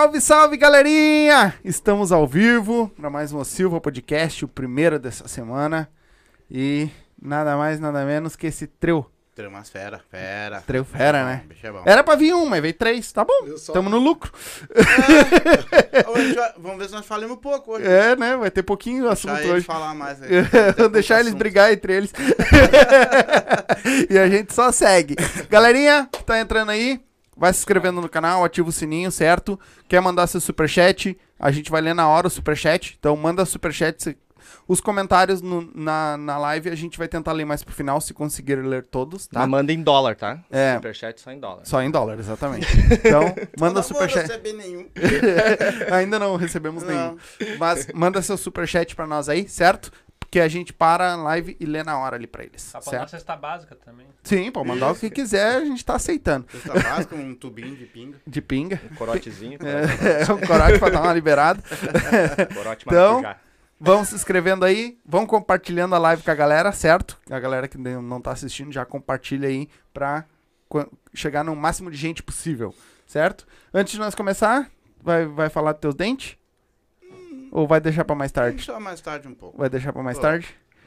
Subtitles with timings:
[0.00, 1.52] Salve, salve, galerinha!
[1.62, 5.90] Estamos ao vivo para mais um Silva Podcast, o primeiro dessa semana.
[6.50, 6.88] E
[7.20, 9.04] nada mais, nada menos que esse trio.
[9.34, 10.62] Trio umas fera, fera.
[10.62, 11.44] Trio fera, né?
[11.46, 11.82] Bicho é bom.
[11.84, 13.44] Era pra vir um, mas veio três, tá bom?
[13.44, 14.32] Eu só- Tamo no lucro.
[16.08, 17.86] Hoje vai- vamos ver se nós falamos um pouco hoje.
[17.86, 18.38] É, né?
[18.38, 19.66] Vai ter pouquinho assunto Deixar eles hoje.
[19.66, 20.22] falar mais.
[20.22, 20.30] aí.
[20.78, 22.10] Vou deixar eles brigar entre eles.
[24.08, 25.14] e a gente só segue.
[25.50, 27.02] Galerinha que tá entrando aí,
[27.40, 29.58] vai se inscrevendo no canal, ativa o sininho, certo?
[29.88, 31.18] Quer mandar seu superchat?
[31.38, 32.96] A gente vai ler na hora o superchat.
[33.00, 34.00] Então manda superchat.
[34.02, 34.16] se-
[34.68, 38.12] Os comentários no- na, na live a gente vai tentar ler mais pro final, se
[38.14, 39.40] conseguir ler todos, tá?
[39.40, 40.38] Mas manda em dólar, tá?
[40.50, 40.74] É.
[40.74, 41.62] Superchat só em dólar.
[41.64, 42.66] Só em dólar, exatamente.
[42.92, 44.26] Então, manda Não superchat.
[44.28, 44.88] vou receber nenhum.
[45.92, 47.16] Ainda não recebemos nenhum.
[47.16, 47.56] Não.
[47.58, 49.90] Mas manda seu superchat pra nós aí, certo?
[50.20, 52.70] Porque a gente para a live e lê na hora ali pra eles.
[52.72, 53.10] Dá pra dar Certo?
[53.10, 54.06] cesta básica também.
[54.22, 56.46] Sim, pode mandar o que quiser, a gente tá aceitando.
[56.52, 58.20] Cesta básica, um tubinho de pinga.
[58.26, 58.80] De pinga.
[58.92, 59.58] Um corotezinho.
[59.60, 61.60] É, um corote pra dar uma liberada.
[62.54, 63.40] Corote Então- maracujá.
[63.82, 67.16] Vão se inscrevendo aí, vão compartilhando a live com a galera, certo?
[67.30, 70.26] A galera que não tá assistindo já compartilha aí pra
[71.14, 72.74] chegar no máximo de gente possível,
[73.06, 73.46] certo?
[73.72, 74.70] Antes de nós começar,
[75.02, 76.36] vai, vai falar dos teus dentes?
[77.50, 78.56] Ou vai deixar pra mais tarde?
[78.56, 79.58] Deixa mais tarde um pouco.
[79.58, 80.46] Vai deixar pra mais Ó, tarde?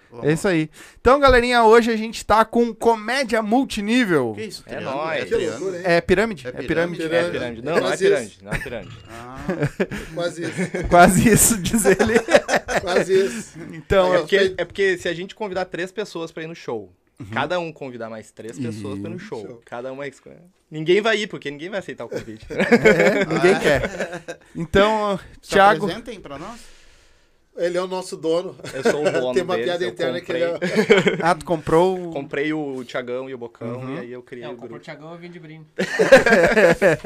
[0.10, 0.70] Vamos É isso aí.
[1.02, 4.34] Então, galerinha, hoje a gente tá com comédia multinível.
[4.36, 4.64] Que isso?
[4.68, 4.96] É triângulo?
[4.96, 5.20] nóis.
[5.22, 5.60] É Que triângulo?
[5.60, 5.84] loucura, hein?
[5.86, 6.46] É pirâmide?
[6.46, 6.98] É É pirâmide.
[7.02, 7.28] pirâmide.
[7.28, 7.62] É pirâmide.
[7.64, 8.38] Não, não é pirâmide.
[8.44, 8.98] Não é pirâmide.
[9.10, 9.38] Ah,
[10.14, 10.88] Quase isso.
[10.90, 12.14] Quase isso, diz ele.
[12.82, 13.58] Quase isso.
[13.74, 16.92] Então, É porque, é porque se a gente convidar três pessoas pra ir no show,
[17.32, 19.62] cada um convidar mais três pessoas ir no show, Show.
[19.66, 20.04] cada uma...
[20.70, 22.46] Ninguém vai ir, porque ninguém vai aceitar o convite.
[22.50, 24.40] é, ninguém quer.
[24.56, 26.60] Então, se Thiago, apresentem pra nós.
[27.56, 28.58] Ele é o nosso dono.
[28.74, 31.20] Eu sou o dono Tem uma deles, piada eu interna que comprei, ele é...
[31.22, 32.10] ah, tu comprou.
[32.10, 33.96] o- comprei o Thiagão e o Bocão, Uhum.
[33.98, 34.84] e aí eu criei É, o eu compro o grupo.
[34.86, 35.68] Thiagão e vim de brinde.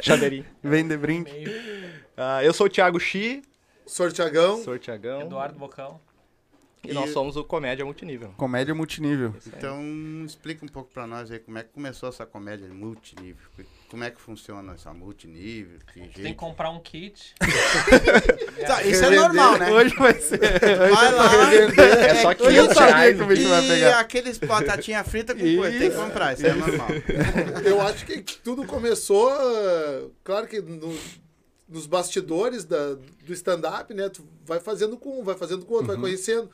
[0.01, 0.45] Chaveirinho.
[0.63, 1.29] Vem de brinde.
[2.16, 3.41] Ah, eu sou o Thiago Xi,
[3.85, 4.63] Sortiagão.
[4.63, 5.99] sou o Thiagão, Eduardo Bocão.
[6.84, 8.34] E nós somos o Comédia Multinível.
[8.38, 9.34] Comédia multinível.
[9.48, 9.82] Então,
[10.26, 13.46] explica um pouco pra nós aí como é que começou essa comédia multinível.
[13.90, 15.80] Como é que funciona essa multinível?
[15.94, 16.36] Que Tem que jeito?
[16.38, 17.34] comprar um kit.
[18.68, 19.72] Tá, isso é normal, né?
[19.72, 20.40] Hoje vai ser.
[20.40, 21.53] Vai lá.
[21.53, 23.16] É só Eu já 500 sabia reais.
[23.18, 24.00] que o bicho vai E pegar.
[24.00, 25.80] aqueles batatinha frita com coisa.
[25.80, 26.88] Tem que comprar, isso é normal.
[27.64, 30.97] Eu acho que tudo começou, eh, claro que no-
[31.67, 34.09] nos bastidores da- do stand-up, né?
[34.09, 36.49] Tu vai fazendo com um, vai fazendo com outro, vai conhecendo.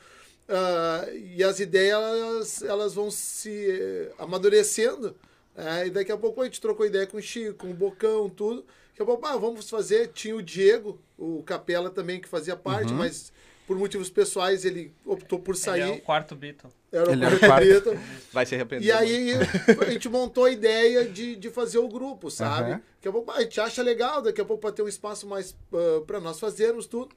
[0.48, 5.14] Ah, e as ideias, elas, elas vão se amadurecendo.
[5.56, 5.86] né?
[5.86, 8.64] e daqui a pouco a gente trocou ideia com o Chico, com o Bocão, tudo.
[8.90, 10.08] Daqui a pouco, ah, vamos fazer.
[10.08, 13.32] Tinha o Diego, o Capela também, que fazia parte, mas
[13.66, 15.80] por motivos pessoais ele optou por Ele sair.
[15.82, 16.70] é o quarto Beatle.
[16.92, 17.66] Era Ele o era o quarto.
[17.66, 18.00] Preto.
[18.32, 18.86] Vai se arrepender.
[18.86, 19.32] E aí
[19.80, 22.72] a gente montou a ideia de, de fazer o grupo, sabe?
[22.72, 22.82] Aham.
[22.96, 25.26] Daqui a pouco ah, a gente acha legal, daqui a pouco para ter um espaço
[25.26, 27.14] mais uh, para nós fazermos tudo.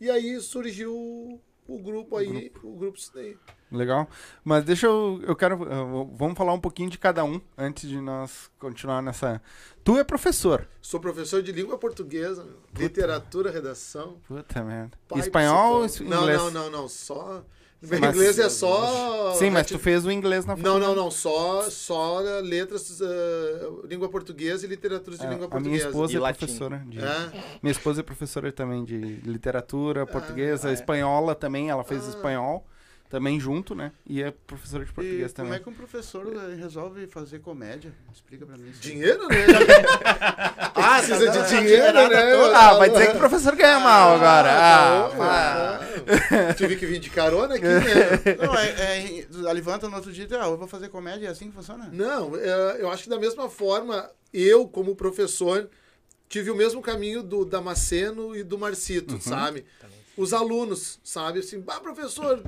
[0.00, 3.36] E aí surgiu o, o grupo aí, o grupo isso daí.
[3.70, 4.08] Legal.
[4.44, 5.20] Mas deixa eu.
[5.24, 5.62] Eu quero.
[5.64, 9.40] eu- vamos falar um pouquinho de cada um antes de nós continuar nessa.
[9.84, 10.66] Tu é professor.
[10.82, 12.46] Sou professor de língua portuguesa,
[12.76, 14.18] literatura, redação.
[14.26, 14.98] Puta merda.
[15.14, 16.00] Espanhol ou inglês?
[16.08, 17.44] Não, não, não, não, só
[17.82, 21.62] Mas- inglês é só Sim, mas tu fez o inglês na Não, não, não, só
[21.70, 25.86] só letras uh, língua portuguesa e literatura de A, língua É, a minha portuguesa.
[25.88, 26.38] esposa E é latim.
[26.40, 26.84] professora.
[26.86, 27.30] De, É?
[27.62, 30.72] Minha esposa é professora também de literatura portuguesa, é.
[30.74, 31.84] espanhola também, ela Ah.
[31.84, 32.66] fez espanhol
[33.10, 33.90] também junto, né?
[34.06, 35.54] E é professora de E português como também.
[35.54, 36.24] é que um professor
[36.56, 37.92] resolve fazer comédia?
[38.14, 38.70] Explica pra mim.
[38.70, 38.80] isso.
[38.80, 39.36] Dinheiro, né?
[40.82, 42.32] Ah, Precisa tá de dinheiro, né?
[42.34, 42.56] toda.
[42.58, 44.50] Ah, vai dizer que o professor ganha mal agora.
[44.50, 48.36] Ah, tá bom, ah, Tive que vir de carona aqui, né?
[48.40, 49.18] Não, é,
[49.48, 51.90] é, levanta no outro dia e ah, eu vou fazer comédia, é assim que funciona?
[51.92, 55.68] Não, é, eu acho que da mesma forma, eu, como professor,
[56.28, 59.66] tive o mesmo caminho do Damasceno e do Marcito, sabe?
[60.16, 61.40] Os alunos, sabe?
[61.40, 62.40] Assim, ah, professor,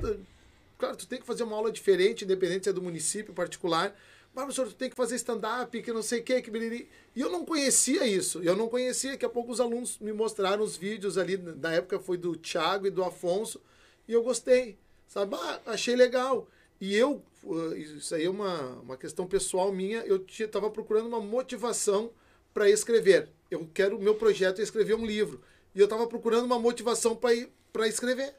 [0.77, 3.95] claro, tu tem que fazer uma aula diferente, independente se é do município particular.
[4.33, 6.89] Mas, professor, tu tem que fazer stand-up, que não sei o que, que.
[7.15, 8.41] E eu não conhecia isso.
[8.41, 9.11] Eu não conhecia.
[9.11, 11.37] Daqui a pouco os alunos me mostraram os vídeos ali.
[11.37, 13.61] Na época foi do Thiago e do Afonso.
[14.07, 14.77] E eu gostei.
[15.07, 15.35] Sabe?
[15.35, 16.47] Ah, achei legal.
[16.81, 21.21] E eu, uh, isso aí é uma, uma questão pessoal minha, eu estava procurando uma
[21.21, 22.11] motivação
[22.53, 23.29] para escrever.
[23.49, 25.41] Eu quero, o meu projeto é escrever um livro.
[25.75, 28.35] E eu estava procurando uma motivação para escrever.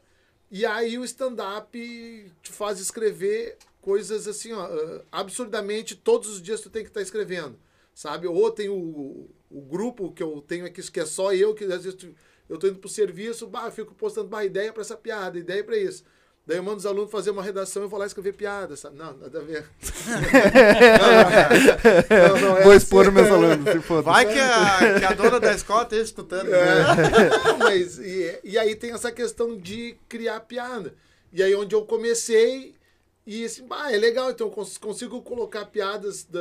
[0.49, 6.61] E aí o stand-up te faz escrever coisas assim, ó, uh, absurdamente, todos os dias
[6.61, 7.59] tu tem que estar escrevendo,
[7.93, 8.27] sabe?
[8.27, 11.83] Ou tem o, o grupo que eu tenho aqui, que é só eu, que às
[11.83, 12.15] vezes tu-
[12.47, 15.77] eu tô indo pro serviço, bah, fico postando bah, ideia para essa piada, ideia para
[15.77, 16.03] isso.
[16.47, 18.97] Daí eu mando os alunos fazer uma redação e eu vou lá escrever piada, sabe?
[18.97, 19.65] Não, nada a ver.
[22.09, 22.77] não, não, é Vou assim.
[22.85, 24.03] expor meus alunos, se foda.
[24.03, 26.47] Vai que a, que a dona da escola esteja escutando.
[26.49, 26.57] né?
[26.57, 27.47] É.
[27.47, 30.93] Não, mas, e, e aí tem essa questão de criar piada.
[31.33, 32.75] E aí onde eu comecei,
[33.25, 36.39] e assim, ah, é legal, então eu cons- consigo colocar piadas, da,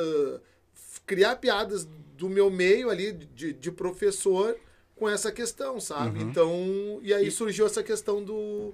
[1.07, 4.57] criar piadas do meu meio ali, de, de professor,
[4.95, 6.23] com essa questão, sabe?
[6.23, 8.73] Então, e aí surgiu essa questão do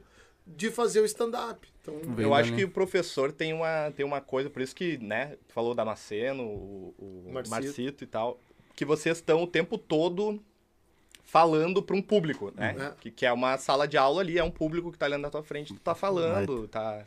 [0.57, 1.67] de fazer o stand-up.
[1.81, 2.63] Então, Eu acho dali.
[2.63, 5.85] que o professor tem uma, tem uma coisa, por isso que, né, tu falou da
[5.85, 7.51] Maceno, o, o Marcito.
[7.51, 8.05] Marcito.
[8.05, 8.39] e tal,
[8.77, 10.43] que vocês estão o tempo todo
[11.25, 12.75] falando para um público, né?
[12.79, 12.93] É.
[13.01, 15.31] Que, que é uma sala de aula ali, é um público que tá olhando na
[15.31, 17.05] tua frente, tu tá falando, tá...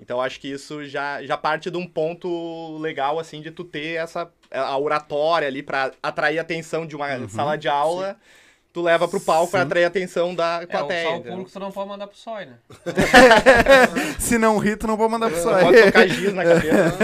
[0.00, 3.96] Então acho que isso já, já parte de um ponto legal, assim, de tu ter
[3.96, 8.16] essa a oratória ali para atrair a atenção de uma sala de aula,
[8.72, 9.66] tu leva pro palco para Sim.
[9.66, 11.02] atrair a atenção da É, plateia.
[11.04, 11.32] só o entendeu?
[11.32, 12.58] público tu não pode mandar pro SOI, né?
[14.18, 15.64] Se não rir, tu não pode mandar pro Só site.
[15.64, 16.98] pode tocar giz na cabeça.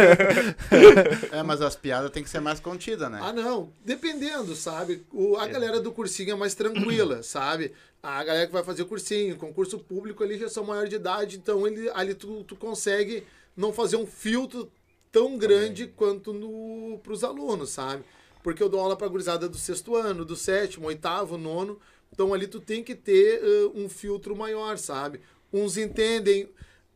[1.33, 3.19] É, mas as piadas tem que ser mais contidas, né?
[3.23, 3.71] Ah, não.
[3.85, 5.05] Dependendo, sabe?
[5.13, 7.73] O, a galera do cursinho é mais tranquila, sabe?
[8.03, 11.67] A galera que vai fazer cursinho, concurso público, ali já são maior de idade, então
[11.67, 13.25] ele, ali tu, tu consegue
[13.57, 14.71] não fazer um filtro
[15.11, 18.05] tão grande quanto no, pros alunos, sabe?
[18.45, 21.81] Porque eu dou aula pra gurizada do sexto ano, do sétimo, oitavo, nono.
[22.13, 25.21] Então ali tu tem que ter ãh, um filtro maior, sabe?
[25.51, 26.49] Uns entendem.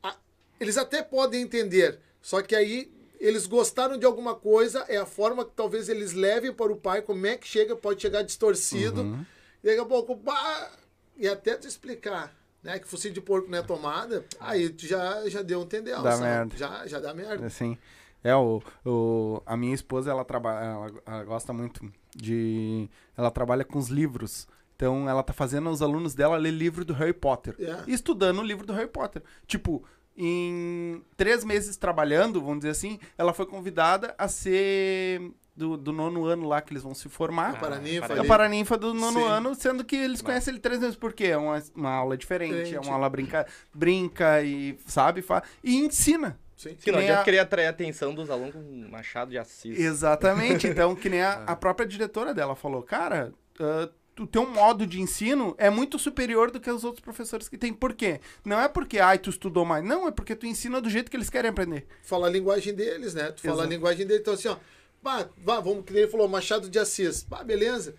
[0.02, 0.14] a-
[0.60, 5.42] eles até podem entender, só que aí eles gostaram de alguma coisa, é a forma
[5.44, 9.24] que talvez eles levem para o pai, como é que chega, pode chegar distorcido, Uhum.
[9.64, 10.70] e daqui a pouco, bah,
[11.16, 15.28] e até tu explicar, né, que focinho de porco não é tomada, aí tu já,
[15.28, 16.22] já deu um entendeu, Dá sabe?
[16.22, 16.56] merda.
[16.56, 17.46] Já, já dá merda.
[17.46, 17.76] Assim,
[18.22, 23.64] é, o, o, a minha esposa, ela trabalha, ela, ela gosta muito de, ela trabalha
[23.64, 24.46] com os livros.
[24.74, 27.56] Então, ela tá fazendo os alunos dela ler livro do Harry Potter.
[27.58, 27.84] É.
[27.86, 29.22] E estudando o livro do Harry Potter.
[29.46, 29.84] Tipo,
[30.16, 36.24] em três meses trabalhando, vamos dizer assim, ela foi convidada a ser do, do nono
[36.26, 37.50] ano lá que eles vão se formar.
[37.50, 38.28] A Paraninfa A ali.
[38.28, 39.26] paraninfa do nono Sim.
[39.26, 40.96] ano, sendo que eles conhecem ele três meses.
[40.96, 41.26] Por quê?
[41.26, 46.38] É uma, uma aula diferente, é uma aula brinca, brinca e, sabe, fa e ensina.
[46.58, 46.76] Sim.
[46.78, 49.78] Sim, não nem adianta a- querer atrair a atenção dos alunos com Machado de Assis.
[49.78, 50.66] Exatamente.
[50.68, 53.88] Então, que nem a, a própria diretora dela falou, cara, ah,
[54.20, 57.72] o teu modo de ensino é muito superior do que os outros professores que tem.
[57.72, 58.20] Por quê?
[58.44, 59.84] Não é porque, ai, tu estudou mais.
[59.84, 61.86] Não, é porque tu ensina do jeito que eles querem aprender.
[62.02, 63.30] Fala a linguagem deles, né?
[63.30, 63.68] Tu fala Exato.
[63.68, 64.56] a linguagem deles, então assim, ó,
[65.00, 67.94] pá, vá, vamos, que nem ele falou, Machado de Assis, pá, beleza.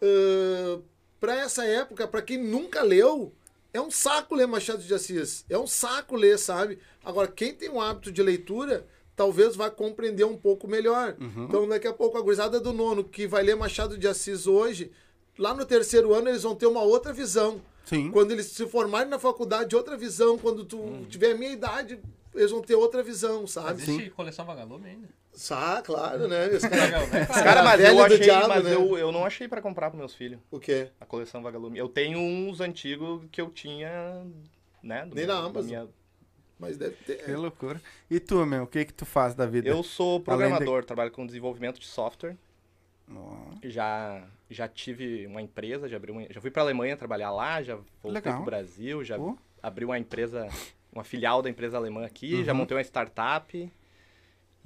[0.00, 0.82] Uh,
[1.18, 3.34] pra essa época, pra quem nunca leu,
[3.74, 5.44] é um saco ler Machado de Assis.
[5.50, 6.78] É um saco ler, sabe?
[7.04, 11.16] Agora, quem tem um hábito de leitura, talvez vá compreender um pouco melhor.
[11.20, 14.92] Então, daqui a pouco, a gurizada do nono, que vai ler Machado de Assis hoje,
[15.36, 17.60] lá no terceiro ano, eles vão ter uma outra visão.
[17.84, 18.12] Sim.
[18.12, 20.38] Quando eles se formarem na faculdade, outra visão.
[20.38, 21.98] Quando tu tiver a minha idade,
[22.34, 23.82] eles vão ter outra visão, sabe?
[23.82, 25.08] Existe coleção vagalume ainda.
[25.32, 26.46] Sá, claro, né?
[26.46, 27.26] Esse cara- Legal, né?
[27.26, 28.74] Cara, mas, eu, do achei, diabo, mas né?
[28.74, 30.90] eu, eu não achei pra comprar pros meus filhos O quê?
[31.00, 31.76] a coleção Vagalume.
[31.78, 34.24] Eu tenho uns antigos que eu tinha,
[34.82, 35.04] né?
[35.06, 35.64] do Nem meu- na Amazon.
[35.66, 35.88] minha-
[36.58, 37.24] Mas deve ter.
[37.24, 37.82] Que loucura.
[38.08, 39.68] E tu, meu, o que que tu faz da vida?
[39.68, 42.36] Eu sou programador, trabalho com desenvolvimento de software.
[43.12, 47.60] Ó, Já, já tive uma empresa, já abri uma, já fui pra Alemanha trabalhar lá,
[47.62, 48.36] já voltei Legal.
[48.36, 49.36] pro Brasil, já Pô.
[49.62, 50.48] abri uma empresa,
[50.94, 52.58] uma filial da empresa alemã aqui, já Uhum.
[52.58, 53.70] montei uma startup.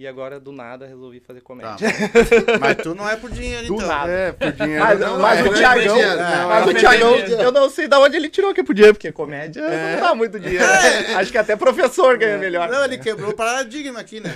[0.00, 1.88] E agora, do nada, resolvi fazer Tá, comédia.
[1.90, 3.88] mas, mas tu não é por dinheiro, Do então.
[3.88, 4.12] nada.
[4.12, 4.84] É, por dinheiro.
[4.84, 5.42] Mas, não, mas é.
[5.42, 6.18] o é Thiagão, dinheiro,
[6.48, 7.42] mas o é Thiagão, dinheiro.
[7.42, 9.62] eu não sei de onde ele tirou que podia, porque comédia
[9.96, 10.64] não dá muito dinheiro.
[11.16, 12.68] Acho que até professor ganha melhor.
[12.68, 14.30] Não, ele quebrou o paradigma aqui, né?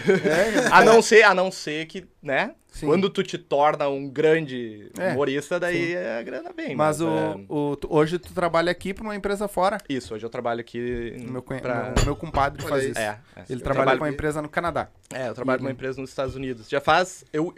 [0.73, 2.57] A não ser, a não ser que, né?
[2.73, 2.87] Sim.
[2.87, 6.75] Quando tu te torna um grande É, humorista, daí a grana vem.
[6.75, 9.77] Mas o, é, o- hoje tu trabalha aqui pra uma empresa fora.
[9.89, 11.93] Isso, hoje eu trabalho aqui Meu, pra...
[11.95, 12.99] meu, meu compadre faz isso.
[12.99, 13.43] É, é.
[13.51, 14.89] Ele trabalha trabalho- com uma empresa no Canadá.
[15.13, 16.69] É, eu trabalho numa empresa nos Estados Unidos.
[16.69, 17.25] Já faz...
[17.33, 17.55] Eu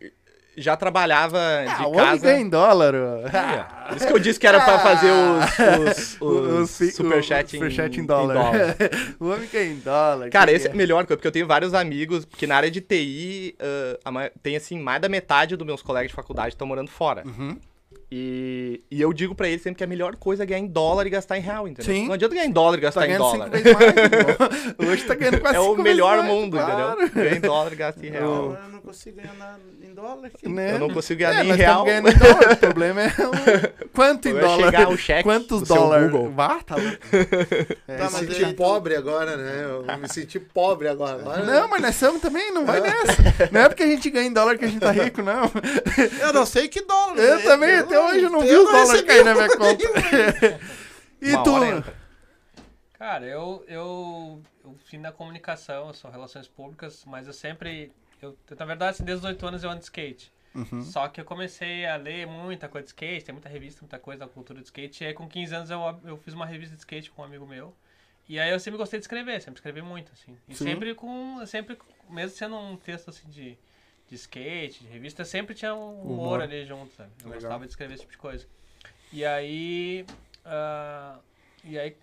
[0.56, 2.22] já trabalhava de Ah, o homem casa...
[2.22, 2.94] ganha em dólar.
[2.94, 6.90] É, Por isso que eu disse que era pra fazer os, os, O- os fi-
[6.92, 8.34] superchat o em, superchat em em dólar.
[8.34, 8.76] dólar.
[9.20, 10.30] o homem ganha em dólar.
[10.30, 12.80] Cara, esse é a melhor coisa, porque eu tenho vários amigos, porque na área de
[12.80, 16.66] TI, ah, a ma- tem assim, mais da metade dos meus colegas de faculdade estão
[16.66, 17.22] morando fora.
[17.26, 17.56] Uhum.
[18.16, 21.04] E, e eu digo pra eles sempre que a melhor coisa é ganhar em dólar
[21.04, 21.92] e gastar em real, entendeu?
[21.92, 22.06] Sim.
[22.06, 23.44] Não adianta ganhar em dólar e Tá gastar em ganhando dólar.
[23.46, 24.74] cinco vezes mais.
[24.92, 26.92] Hoje tá ganhando quase É o melhor mais, mundo, claro.
[27.02, 27.10] entendeu?
[27.24, 28.24] Ganhar em dólar e gastar em real.
[28.24, 30.48] Eu, eu não consigo ganhar nada em dólar aqui.
[30.48, 30.74] Né?
[30.74, 31.84] Eu não consigo ganhar É, nem em real.
[31.84, 32.52] ganhando em dólar.
[32.52, 34.64] O problema é o- quanto em dólar.
[34.66, 36.10] chegar o cheque Quantos dólares?
[36.12, 36.30] Google.
[36.30, 36.98] Vá, tá louco.
[37.86, 39.64] É, Tá, me senti aí- pobre agora, né?
[39.64, 41.20] Eu me senti pobre agora.
[41.20, 43.14] agora Não, mas nós somos também, não vai nessa.
[43.52, 45.50] Não é porque a gente ganha em dólar que a gente tá rico, não.
[46.20, 47.18] Eu não sei que dólar.
[47.18, 47.42] Eu né?
[47.42, 49.84] também, até hoje eu não vi os dólares recebi cair na minha conta.
[51.20, 51.94] E Uma tu?
[52.92, 57.90] Cara, eu, eu, eu fim da comunicação, eu sou relações públicas, mas eu sempre.
[58.20, 60.30] Eu, eu, na verdade, assim, desde os 8 anos eu ando de skate.
[60.54, 60.82] Uhum.
[60.82, 64.20] Só que eu comecei a ler muita coisa de skate, tem muita revista, muita coisa
[64.20, 65.02] da cultura de skate.
[65.02, 67.46] E aí com 15 anos eu, eu fiz uma revista de skate com um amigo
[67.46, 67.74] meu.
[68.28, 70.36] E aí eu sempre gostei de escrever, sempre escrevi muito, assim.
[70.48, 70.64] E Sim.
[70.64, 71.44] sempre com.
[71.46, 73.58] Sempre, mesmo sendo um texto assim de,
[74.14, 76.40] de skate, de revista, sempre tinha um humor, Humor.
[76.42, 77.10] ali junto, sabe?
[77.20, 77.40] Eu Legal.
[77.40, 78.46] gostava de escrever esse tipo de coisa.
[79.12, 80.06] E aí.
[80.44, 81.18] ah,
[81.66, 81.96] e aí,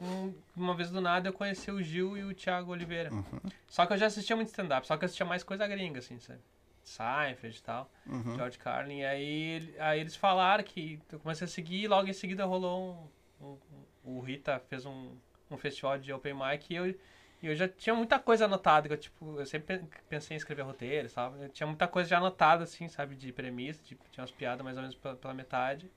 [0.55, 3.13] uma vez do nada, eu conheci o Gil e o Thiago Oliveira.
[3.13, 3.39] Uhum.
[3.67, 6.19] Só que eu já assistia muito stand-up, só que eu assistia mais coisa gringa, assim,
[6.19, 6.39] sabe?
[6.83, 8.35] Seinfeld e tal, Uhum.
[8.35, 8.99] George Carlin.
[9.01, 13.09] E aí, aí eles falaram que eu comecei a seguir e logo em seguida rolou
[13.39, 13.45] um.
[13.45, 13.57] um-
[14.03, 15.15] um- o Rita fez um,
[15.51, 16.95] um festival de open mic e eu,
[17.41, 18.87] e eu já tinha muita coisa anotada.
[18.87, 21.43] Que eu, tipo, eu sempre pe- pensei em escrever roteiros, sabe?
[21.43, 23.15] Eu tinha muita coisa já anotada, assim, sabe?
[23.15, 25.91] De premissa, tipo, tinha umas piadas mais ou menos pela, pela metade.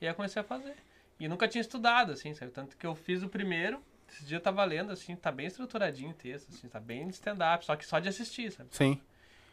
[0.00, 0.76] E aí eu comecei a fazer.
[1.20, 2.52] E nunca tinha estudado, assim, sabe?
[2.52, 6.10] Tanto que eu fiz o primeiro, esse dia eu tava lendo, assim, tá bem estruturadinho
[6.10, 8.70] o texto, assim, tá bem de stand-up, só que só de assistir, sabe?
[8.72, 9.00] Sim.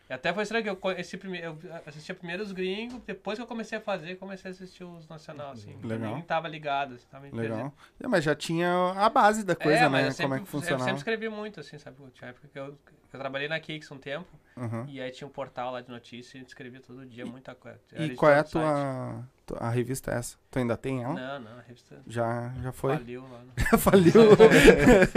[0.08, 1.40] E até foi estranho que eu, esse prime...
[1.40, 5.08] eu assistia primeiro os gringos, depois que eu comecei a fazer, comecei a assistir os
[5.08, 5.76] nacional, assim.
[5.82, 6.14] Eu Legal.
[6.14, 7.74] nem tava ligado, assim, tava Legal.
[8.00, 10.08] É, mas já tinha a base da coisa, é, né?
[10.08, 10.84] eu sempre, Como é que Eu funcionava.
[10.84, 11.98] sempre escrevi muito, assim, sabe?
[12.14, 12.78] Tinha época que eu,
[13.14, 14.86] eu trabalhei na Kicks um tempo, Uhum.
[14.88, 17.54] e aí tinha um portal lá de notícias e a gente escrevia todo dia muita
[17.54, 17.78] coisa.
[17.92, 19.28] Era E qual é a tua,
[19.60, 20.38] A revista é essa?
[20.50, 21.14] Tu ainda tem ela?
[21.14, 22.96] Não, não, a revista Já, já foi?
[22.98, 23.44] faliu lá.
[23.44, 23.54] No...
[23.78, 24.14] Faliu.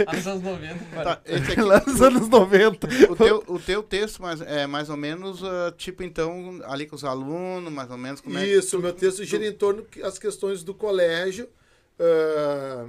[0.05, 0.75] lá nos anos 90.
[0.85, 1.03] faliu.
[1.03, 2.87] Tá, esse aqui, Lá nos anos 90.
[3.11, 6.95] o, teu, o teu texto mas, é mais ou menos, ah, tipo, então, ali com
[6.97, 10.19] os alunos, mais ou menos, como é Isso, o meu texto gira em torno das
[10.19, 11.47] questões do colégio,
[11.97, 12.87] ah,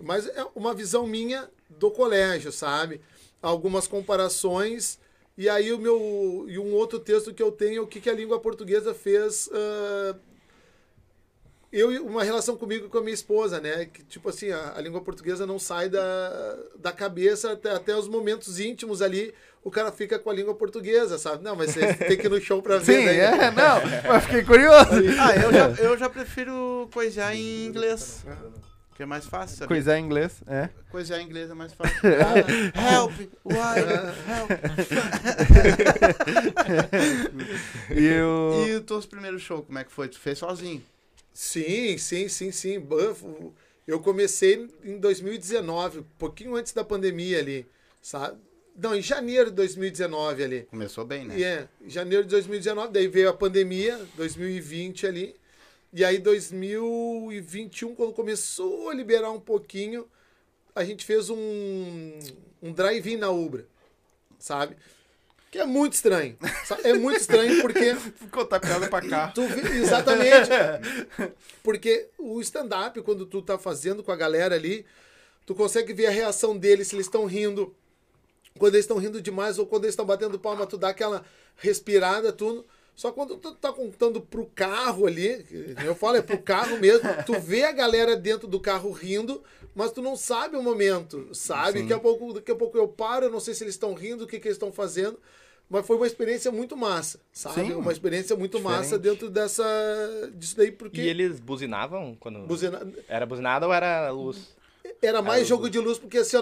[0.00, 3.00] mas é uma visão minha do colégio, sabe?
[3.40, 4.98] Algumas comparações,
[5.36, 6.46] e aí o meu.
[6.48, 9.48] E um outro texto que eu tenho é o que, que a língua portuguesa fez.
[9.52, 10.16] ah,
[11.72, 13.86] eu e uma relação comigo e com a minha esposa, né?
[13.86, 18.06] Que, tipo assim, a, a língua portuguesa não sai da, da cabeça até, até os
[18.06, 19.32] momentos íntimos ali.
[19.64, 21.42] O cara fica com a língua portuguesa, sabe?
[21.42, 23.16] Não, mas você tem que ir no show pra ver, Sim, né?
[23.16, 23.80] é, não.
[24.06, 24.90] Mas fiquei curioso.
[25.18, 28.22] Ah, eu já, eu já prefiro coisar em inglês.
[28.94, 29.68] Que é mais fácil, sabe?
[29.68, 30.68] Coisar em inglês, é.
[30.90, 31.96] Coisar em inglês é mais fácil.
[32.74, 33.12] Ah, help!
[33.44, 33.78] Why?
[34.28, 34.50] Help!
[37.90, 38.66] E o...
[38.66, 40.08] E os teus primeiros shows, como é que foi?
[40.08, 40.82] Tu fez sozinho?
[41.32, 42.86] Sim, sim, sim, sim.
[43.86, 47.66] Eu comecei em 2019, um pouquinho antes da pandemia ali,
[48.00, 48.38] sabe?
[48.76, 50.62] Não, em janeiro de 2019 ali.
[50.70, 51.38] Começou bem, né?
[51.38, 55.34] E é, janeiro de 2019, daí veio a pandemia, 2020 ali.
[55.92, 60.08] E aí 2021, quando começou a liberar um pouquinho,
[60.74, 62.18] a gente fez um,
[62.62, 63.66] um drive-in na Ubra,
[64.38, 64.74] sabe?
[65.50, 66.34] Que é muito estranho.
[66.82, 67.94] É muito estranho porque
[68.32, 69.26] Contar piada pra cá.
[69.36, 70.48] Vê- exatamente.
[71.62, 74.86] Porque o stand-up, quando tu tá fazendo com a galera ali,
[75.44, 77.76] tu consegue ver a reação deles, se eles estão rindo,
[78.58, 81.22] quando eles estão rindo demais ou quando eles estão batendo palma, tu dá aquela
[81.56, 82.64] respirada, tudo.
[82.94, 85.44] Só quando tu tá contando pro carro ali,
[85.84, 89.42] eu falo, é pro carro mesmo, tu vê a galera dentro do carro rindo,
[89.74, 91.80] mas tu não sabe o momento, sabe?
[91.80, 94.24] Daqui a pouco, daqui a pouco eu paro, eu não sei se eles estão rindo,
[94.24, 95.18] o que, que eles estão fazendo.
[95.70, 97.68] Mas foi uma experiência muito massa, sabe?
[97.68, 97.72] Sim.
[97.74, 99.02] Uma experiência muito massa Diferente.
[99.02, 99.64] dentro dessa
[100.34, 102.40] disso daí, porque E eles buzinavam quando.
[102.46, 104.54] buzina- Era buzinada ou era luz?
[105.00, 106.36] era mais Ah, jogo de luz, porque assim,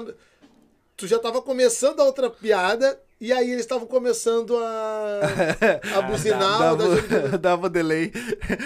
[0.97, 5.21] tu já tava começando a outra piada, e aí eles estavam começando a,
[5.99, 7.09] a buzinar, jogo de luz.
[7.09, 8.13] Dava, dava delay.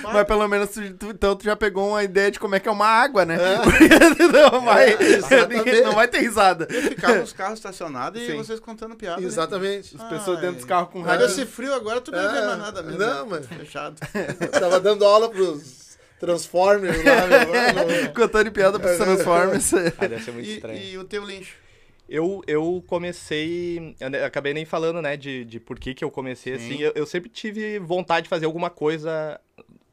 [0.02, 2.72] Mas pelo menos tu, então tu já pegou uma ideia de como é que é
[2.72, 3.36] uma água, né?
[3.64, 3.88] Porque
[4.32, 6.66] não, vai, É, não vai ter risada.
[6.68, 8.36] Ficavam os carros estacionados e Sim.
[8.36, 9.20] vocês contando piada.
[9.20, 9.26] né?
[9.26, 9.96] Exatamente.
[9.98, 10.42] As pessoas Ai.
[10.42, 11.26] dentro dos carros com Com rádio.
[11.26, 12.98] esse frio agora, tu não É, vê mais nada mesmo.
[12.98, 13.30] não, né?
[13.30, 13.44] mano.
[13.44, 13.96] Fechado.
[14.40, 15.84] Eu tava dando aula pros
[16.20, 18.12] Transformers lá, meu.
[18.14, 19.74] Contando piada pros Transformers.
[19.74, 20.78] Ah, deve ser muito E, estranho.
[20.78, 21.63] e o teu lincho?
[22.08, 23.96] Eu, eu comecei.
[23.98, 26.64] Eu acabei nem falando, né, de, de por que, que eu comecei Sim.
[26.66, 26.82] assim.
[26.82, 29.40] Eu, eu sempre tive vontade de fazer alguma coisa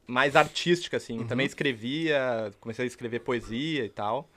[0.06, 1.24] mais artística, assim.
[1.24, 4.28] Também escrevia, comecei a escrever poesia e tal.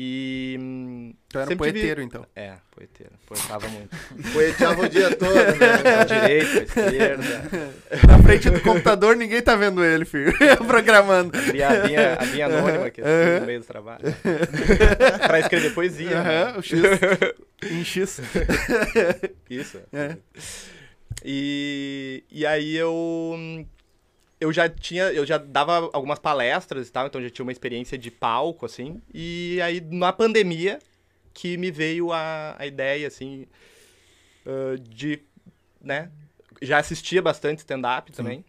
[0.00, 0.56] E.
[0.60, 2.24] hum, Tu era um tive- poeteiro, então.
[2.36, 3.12] É, poeteiro.
[3.26, 3.88] Poetava muito.
[4.32, 6.04] Poeteava o dia todo, né?
[6.06, 7.72] Direita, esquerda.
[8.06, 10.32] Na frente do computador, ninguém tá vendo ele, filho.
[10.66, 11.36] Programando.
[11.36, 14.00] Abria a linha, a linha anônima que assim, no meio do trabalho.
[15.26, 16.22] pra escrever poesia.
[16.22, 16.42] né?
[16.44, 16.80] Aham, o X.
[17.68, 18.20] Em X.
[19.50, 19.80] Isso.
[19.92, 20.16] É.
[21.24, 23.66] E, e aí eu
[24.40, 27.98] eu já tinha, eu já dava algumas palestras e tal, então já tinha uma experiência
[27.98, 29.02] de palco assim.
[29.12, 30.78] E aí na pandemia
[31.34, 33.46] que me veio a, a ideia assim
[34.46, 35.20] ah, de,
[35.80, 36.10] né,
[36.60, 38.44] já assistia bastante stand-up também.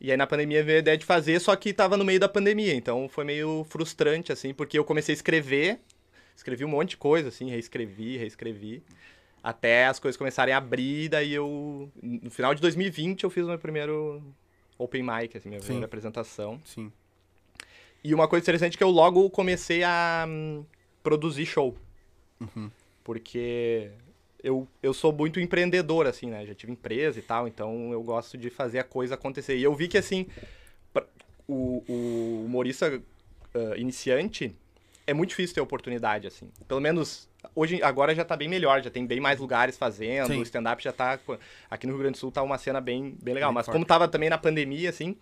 [0.00, 2.28] E aí na pandemia veio a ideia de fazer, só que tava no meio da
[2.28, 5.80] pandemia, então foi meio frustrante assim, porque eu comecei a escrever
[6.36, 8.82] escrevi um monte de coisa, assim, reescrevi, reescrevi.
[9.42, 11.90] Até as coisas começarem a abrir, daí eu.
[12.02, 14.22] No final de 2020 eu fiz o meu primeiro
[14.78, 15.66] open mic, assim, minha Sim.
[15.66, 16.60] primeira apresentação.
[16.64, 16.92] Sim.
[18.02, 20.64] E uma coisa interessante é que eu logo comecei a hum,
[21.02, 21.76] produzir show.
[23.02, 23.90] Porque
[24.42, 26.44] eu, eu sou muito empreendedor, assim, né?
[26.46, 29.56] Já tive empresa e tal, então eu gosto de fazer a coisa acontecer.
[29.56, 30.26] E eu vi que, assim,
[30.92, 31.06] pra-
[31.48, 33.02] o, o humorista
[33.54, 34.54] ah, iniciante
[35.06, 36.50] é muito difícil ter oportunidade, assim.
[36.66, 40.40] Pelo menos hoje, agora já tá bem melhor, já tem bem mais lugares fazendo, Sim.
[40.40, 41.18] o stand-up já tá.
[41.70, 43.50] Aqui no Rio Grande do Sul tá uma cena bem, bem legal.
[43.50, 43.74] Bem Mas forte.
[43.74, 45.16] como tava também na pandemia, assim,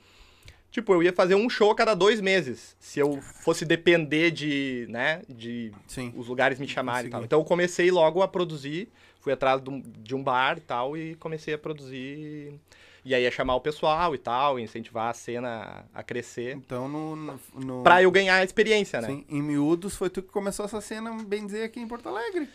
[0.75, 2.77] Tipo, eu ia fazer um show a cada dois meses.
[2.81, 6.13] Se eu fosse depender de, né, de Sim.
[6.17, 7.23] os lugares me chamarem e tal.
[7.23, 8.89] Então eu comecei logo a produzir,
[9.21, 9.63] fui atrás
[10.01, 12.59] de um bar e tal, e comecei a produzir.
[13.05, 16.57] E aí ia chamar o pessoal e tal, incentivar a cena a crescer.
[16.57, 19.09] Então, no, no, no- Pra eu ganhar experiência, né?
[19.09, 22.49] Sim, em miúdos foi tu que começou essa cena, bem dizer, aqui em Porto Alegre.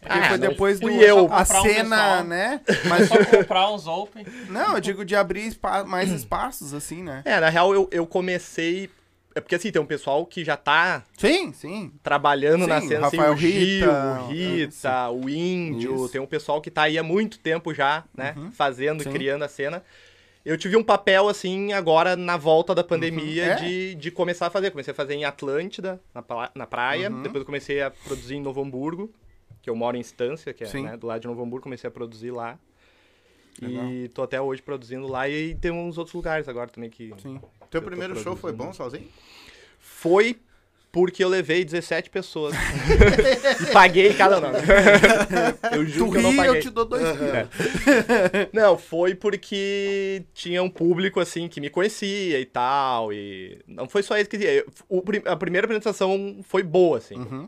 [0.00, 1.26] Porque Ah, foi depois do, eu.
[1.32, 2.24] a um cena, pessoal.
[2.24, 2.60] né?
[2.88, 4.24] Mas só comprar uns open.
[4.48, 7.22] Não, eu digo de abrir espa- mais espaços, assim, né?
[7.24, 8.88] É, na real eu, eu comecei.
[9.36, 11.92] É porque assim, tem um pessoal que já tá Sim, sim.
[12.02, 16.08] trabalhando na Sim, cena, assim, Rafael o Gil, o Rita, o Índio, Isso.
[16.08, 19.10] tem um pessoal que tá aí há muito tempo já, né, fazendo Sim.
[19.10, 19.84] e criando a cena.
[20.42, 23.50] Eu tive um papel, assim, agora na volta da pandemia Uhum.
[23.50, 23.54] É.
[23.56, 24.70] de, de começar a fazer.
[24.70, 27.20] Comecei a fazer em Atlântida, na, na praia, Uhum.
[27.22, 29.12] depois eu comecei a produzir em Novo Hamburgo,
[29.60, 31.90] que eu moro em Estância, que é né, do lado de Novo Hamburgo, comecei a
[31.90, 32.58] produzir lá.
[33.60, 33.86] Legal.
[33.86, 37.12] E tô até hoje produzindo lá e tem uns outros lugares agora também que...
[37.18, 37.40] Sim.
[37.70, 39.08] Teu primeiro show foi bom sozinho?
[39.78, 40.38] Foi
[40.92, 42.54] porque eu levei 17 pessoas.
[43.68, 44.56] e paguei cada nome.
[45.72, 46.56] eu Tu juro que eu não ri, paguei.
[46.56, 47.12] eu te dou dois É.
[47.12, 48.48] quilos.
[48.52, 53.58] Não, foi porque tinha um público, assim, que me conhecia e tal, e...
[53.66, 54.36] Não foi só isso que...
[54.36, 57.16] eu- o A primeira apresentação foi boa, assim.
[57.16, 57.46] Uhum.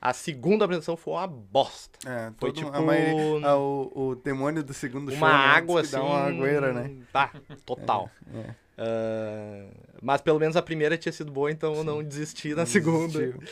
[0.00, 1.98] A segunda apresentação foi uma bosta.
[2.08, 5.18] É, Foi tipo- a maioria- ah, o, o demônio do segundo show.
[5.18, 5.92] Uma né, água, assim...
[5.92, 6.90] Dá uma agueira, né?
[7.12, 7.30] Tá,
[7.66, 8.10] total.
[8.34, 8.54] É.
[8.78, 9.64] Ah,
[10.00, 13.18] mas pelo menos a primeira tinha sido boa, então eu não desisti na segunda.
[13.18, 13.42] Desistiu.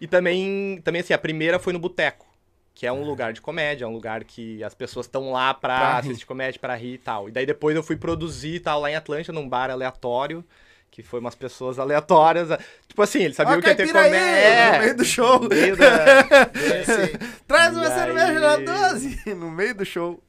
[0.00, 2.26] E também, também assim, a primeira foi no Boteco,
[2.74, 5.78] que é um lugar de comédia, é um lugar que as pessoas estão lá pra,
[5.78, 6.08] Pra rir.
[6.10, 7.28] assistir comédia, pra rir e tal.
[7.28, 10.44] E daí depois eu fui produzir e tal lá em Atlântia, num bar aleatório,
[10.90, 12.48] que foi umas pessoas aleatórias.
[12.86, 14.72] Tipo assim, eles sabiam Ó, que ia ter comédia.
[14.74, 15.40] No meio do show.
[15.40, 16.24] no meio da-
[17.48, 19.34] Traz E uma aí- cerveja na 12.
[19.34, 20.22] No meio do show.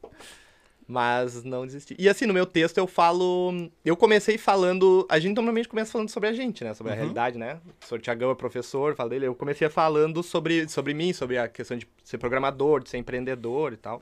[0.88, 1.95] Mas não desisti.
[2.00, 3.69] E assim, no meu texto eu falo.
[3.84, 5.06] Eu comecei falando.
[5.10, 6.73] A gente normalmente começa falando sobre a gente, né?
[6.73, 7.60] Sobre a realidade, né?
[7.84, 9.28] O senhor Tiagão é professor, fala dele.
[9.28, 13.73] Eu comecei falando sobre, sobre mim, sobre a questão de ser programador, de ser empreendedor
[13.73, 14.02] e tal.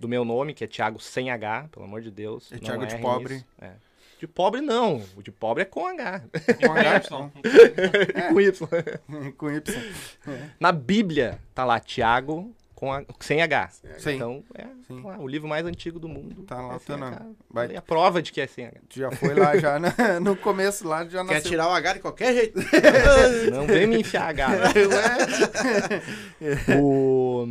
[0.00, 2.50] Do meu nome, que é Thiago sem H, pelo amor de Deus.
[2.50, 3.44] É não Thiago de pobre.
[3.60, 3.72] É.
[4.18, 5.02] De pobre não.
[5.14, 6.22] O de pobre é com H.
[6.66, 7.30] Com Y.
[8.32, 9.32] com Y.
[9.36, 9.92] Com Y.
[10.58, 13.70] Na Bíblia tá lá Tiago com a- sem H.
[13.98, 14.14] Sim.
[14.16, 15.02] Então, é Sim.
[15.02, 16.42] lá, o livro mais antigo do mundo.
[16.44, 17.16] Tá lá é o teu sem nome.
[17.16, 17.26] H.
[17.50, 17.74] Vai.
[17.74, 18.76] É a prova de que é sem H.
[18.88, 19.88] Tu já foi lá, já no,
[20.22, 21.50] no começo lá, já Quer nasceu.
[21.50, 22.60] tirar o H de qualquer jeito?
[23.50, 24.48] Não vem me enfiar H.
[24.48, 24.56] né?
[26.78, 27.46] o...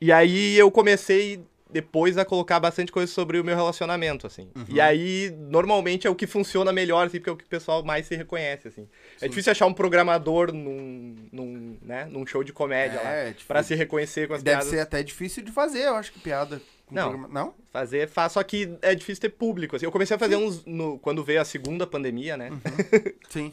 [0.00, 1.40] E aí eu comecei
[1.72, 4.48] depois a colocar bastante coisa sobre o meu relacionamento, assim.
[4.68, 7.82] E aí, normalmente, é o que funciona melhor, assim, porque é o que o pessoal
[7.82, 8.88] mais se reconhece, assim.
[9.20, 13.26] É difícil achar um programador num, num, né, num show de comédia É, lá, é
[13.28, 13.46] difícil.
[13.48, 14.70] pra se reconhecer com as Deve piadas.
[14.70, 16.60] ser até difícil de fazer, eu acho que piada.
[16.90, 17.08] Não.
[17.08, 17.54] programa- Não?
[17.72, 19.86] Fazer é fácil, só que é difícil ter público, assim.
[19.86, 22.50] Eu comecei a fazer uns, no- quando veio a segunda pandemia, né?
[23.30, 23.50] Sim.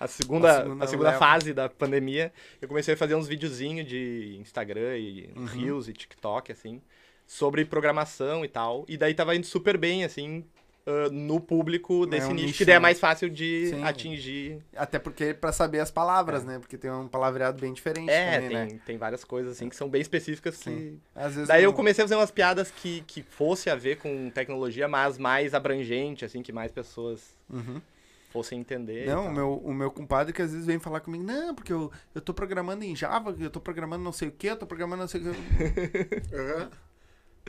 [0.00, 1.18] A segunda, A a segunda segunda, leva.
[1.18, 5.44] fase da pandemia, eu comecei a fazer uns videozinhos de Instagram e Uhum.
[5.44, 6.80] Reels e TikTok, assim,
[7.28, 8.84] sobre programação e tal.
[8.88, 10.42] E daí tava indo super bem, assim,
[10.86, 12.82] ah, no público desse um nicho, nicho, que daí é né?
[12.82, 13.84] mais fácil de Sim.
[13.84, 14.58] atingir.
[14.74, 16.58] Até porque pra saber as palavras, né?
[16.58, 18.80] Porque tem um palavreado bem diferente É, também, tem, né?
[18.86, 20.62] tem várias coisas, assim, que são bem específicas que...
[20.70, 21.00] Sim.
[21.14, 23.98] Às vezes Daí eu não- comecei a fazer umas piadas que, que fosse a ver
[23.98, 27.82] com tecnologia, mas mais abrangente, assim, que mais pessoas Uhum.
[28.30, 29.04] fossem entender.
[29.06, 31.92] Não, o meu, o meu compadre que às vezes vem falar comigo, não, porque eu,
[32.14, 35.02] eu tô programando em Java, eu tô programando não sei o que, eu tô programando
[35.02, 36.22] não sei o que.
[36.34, 36.70] Aham.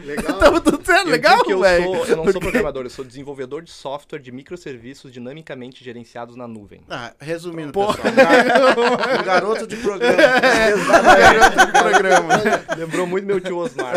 [0.04, 0.38] Legal.
[0.40, 1.84] Tava tudo certo, Eu legal, que eu, velho.
[1.84, 6.36] sou, eu não sou Porque- programador, eu sou desenvolvedor de software de microserviços dinamicamente gerenciados
[6.36, 6.82] na nuvem.
[6.90, 7.88] Ah, resumindo, Pô.
[7.94, 8.14] pessoal.
[8.14, 10.16] um gar- garoto de programa.
[10.18, 12.34] garoto de programa.
[12.78, 13.94] Lembrou muito meu tio Osmar.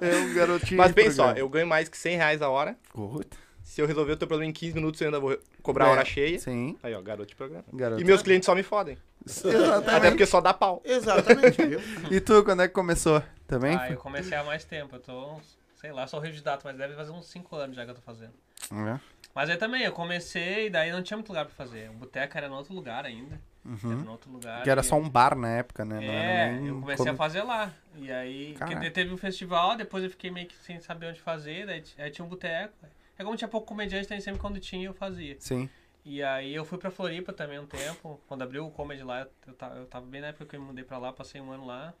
[0.00, 2.76] É um garotinho Mas bem só, eu ganho mais que 100 reais a hora.
[2.92, 3.36] Puta.
[3.62, 5.90] Se eu resolver o teu problema em 15 minutos, eu ainda vou cobrar a É,
[5.92, 6.38] hora cheia.
[6.38, 6.76] Sim.
[6.82, 7.64] Aí, ó, garoto de programa.
[7.72, 8.00] Garoto.
[8.00, 8.96] E meus clientes só me fodem.
[9.28, 10.10] Até Exatamente.
[10.10, 10.82] porque só dá pau.
[10.84, 11.58] Exatamente?
[12.10, 13.22] E tu, quando é que começou?
[13.46, 13.76] Também?
[13.76, 14.96] Ah, eu comecei há mais tempo.
[14.96, 15.40] Eu tô,
[15.76, 18.32] sei lá, sou data, mas deve fazer uns 5 anos já que eu tô fazendo.
[18.72, 19.00] É.
[19.34, 21.88] Mas aí também, eu comecei e daí não tinha muito lugar pra fazer.
[21.90, 23.40] O boteco era em outro lugar ainda.
[23.84, 24.62] Era em outro lugar.
[24.62, 25.96] Que era e- só um bar na época, né?
[25.96, 27.70] Não É, era nem eu comecei como- a fazer lá.
[27.96, 28.56] E aí,
[28.92, 32.10] teve um festival, depois eu fiquei meio que sem saber onde fazer, daí t- aí
[32.10, 32.72] tinha um boteco.
[33.18, 35.36] É como tinha pouco comediante, daí sempre quando tinha eu fazia.
[35.40, 35.68] Sim.
[36.04, 39.54] E aí eu fui pra Floripa também um tempo, quando abriu o comedy lá, eu
[39.54, 41.66] tava, eu tava bem na época que eu me mudei pra lá, passei um ano
[41.66, 41.92] lá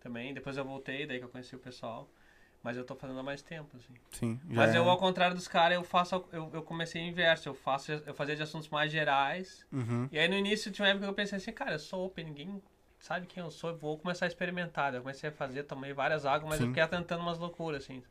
[0.00, 2.08] também, depois eu voltei, daí que eu conheci o pessoal.
[2.62, 3.94] Mas eu tô fazendo há mais tempo, assim.
[4.10, 4.38] Sim.
[4.44, 6.14] Mas é- eu, ao contrário dos caras, eu faço.
[6.30, 7.48] Eu, eu comecei inverso.
[7.48, 7.90] Eu faço.
[7.90, 9.66] Eu fazia de assuntos mais gerais.
[9.72, 10.06] Uhum.
[10.12, 12.26] E aí no início tinha uma época que eu pensei assim, cara, eu sou open,
[12.26, 12.62] ninguém
[12.98, 14.94] sabe quem eu sou, eu vou começar a experimentar.
[14.94, 16.64] Eu comecei a fazer, tomei várias águas, mas Sim.
[16.64, 18.02] eu fiquei tentando umas loucuras, assim.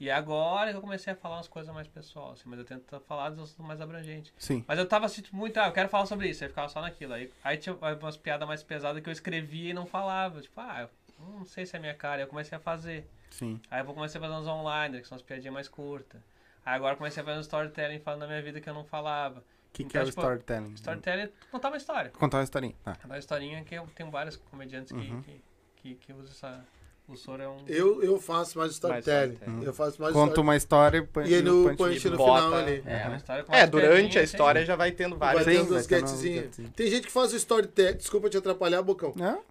[0.00, 2.98] E agora que eu comecei a falar umas coisas mais pessoal, assim, mas eu tento
[3.00, 4.32] falar dos assuntos mais abrangentes.
[4.38, 4.64] Sim.
[4.66, 7.12] Mas eu tava assim, muito, ah, eu quero falar sobre isso, aí ficava só naquilo.
[7.12, 10.40] Aí, aí tinha umas piadas mais pesadas que eu escrevia e não falava.
[10.40, 13.06] Tipo, ah, eu não sei se é minha cara, aí eu comecei a fazer.
[13.28, 13.60] Sim.
[13.70, 16.18] Aí eu vou comecei a fazer uns online, que são as piadinhas mais curtas.
[16.64, 18.84] Aí agora eu comecei a fazer um storytelling falando da minha vida que eu não
[18.86, 19.40] falava.
[19.40, 19.42] O
[19.74, 20.72] que, que Então, é o tipo, storytelling?
[20.76, 22.10] Storytelling é contar uma história.
[22.10, 22.74] Contar uma historinha.
[22.82, 22.94] Tá.
[22.94, 25.22] Contar uma historinha que eu tenho vários comediantes que, Uhum.
[25.22, 25.42] que,
[25.76, 26.64] que, que usam essa.
[27.10, 27.56] O soro é um.
[27.66, 29.32] Eu, eu faço mais storytelling.
[29.32, 29.64] storytelling.
[29.66, 32.82] Eu faço mais Conta uma história e põe E no punch no bota- final ali.
[32.86, 35.44] É, uma história com É, durante a história já vai tendo vários.
[35.44, 36.70] Tendo vai tendo.
[36.76, 37.96] Tem gente que faz o storytelling.
[37.96, 39.12] Desculpa te atrapalhar, Bocão.
[39.16, 39.42] Não?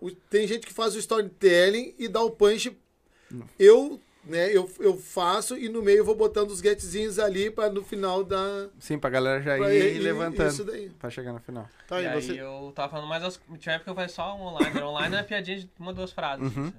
[0.00, 2.76] O- tem gente que faz o storytelling e dá o punch.
[3.58, 7.68] Eu, né, eu, eu faço e no meio eu vou botando os getzinhos ali pra
[7.68, 8.68] no final dar.
[8.78, 10.48] Sim, pra galera já pra ir ir- levantando.
[10.50, 10.90] Isso daí.
[10.90, 11.68] Pra chegar no final.
[11.88, 12.40] Tá, E e aí você...
[12.40, 13.22] eu tava falando mais.
[13.24, 13.40] As...
[13.58, 14.80] Tinha época que eu fazia só um online.
[14.80, 16.54] Online era piadinha de uma, duas frases.
[16.56, 16.64] Uhum.
[16.68, 16.74] assim.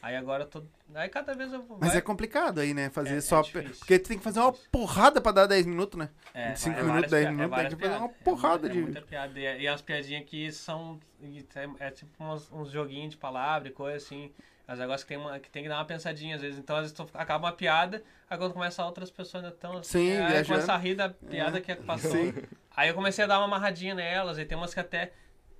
[0.00, 0.62] Aí agora eu tô.
[0.94, 1.76] Aí cada vez eu vou.
[1.80, 2.88] Mas vai- é complicado aí, né?
[2.88, 3.42] Fazer É- é só.
[3.42, 3.74] difícil.
[3.80, 6.08] porque tu tem que fazer uma porrada pra dar 10 minutos, né?
[6.32, 8.70] É, cinco vai- minutos, várias 10 pia- minutos, várias tem que fazer uma porrada é,
[8.70, 9.40] de- muita- É muita piada.
[9.40, 11.00] E, e as piadinhas que são.
[11.20, 11.44] e
[11.80, 14.30] É, é tipo uns, uns joguinhos de palavra e coisa assim.
[14.68, 16.58] As negócios que tem, uma, que tem que dar uma pensadinha às vezes.
[16.58, 19.82] Então, às vezes, tu acaba uma piada, aí quando começa outras pessoas ainda tão.
[19.82, 20.46] Sim, aí viajando.
[20.48, 22.10] começa a rir da piada que passou.
[22.10, 22.34] Sim.
[22.76, 24.38] Aí eu comecei a dar uma amarradinha nelas.
[24.38, 25.12] E tem umas que até.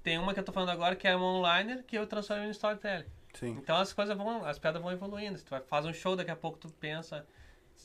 [0.03, 2.51] Tem uma que eu tô falando agora que é uma onliner que eu transformei em
[2.51, 3.07] storytelling.
[3.33, 3.59] Sim.
[3.63, 5.39] Então as coisas vão, as piadas vão evoluindo.
[5.39, 7.27] Se tu vai faz um show, daqui a pouco tu pensa,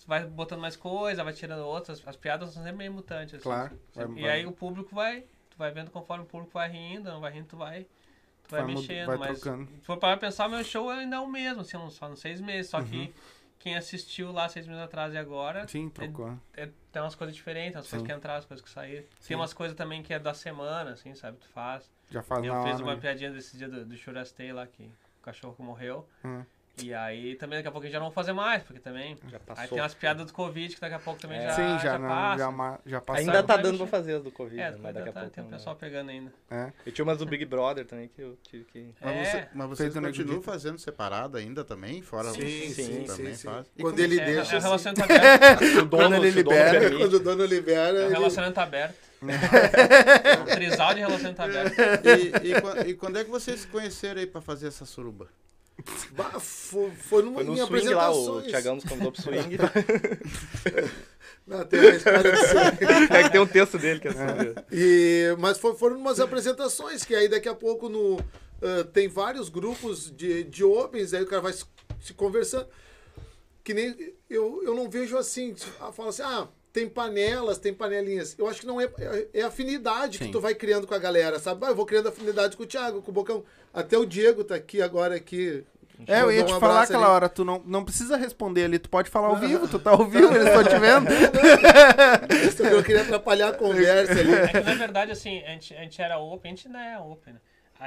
[0.01, 2.01] tu vai botando mais coisa, vai tirando outras.
[2.05, 3.35] As piadas são sempre meio mutantes.
[3.35, 3.43] assim.
[3.43, 3.79] Claro.
[3.93, 6.69] Sempre- Vai- e vai- aí o público vai, tu vai vendo conforme o público vai
[6.69, 7.87] rindo, não vai rindo, tu vai,
[8.49, 9.07] vai, mexendo.
[9.07, 9.67] vai mas trocando.
[9.67, 12.69] se for para pensar, meu show ainda é o mesmo, assim, só nos seis meses.
[12.71, 13.13] Só que Uhum.
[13.59, 16.37] quem assistiu lá seis meses atrás e agora, Sim, trocou.
[16.53, 17.91] é, tem umas coisas diferentes, umas Sim.
[17.91, 19.03] coisas que entraram, as coisas que saíram.
[19.19, 19.27] Sim.
[19.29, 21.37] Tem umas coisas também que é da semana, assim, sabe?
[21.37, 21.89] Tu faz.
[22.11, 22.83] Já faz Eu fiz hora.
[22.83, 23.01] uma né?
[23.01, 26.07] piadinha desse dia do, do Churastei lá, que o cachorro que morreu.
[26.23, 26.43] Hum.
[26.81, 29.15] E aí também daqui a pouco a gente já não vai fazer mais, porque também.
[29.29, 29.67] Já Aí passou.
[29.69, 31.43] tem umas piadas do Covid que daqui a pouco também É.
[31.43, 32.37] já, Sim, já, já não, passa.
[32.39, 33.27] já, já passaram.
[33.27, 34.77] Ainda tá dando pra fazer as do Covid, É, né?
[34.81, 35.35] mas daqui a tá, pouco.
[35.35, 35.53] tem um não.
[35.57, 36.33] pessoal pegando ainda.
[36.49, 36.73] É.
[36.83, 38.89] Eu tinha umas do Big Brother também que eu tive que.
[38.99, 39.23] Mas, É.
[39.23, 42.01] você, mas vocês continuam fazendo separado ainda também?
[42.01, 43.47] Fora Sim, vocês sim, também sim, sim.
[43.47, 43.67] faz?
[43.79, 44.55] Quando como- ele é, deixa.
[44.55, 45.61] é, o relacionamento tá aberto.
[45.63, 46.97] O dono, Quando ele o libera.
[46.97, 47.93] quando o dono libera.
[47.93, 48.95] O ele- relacionamento tá aberto.
[49.21, 51.75] o trisal de relacionamento tá aberto.
[52.07, 55.29] E, e e quando é que vocês se conheceram aí pra fazer essa suruba?
[56.11, 58.41] Bah, foi, foi, numa, Foi no em swing lá, o.
[58.43, 59.57] Thiagão nos convidou pro swing.
[61.45, 63.13] Não, tem uma história de swing.
[63.13, 64.55] é que tem um texto dele que é assim.
[64.71, 68.17] E, mas foi, foram umas apresentações, que aí daqui a pouco no,
[68.63, 71.65] ah, tem vários grupos de, de opens, aí o cara vai se,
[71.99, 72.67] se conversando.
[73.63, 75.53] Que nem eu, eu não vejo assim,
[75.93, 78.35] fala assim, ah, tem panelas, tem panelinhas.
[78.37, 80.25] Eu acho que não é, é, é afinidade Sim.
[80.25, 81.63] que tu vai criando com a galera, sabe?
[81.65, 83.45] Ah, eu vou criando afinidade com o Thiago, com o Bocão.
[83.71, 85.63] Até o Diego tá aqui agora aqui.
[86.07, 87.13] É, eu ia te um falar aquela ali.
[87.13, 90.05] hora, tu não, não precisa responder ali, tu pode falar ao vivo, tu tá ao
[90.05, 91.07] vivo, eles estão te vendo.
[92.73, 94.33] Eu queria atrapalhar a conversa ali.
[94.33, 96.97] É que na verdade, assim, a gente, a gente era open, a gente ainda é
[96.97, 97.39] open, né?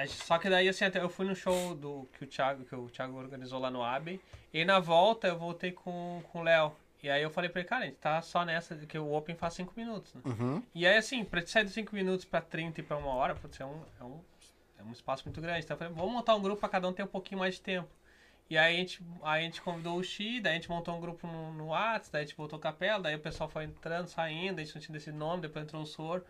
[0.06, 2.88] Só que daí, assim, até eu fui no show do, que, o Thiago, que o
[2.88, 4.20] Thiago organizou lá no AB,
[4.52, 6.72] e na volta eu voltei com, com o Léo.
[7.06, 9.36] E aí eu falei pra ele, cara, a gente tá só nessa, que o Open
[9.36, 10.22] faz 5 minutos, né?
[10.24, 10.60] Uhum.
[10.74, 13.60] E aí, assim, pra sair dos 5 minutos pra 30 e pra uma hora, putz,
[13.60, 14.20] é um, é um,
[14.80, 15.64] é um espaço muito grande.
[15.64, 17.60] Então eu falei, vamos montar um grupo pra cada um ter um pouquinho mais de
[17.60, 17.88] tempo.
[18.50, 21.00] E aí a gente, aí a gente convidou o Xi, daí a gente montou um
[21.00, 24.60] grupo no, no WhatsApp, daí a gente botou capela, daí o pessoal foi entrando, saindo,
[24.60, 26.24] a gente não tinha nome, depois entrou o Sor.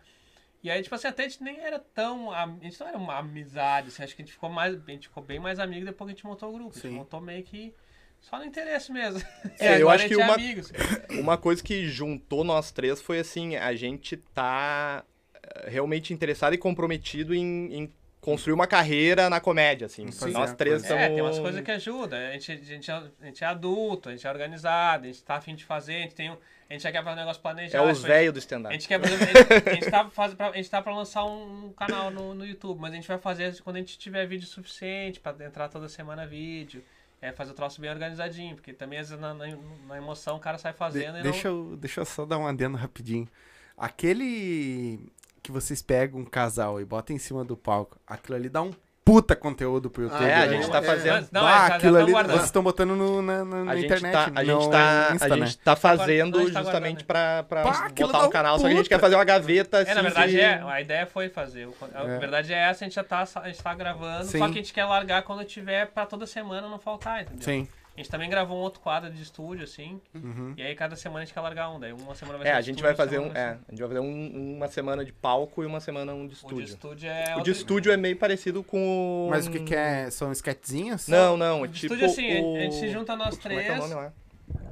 [0.61, 2.31] E aí, tipo assim, até a gente nem era tão.
[2.31, 4.75] A gente não era uma amizade, assim, acho que a gente ficou mais.
[4.75, 6.77] A gente ficou bem mais amigo depois que a gente montou o grupo.
[6.77, 6.89] A Sim.
[6.89, 7.73] gente montou meio que.
[8.21, 9.21] Só no interesse mesmo.
[9.59, 11.19] É, E eu acho a que é uma- assim.
[11.19, 15.03] Uma coisa que juntou nós três foi assim, a gente tá
[15.43, 20.11] eh, realmente interessado e comprometido em, em construir uma carreira na comédia, assim.
[20.11, 20.31] Sim.
[20.31, 21.01] Nós três estamos...
[21.03, 22.19] É, tem umas coisas que ajudam.
[22.19, 25.23] A gente, a, gente, é- a gente é adulto, a gente é organizado, a gente
[25.23, 26.37] tá afim de fazer, a gente tem um.
[26.69, 27.87] A gente já quer fazer um negócio planejado.
[27.87, 28.73] É os tipo, velhos do A stand-up.
[28.75, 31.71] gente quer, a gente, a gente tá, faz, pra, a gente tá pra lançar um
[31.71, 35.17] canal no, no YouTube, mas a gente vai fazer quando a gente tiver vídeo suficiente
[35.21, 36.83] pra entrar toda semana vídeo.
[37.21, 39.45] É fazer o troço bem organizadinho, porque também às vezes na, na,
[39.87, 42.45] na emoção o cara sai De- fazendo e deixa, eu, deixa eu só dar um
[42.47, 43.27] adendo rapidinho.
[43.75, 44.99] Aquele.
[45.41, 48.71] que vocês pegam um casal e botam em cima do palco, aquilo ali dá um
[49.07, 50.21] puta conteúdo pro YouTube.
[50.25, 50.49] Ah, É, a né?
[50.57, 50.81] gente tá É.
[50.81, 51.27] fazendo.
[51.31, 52.33] Não, Bah, é, já aquilo tá ali guardado.
[52.35, 54.11] vocês estão botando no- na, na- na A gente, internet.
[54.11, 55.45] tá, a, gente tá, Insta, a né?
[55.45, 58.69] gente tá fazendo tá justamente guardando, pra, pra aquilo botar um canal, só que a
[58.71, 58.89] gente puta.
[58.95, 59.91] quer fazer uma gaveta assim.
[59.91, 60.61] É, na verdade de- é.
[60.61, 61.67] A ideia foi fazer.
[61.67, 62.17] o- A É.
[62.19, 64.39] verdade é essa, a gente já tá, a gente tá gravando, Sim.
[64.39, 67.43] só que a gente quer largar quando tiver pra toda semana não faltar, entendeu?
[67.43, 67.67] Sim.
[67.97, 70.53] A gente também gravou um outro quadro de estúdio, assim, Uhum.
[70.55, 72.57] e aí cada semana a gente quer largar um, daí uma semana vai É, ser
[72.57, 73.29] a de gente estúdio, vai fazer um.
[73.29, 76.27] vai É, a gente vai fazer um- uma semana de palco e uma semana um
[76.27, 76.73] de ser- O de estúdio.
[76.75, 77.23] estúdio é...
[77.23, 79.25] O de outra- estúdio é meio parecido com.
[79.25, 80.11] o- Mas o que, que é?
[80.11, 81.07] São sketchzinhos?
[81.07, 81.95] Não, não, O é de tipo.
[81.95, 82.55] estúdio, assim, o...
[82.55, 84.13] a gente se junta nós Como é que é o três, nome lá?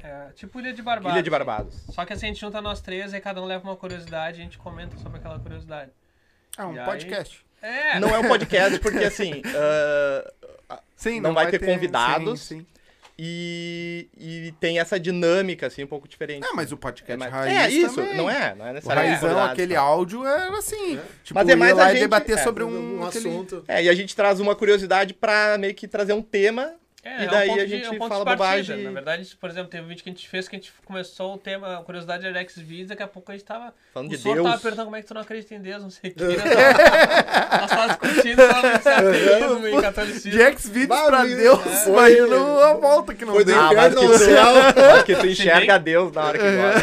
[0.04, 1.14] é, tipo Ilha de Barbados.
[1.16, 1.76] Ilha de Barbados.
[1.90, 4.42] Só que assim, a gente junta nós três, aí cada um leva uma curiosidade e
[4.42, 5.90] a gente comenta sobre aquela curiosidade.
[6.56, 7.44] Ah, um E aí- podcast.
[7.60, 9.42] É, Não é um podcast, porque assim.
[10.70, 12.40] ah, Sim, Não vai ter convidados.
[12.42, 12.66] Sim, sim.
[13.18, 16.46] E, e tem essa dinâmica, assim, um pouco diferente.
[16.46, 18.18] É, mas o É, podcast mas- raiz é isso, também.
[18.18, 19.12] não é, não é O necessariamente.
[19.12, 19.80] raizão, convidados, aquele tá?
[19.82, 21.00] áudio era assim.
[21.24, 23.64] Tipo, Mas é mais a gente- debater é, sobre Um, um, aquele- assunto.
[23.68, 26.74] É, e a gente traz uma curiosidade pra meio que trazer um tema.
[27.08, 28.84] É, E é um daí ponto a de- gente é um ponto fala de bobagem.
[28.84, 31.36] Na verdade, por exemplo, teve um vídeo que a gente fez que a gente começou
[31.36, 33.72] o tema, a curiosidade era X-Videos, daqui a pouco a gente tava.
[33.94, 34.48] Falando o de senhor Deus.
[34.48, 36.24] tava perguntando como é que tu não acredita em Deus, não sei o que.
[37.62, 40.32] Nós tava discutindo sobre ateísmo e catolicismo.
[40.32, 41.90] De X-Videos pra Deus, é.
[41.90, 42.36] imagina
[42.70, 43.62] a volta que não Foi do deu.
[43.62, 44.46] Ah, inferno mas que tu- céu.
[44.76, 46.58] Mas que tu enxerga Deus na hora que É.
[46.58, 46.82] gosta.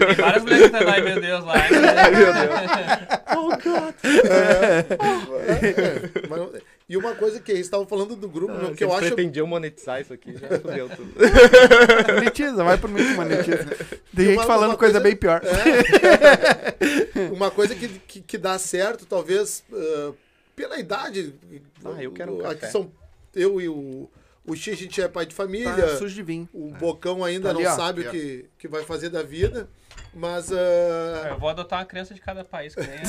[0.06, 1.52] Tem várias mulheres que estão ai meu Deus lá.
[1.56, 2.50] Ai, meu Deus.
[4.24, 4.86] É,
[6.28, 9.06] mas- e uma coisa que eles estavam falando do grupo, meu, que eu acho.
[9.06, 11.14] pretendiam monetizar isso aqui, já fudeu tudo.
[12.14, 13.64] Monetiza, vai por mim que monetiza.
[14.14, 15.40] Tem gente uma- falando uma coisa, coisa- bem pior.
[17.32, 20.12] Uma coisa que, que, que dá certo, talvez, ah,
[20.56, 21.34] pela idade.
[21.84, 22.72] Ah, eu quero um Aqui café.
[22.72, 22.90] são.
[23.34, 24.10] Eu e o.
[24.46, 25.70] O X, a gente é pai de família.
[25.72, 26.48] Tá sujo de vinho.
[26.52, 27.76] O Bocão ainda Tá ali, não ó.
[27.76, 29.68] sabe o que, que vai fazer da vida.
[30.12, 30.50] Mas.
[30.50, 30.56] É,
[31.24, 33.00] ah, Eu vou adotar uma criança de cada país, que nem É, a...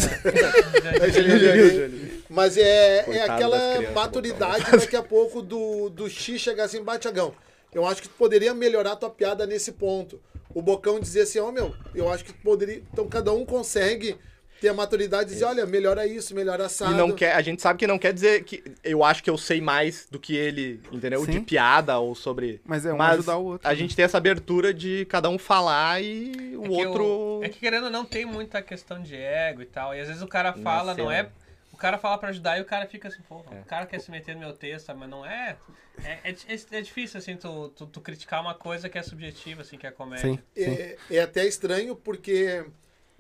[2.30, 6.84] Mas é, é Coitado aquela crianças, maturidade daqui a pouco do, do X chegar assim,
[6.84, 7.34] Batiagão.
[7.74, 10.22] Eu acho que tu poderia melhorar tua piada nesse ponto.
[10.54, 12.84] O Bocão dizia assim, ó, meu, eu acho que tu poderia.
[12.92, 14.18] Então cada um consegue
[14.62, 16.94] ter a maturidade e dizer, olha, melhora isso, melhora assado.
[16.94, 19.38] E não quer, a gente sabe que não quer dizer que eu acho que eu
[19.38, 21.26] sei mais do que ele, entendeu?
[21.26, 21.42] De Sim.
[21.44, 22.62] piada ou sobre.
[22.64, 23.68] Mas é um Mas ajudar o outro.
[23.68, 27.04] A gente tem essa abertura de cada um falar e o É outro.
[27.04, 29.96] o- é que querendo ou não tem muita questão de ego e tal.
[29.96, 31.24] E às vezes o cara fala, Nasceu, não é.
[31.24, 31.30] né?
[31.74, 34.12] O cara fala pra ajudar e o cara fica assim, pô, o cara quer se
[34.12, 35.58] meter no meu texto, mas não é.
[36.06, 39.64] É, é, é- é difícil, assim, tu, tu, tu criticar uma coisa que é subjetiva,
[39.64, 40.30] assim, que é a comédia.
[40.34, 40.64] Sim, sim.
[40.72, 42.64] É, é até estranho porque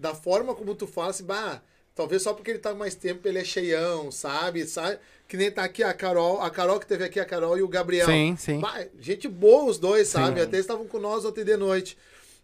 [0.01, 1.61] da forma como tu fala, assim, bah,
[1.95, 4.65] talvez só porque ele tá mais tempo ele é cheião, sabe?
[4.65, 4.99] sabe?
[5.27, 7.67] Que nem tá aqui a Carol, a Carol que teve aqui, a Carol e o
[7.67, 8.07] Gabriel.
[8.07, 8.59] Sim, sim.
[8.59, 10.41] Bah, gente boa os dois, sabe?
[10.41, 11.97] Até eles estavam com nós ontem de noite.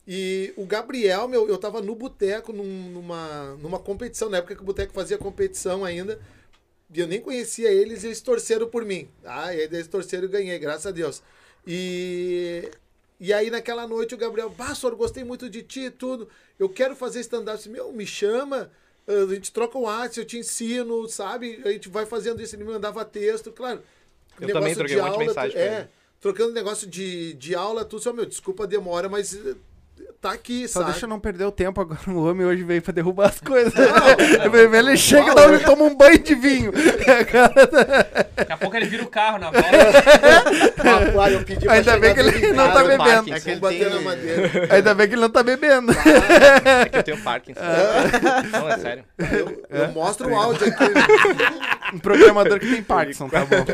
[0.08, 4.62] E o Gabriel, meu, eu tava no boteco num- numa, numa competição, na época que
[4.62, 6.17] o boteco fazia competição ainda.
[6.93, 9.10] E eu nem conhecia eles e eles torceram por mim.
[9.26, 11.22] Ah, e aí eles torceram e ganhei, graças a Deus.
[11.65, 12.72] E,
[13.20, 16.30] e aí naquela noite o Gabriel, bah, senhor, gostei muito de ti e tudo.
[16.60, 17.70] Eu quero fazer stand-up.
[17.70, 18.72] Meu, me chama,
[19.08, 21.62] a gente troca o WhatsApp, eu te ensino, sabe?
[21.63, 23.82] A gente vai fazendo isso, ele me mandava texto, claro.
[24.39, 25.88] Eu também troquei um monte de mensagem É,
[26.20, 29.38] trocando negócio de, de aula, tudo, só, meu, desculpa a demora, mas
[30.21, 30.91] tá aqui, Só sabe?
[30.91, 31.99] deixa eu não perder o tempo agora.
[32.08, 33.73] O homem hoje veio pra derrubar as coisas.
[34.73, 36.71] ele chega, dá um, toma um banho de vinho.
[38.36, 39.69] Daqui a pouco ele vira o carro na volta.
[41.32, 43.34] Eu pedi pra Ainda bem que ele não tá bebendo.
[43.34, 44.75] É que ele bater na tem- madeira.
[44.75, 45.91] Ainda bem que ele não tá bebendo.
[45.91, 47.60] É que eu tenho Parkinson.
[48.51, 49.03] Não, é sério.
[49.17, 50.84] Eu, eu mostro o áudio aqui.
[51.93, 53.65] Um programador que tem Parkinson, tá bom.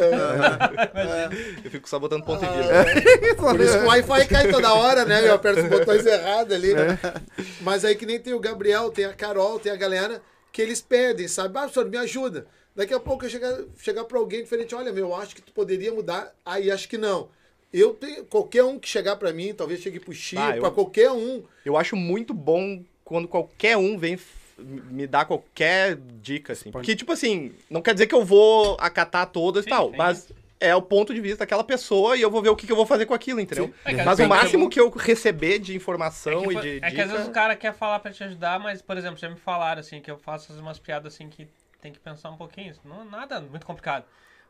[1.63, 3.51] Eu fico só botando ponto e vírgula.
[3.53, 5.27] Por isso que o Wi-Fi cai toda hora, né?
[5.27, 7.00] Eu aperto os botões errados ali, né?
[7.62, 10.82] Mas aí que nem tem o Gabriel, tem a Carol, tem a galera que eles
[10.82, 11.58] pedem, sabe?
[11.58, 12.46] Ah, professor, me ajuda.
[12.76, 15.52] Daqui a pouco eu chegar, chegar pra alguém diferente, olha, meu, eu acho que tu
[15.52, 16.34] poderia mudar.
[16.46, 17.30] Aí acho que não.
[17.72, 20.72] Eu tenho, qualquer um que chegar pra mim, talvez chegue pro Chico, Ah, eu- pra
[20.72, 21.43] qualquer um.
[21.65, 24.17] Eu acho muito bom quando qualquer um vem
[24.58, 26.72] me dar qualquer dica, assim.
[26.72, 29.98] Porque, tipo assim, não quer dizer que eu vou acatar todas e tal, sim.
[29.98, 30.28] mas
[30.60, 32.76] é o ponto de vista daquela pessoa e eu vou ver o que, que eu
[32.76, 33.74] vou fazer com aquilo, entendeu?
[33.84, 36.80] É que Mas o máximo que eu receber de É informação que, e de é
[36.82, 37.04] que dica...
[37.04, 39.80] às vezes o cara quer falar pra te ajudar, mas, por exemplo, já me falaram
[39.80, 41.48] assim, que eu faço umas piadas assim que
[41.82, 42.74] tem que pensar um pouquinho.
[42.86, 44.06] Não é nada muito complicado.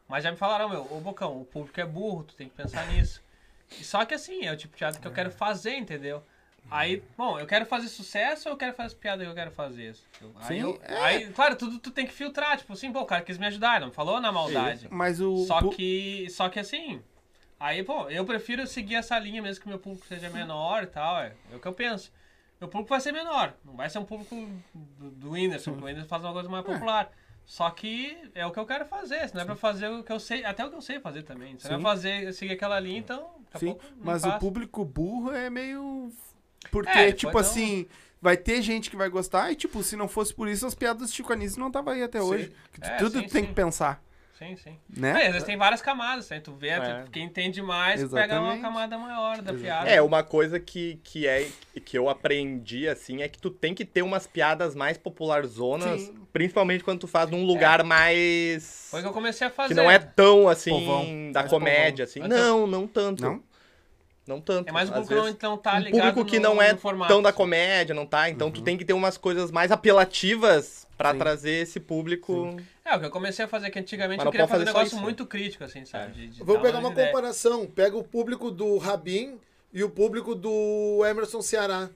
[0.08, 2.86] Mas já me falaram, meu, ô Bocão, o público é burro, tu tem que pensar
[2.88, 3.24] nisso.
[3.80, 6.24] E só que assim, é o tipo de piada que eu quero fazer, entendeu?
[6.72, 9.52] Aí, bom, eu quero fazer sucesso ou eu quero fazer as piadas que eu quero
[9.52, 9.96] fazer?
[10.22, 10.98] Eu- Aí, Sim, eu- é.
[10.98, 13.80] aí, claro, tudo tu tem que filtrar, tipo assim, pô, o cara quis me ajudar,
[13.80, 14.88] não falou na maldade.
[14.90, 15.46] Mas o.
[15.46, 17.02] Só que, só que assim,
[17.60, 20.88] aí, pô, eu prefiro seguir essa linha mesmo que o meu público seja menor e
[20.88, 22.12] tal, é, é o que eu penso.
[22.60, 23.54] meu público vai ser menor.
[23.64, 24.36] Não vai ser um público
[24.74, 27.12] do, do Whindersson, porque o Whindersson faz uma coisa mais popular.
[27.46, 29.28] Só que é o que eu quero fazer.
[29.28, 31.24] Se não é pra fazer o que eu sei, até o que eu sei fazer
[31.24, 31.60] também.
[31.60, 33.36] Se não é fazer, seguir aquela linha, então.
[33.56, 34.40] Sim, mas o faço.
[34.40, 36.10] público burro é meio.
[36.74, 37.86] Porque, É, tipo não- assim,
[38.22, 41.10] vai ter gente que vai gostar e, tipo, se não fosse por isso, as piadas
[41.10, 42.26] de Chico Anísio não tava aí até Sim.
[42.26, 42.52] hoje.
[42.74, 43.48] Que É, Tudo sim, tem sim.
[43.48, 44.02] que pensar,
[44.40, 44.76] Sim, sim.
[44.90, 45.12] né?
[45.24, 46.40] É, às vezes tem várias camadas, né?
[46.40, 46.80] Tu vê, É.
[47.04, 48.62] tu- quem entende mais, pega uma Exatamente.
[48.62, 49.88] camada maior da piada.
[49.90, 51.48] É, uma coisa que, que é
[51.86, 56.16] que eu aprendi, assim, é que tu tem que ter umas piadas mais popularzonas, Sim.
[56.34, 58.88] principalmente quando tu faz num lugar mais...
[58.90, 59.70] Foi o que eu comecei a fazer.
[59.76, 62.20] que não é tão, assim, Povão, da mais comédia, assim.
[62.20, 63.22] Mas Não, não tanto.
[63.24, 63.44] Não?
[64.26, 64.70] Não tanto.
[64.70, 66.62] É mais um Às público que vezes- não, tá um ligado público que no- não
[66.62, 66.74] é
[67.08, 68.30] tão da comédia, não tá?
[68.30, 71.20] Então tu tem que ter umas coisas mais apelativas pra Sim.
[71.20, 72.56] trazer esse público.
[72.86, 74.66] É, o que eu comecei a fazer, que antigamente Mas eu não queria fazer um
[74.68, 76.14] fazer só negócio isso, muito crítico, assim, sabe?
[76.14, 77.10] De, de Vou pegar uma ideias.
[77.10, 77.66] comparação.
[77.66, 79.38] Pega o público do Rabin
[79.74, 81.90] e o público do Emerson Ceará.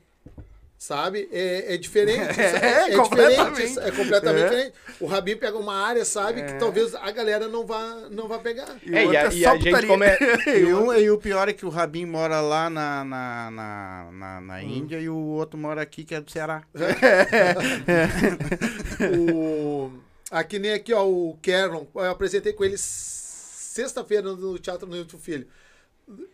[0.80, 1.28] Sabe?
[1.32, 2.20] É, é diferente.
[2.40, 3.56] É, é, completamente.
[3.56, 3.80] diferente.
[3.80, 4.48] É completamente É.
[4.50, 4.74] diferente.
[5.00, 6.58] O Rabin pega uma área, sabe, que É.
[6.60, 8.78] talvez a galera não vá, não vá pegar.
[8.86, 10.06] E É, o e a- e gente come-
[10.48, 14.42] E, um, e o pior é que o Rabin mora lá na, na, na, na,
[14.42, 16.62] na Índia e o outro mora aqui, que é do Ceará.
[19.32, 19.92] o...
[20.30, 21.86] Aqui nem aqui, ó, o Kerlon.
[21.96, 25.48] Eu apresentei com ele sexta-feira no Teatro Nilton Filho.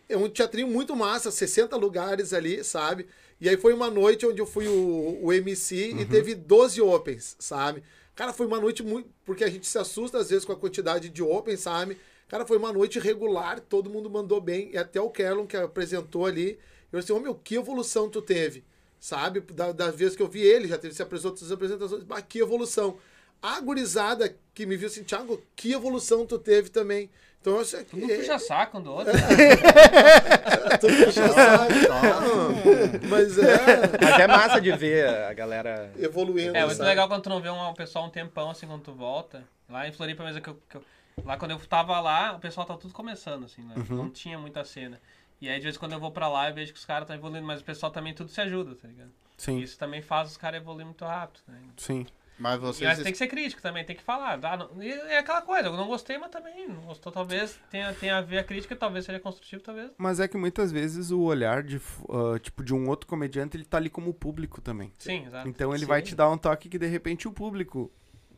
[0.09, 3.07] É um teatrinho muito massa, 60 lugares ali, sabe?
[3.39, 7.35] E aí foi uma noite onde eu fui o, o MC e teve 12 opens,
[7.39, 7.83] sabe?
[8.15, 9.09] Cara, foi uma noite muito.
[9.25, 11.97] Porque a gente se assusta às vezes com a quantidade de opens, sabe?
[12.27, 14.71] Cara, foi uma noite regular, todo mundo mandou bem.
[14.71, 16.57] E até o Kerlon que apresentou ali.
[16.91, 18.63] Eu disse, ô meu, que evolução tu teve?
[18.99, 19.41] Sabe?
[19.41, 22.03] Da, da vez que eu vi ele, já teve se apresentou outras apresentações.
[22.07, 22.97] Mas que evolução.
[23.41, 27.09] A gurizada que me viu assim, Thiago, que evolução tu teve também.
[27.43, 27.93] Então eu achei que.
[27.97, 29.11] Um puxa saco um do outro.
[30.79, 33.09] tu puxa saco, não.
[33.09, 33.57] Mas é.
[34.01, 35.91] Mas é massa de ver a galera.
[35.99, 36.55] Evoluindo.
[36.55, 36.87] É, muito sabe?
[36.87, 39.43] legal quando tu não vê um, o pessoal um tempão, assim, quando tu volta.
[39.69, 40.83] Lá em Floripa mesmo, que eu, que eu-
[41.25, 43.75] lá quando eu tava lá, o pessoal tá tudo começando, assim, né?
[43.75, 43.97] Uhum.
[43.97, 44.97] Não tinha muita cena.
[45.41, 47.03] E aí, de vez em quando eu vou pra lá, eu vejo que os caras
[47.03, 49.11] estão evoluindo, mas o pessoal também tudo se ajuda, tá ligado?
[49.35, 51.59] Sim, Isso também faz os caras evoluir muito rápido, né?
[51.75, 52.05] sim.
[52.39, 52.89] Mas vocês.
[52.89, 54.39] mas tem que ser crítico também, tem que falar.
[54.43, 57.11] Ah, não- é aquela coisa, eu não gostei, mas também não gostou.
[57.11, 59.91] Talvez tenha, tenha a ver a crítica, talvez seja construtivo, talvez.
[59.97, 63.65] Mas é que muitas vezes o olhar de, ah, tipo, de um outro comediante, ele
[63.65, 64.91] tá ali como público também.
[64.97, 65.47] Sim, exato.
[65.47, 65.85] Então ele Sim.
[65.85, 67.91] vai te dar um toque que de repente o público,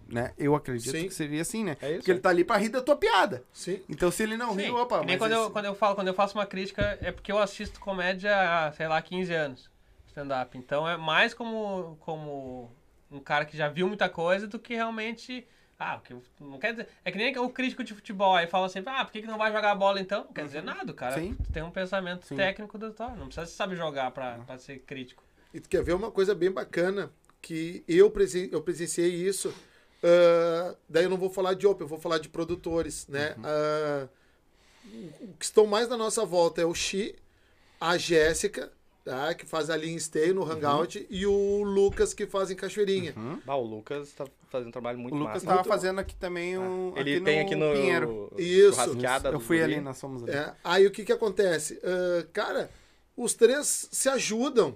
[0.07, 0.34] né?
[0.38, 1.07] Eu acredito Sim.
[1.07, 1.78] que seria assim, né?
[1.82, 1.97] É isso.
[1.99, 3.43] Porque ele tá ali pra rir da tua piada.
[3.53, 3.82] Sim.
[3.89, 6.07] Então se ele não Sim, riu, opa, mas quando, eu, esse- quando eu falo, quando
[6.09, 8.36] eu faço uma crítica, é porque eu assisto comédia
[8.67, 9.70] há, sei lá, 15 anos,
[10.07, 10.55] stand-up.
[10.57, 12.70] Então é mais como, como
[13.16, 15.47] um cara que já viu muita coisa do que realmente.
[15.78, 16.88] Ah, que não quer dizer.
[17.03, 19.38] É que nem o crítico de futebol aí fala assim, ah, por que, que não
[19.38, 20.24] vai jogar a bola então?
[20.24, 21.36] Não quer dizer nada, o cara Sim.
[21.51, 22.36] tem um pensamento Sim.
[22.36, 25.24] técnico do tá, Não precisa saber jogar pra, pra ser crítico.
[25.53, 27.11] E tu quer ver uma coisa bem bacana,
[27.41, 29.53] que eu, presen eu presenciei isso,
[30.01, 33.36] ah, daí eu não vou falar de Open, eu vou falar de produtores, né?
[33.43, 34.07] Ah,
[35.20, 37.16] o que estão mais na nossa volta é o Xi,
[37.82, 38.72] a Jéssica,
[39.06, 39.34] tá?
[39.36, 43.14] que faz ali em Stay no Hangout, e o Lucas, que faz em Cachoeirinha.
[43.47, 45.45] Ah, o Lucas tá fazendo um trabalho muito o Lucas massa.
[45.45, 46.91] tava Muito- fazendo aqui também um.
[46.97, 48.34] Ele tem aqui no Pinheiro.
[48.38, 48.80] Isso.
[49.32, 50.32] Eu fui ali, nós fomos ali.
[50.34, 51.80] É, aí o que que acontece?
[51.84, 52.70] Ah, cara,
[53.16, 54.76] os três se ajudam,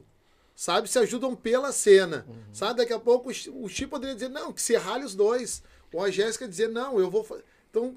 [0.56, 0.88] sabe?
[0.90, 2.36] Se ajudam pela cena, Uhum.
[2.54, 2.78] sabe?
[2.78, 5.64] Daqui a pouco o Chi- poderia dizer, não, que se rale os dois.
[5.92, 7.24] Ou a Jéssica dizer, não, eu vou...
[7.24, 7.40] fa-".
[7.72, 7.96] Então,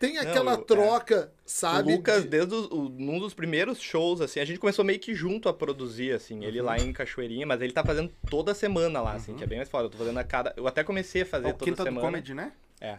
[0.00, 0.64] tem aquela eu- é.
[0.64, 1.92] troca, sabe?
[1.92, 5.14] O Lucas, de- desde o, num dos primeiros shows, assim, a gente começou meio que
[5.14, 6.42] junto a produzir, assim, Uhum.
[6.42, 9.58] ele lá em Cachoeirinha, mas ele tá fazendo toda semana lá, assim, que é bem
[9.58, 9.84] mais foda.
[9.84, 10.52] Eu tô fazendo a cada.
[10.56, 12.06] Eu até comecei a fazer É o toda Quinta do semana.
[12.06, 12.52] Comedy, né?
[12.80, 12.98] É.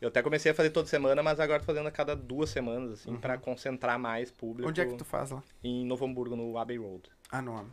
[0.00, 2.92] Eu até comecei a fazer toda semana, mas agora tô fazendo a cada duas semanas,
[2.92, 4.62] assim, pra concentrar mais público.
[4.64, 4.68] Uhum.
[4.70, 5.42] Onde é que tu faz lá?
[5.62, 7.04] Em Novo Hamburgo, no Abbey Road.
[7.30, 7.64] Ah, não.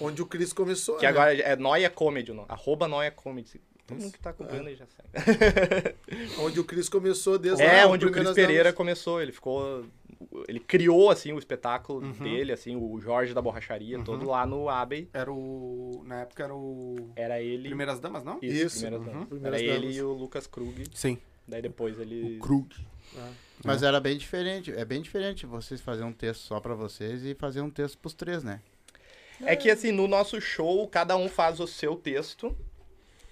[0.00, 1.08] Onde o Cris começou, Que né?
[1.08, 2.46] agora é Noia Comedy, o nome.
[2.50, 3.60] arroba Noia Comedy.
[3.86, 5.94] Todo mundo que tá acompanhando aí já sabe.
[6.40, 8.76] Onde o Cris começou desde É, lá, onde o Cris Pereira Damas.
[8.76, 9.20] começou.
[9.20, 9.84] Ele ficou.
[10.48, 12.12] Ele criou, assim, o espetáculo Uhum.
[12.12, 15.08] dele, assim, o Jorge da Borracharia, todo lá no Abbey.
[15.12, 16.02] Era o.
[16.06, 17.10] Na época era o.
[17.14, 17.68] Era ele.
[17.68, 18.38] Primeiras Damas, não?
[18.40, 19.12] Isso, Isso, Primeiras uhum.
[19.12, 19.28] Damas.
[19.28, 19.84] Primeiras Era Damas.
[19.84, 20.84] ele e o Lucas Krug.
[20.94, 21.18] Sim.
[21.46, 22.38] Daí depois ele.
[22.40, 22.74] Krug.
[23.62, 24.72] Mas era bem diferente.
[24.72, 28.14] É bem diferente vocês fazerem um texto só pra vocês e fazer um texto pros
[28.14, 28.60] três, né?
[29.42, 32.56] É que assim, no nosso show, cada um faz o seu texto.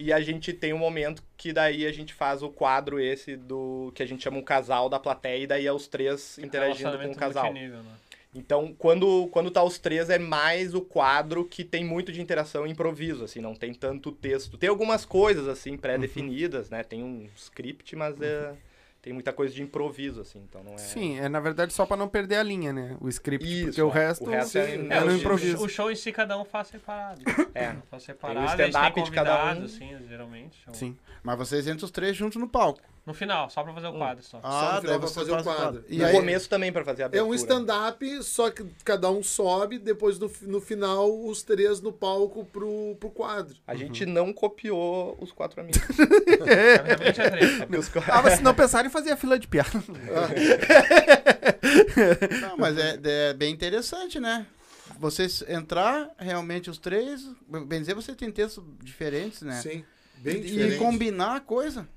[0.02, 3.92] E a gente tem um momento que daí a gente faz o quadro esse do.
[3.94, 7.12] que a gente chama um casal da plateia, e daí é os três interagindo com
[7.12, 7.52] o casal.
[7.52, 7.82] né?
[8.34, 12.66] Então, quando, quando tá os três, é mais o quadro que tem muito de interação
[12.66, 14.56] e improviso, assim, não tem tanto texto.
[14.56, 16.82] Tem algumas coisas, assim, pré-definidas, né?
[16.82, 18.54] Tem um script, mas é,
[19.02, 20.78] tem muita coisa de improviso, assim, então não é...
[20.78, 22.96] Sim, é na verdade só pra não perder a linha, né?
[23.00, 23.92] O script, Isso, porque o é.
[23.92, 25.64] resto, O resto é- é, É, no o, improviso.
[25.64, 27.20] o show em si cada um faz separado.
[27.54, 27.74] É.
[27.90, 29.64] Faz Tem o separado, tem stand-up de cada um.
[29.64, 30.64] assim, geralmente.
[30.72, 30.96] Sim.
[31.22, 32.80] Mas vocês entram os três juntos no palco.
[33.04, 33.96] No final, só pra fazer Hum.
[33.96, 34.36] o quadro só.
[34.38, 35.84] no Ah, final daí pra você fazer o faz quadro.
[35.88, 37.30] E no aí, começo também pra fazer a É abertura.
[37.30, 42.44] um stand-up, só que cada um sobe, depois no, no final, os três no palco
[42.44, 43.56] pro, pro quadro.
[43.66, 45.82] A gente não copiou os quatro amigos.
[46.80, 47.58] Obviamente é três.
[47.58, 49.70] Porque os quatro- Ah, mas se não pensarem em fazer a fila de piada.
[52.40, 54.46] Não, mas é, é bem interessante, né?
[54.98, 57.26] Vocês entrar, realmente os três,
[57.66, 59.60] bem dizer, você tem textos diferentes, né?
[59.60, 59.84] Sim,
[60.18, 60.78] bem E diferente.
[60.78, 61.88] combinar a coisa.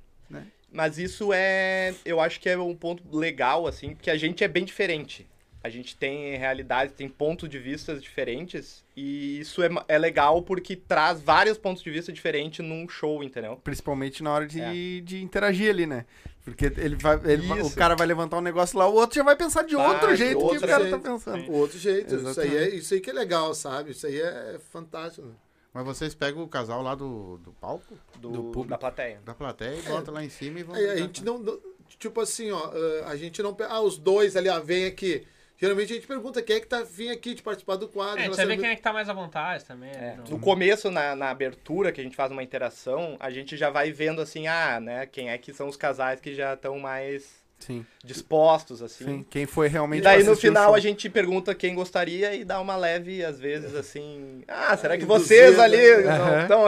[0.76, 4.47] Mas isso é, eu acho que é um ponto legal, assim, porque a gente é
[4.47, 5.26] bem diferente.
[5.63, 10.76] A gente tem realidades, tem pontos de vista diferentes, e isso é, é legal porque
[10.76, 13.55] traz vários pontos de vista diferentes num show, entendeu?
[13.63, 14.71] Principalmente na hora de, É.
[15.01, 16.05] de interagir ali, né?
[16.43, 19.23] Porque ele vai, ele vai- o cara vai levantar um negócio lá, o outro já
[19.23, 20.99] vai pensar de Vai, outro de jeito que o outro cara jeito.
[21.01, 21.45] tá pensando.
[21.45, 21.51] Sim.
[21.51, 22.15] Outro jeito.
[22.15, 23.91] Isso aí, é, isso aí que é legal, sabe?
[23.91, 25.28] Isso aí é fantástico.
[25.76, 28.67] Mas vocês pegam o casal lá do, do palco, Do, Do público.
[28.69, 29.19] da plateia.
[29.26, 30.73] da plateia, e botam lá em cima e vão.
[30.73, 31.38] Aí a gente não.
[31.38, 31.59] não-
[31.99, 32.71] Tipo assim, ó,
[33.03, 33.55] ah, a gente não.
[33.69, 35.28] Ah, os dois ali, ó, vem aqui.
[35.57, 38.21] Geralmente a gente pergunta quem é que tá vindo aqui de participar do quadro.
[38.21, 39.91] É, você vê quem é que tá mais à vontade também.
[39.91, 40.23] É, né?
[40.30, 43.91] No começo, na, na abertura, que a gente faz uma interação, a gente já vai
[43.91, 47.86] vendo assim, ah, né, quem é que são os casais que já estão mais Sim,
[48.03, 49.06] dispostos, assim.
[49.06, 49.26] sim.
[49.30, 52.76] Quem foi realmente E daí no final a gente pergunta quem gostaria e dá uma
[52.76, 54.43] leve, às vezes, assim.
[54.47, 56.41] Ah, será que Induzir, vocês ali não Aham.
[56.41, 56.66] estão.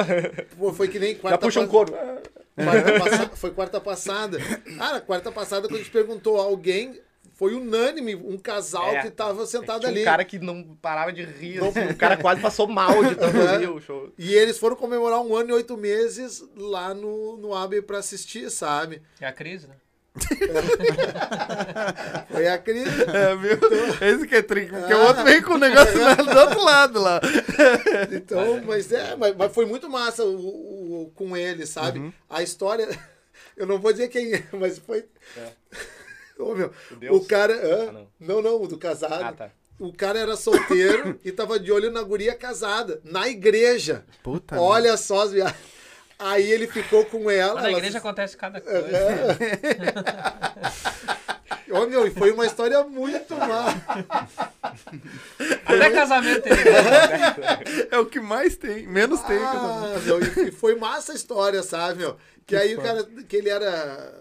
[0.57, 1.93] Pô, foi que nem Já quarta puxa um couro.
[2.55, 4.38] quarta passa- Foi quarta passada.
[4.79, 6.99] Ah, na quarta passada, quando a gente perguntou a alguém,
[7.33, 9.01] foi unânime um casal É.
[9.03, 10.01] que tava sentado Tinha ali.
[10.01, 13.38] um cara que não parava de rir, assim, o cara quase passou mal de tanto
[13.59, 14.11] rir o show.
[14.17, 18.49] E eles foram comemorar um ano e oito meses lá no, no AB pra assistir,
[18.49, 19.03] sabe?
[19.21, 19.75] É a crise, né?
[22.32, 22.88] Foi a Cris.
[22.88, 23.57] É, viu?
[24.01, 27.01] Esse que é trick, porque o outro vem com o negócio lá do outro lado
[27.01, 27.22] lá.
[28.11, 31.99] Então, mas é, mas, mas foi muito massa o, o- o- com ele, sabe?
[31.99, 32.13] Uhum.
[32.30, 32.88] A história,
[33.57, 35.05] eu não vou dizer quem é, mas foi.
[35.38, 35.49] É.
[36.41, 36.72] Ô, meu,
[37.11, 37.53] O cara.
[37.55, 38.07] Ah, não.
[38.20, 39.24] não, não, o do casado.
[39.24, 39.49] Ah, tá.
[39.80, 44.03] O cara era solteiro e tava de olho na guria casada, na igreja.
[44.24, 44.59] Puta.
[44.59, 45.57] Olha só as viagens.
[46.20, 47.55] Aí ele ficou com ela.
[47.55, 48.88] Mas na ela igreja acontece cada coisa.
[51.70, 53.76] Ô, meu, e foi uma história muito má.
[55.65, 56.53] Até casamento tem.
[56.53, 57.88] né?
[57.91, 59.38] É o que mais tem, menos tem.
[59.38, 62.18] Ah, meu, e foi massa a história, sabe, meu?
[62.45, 64.13] Que, aí o cara, que ele era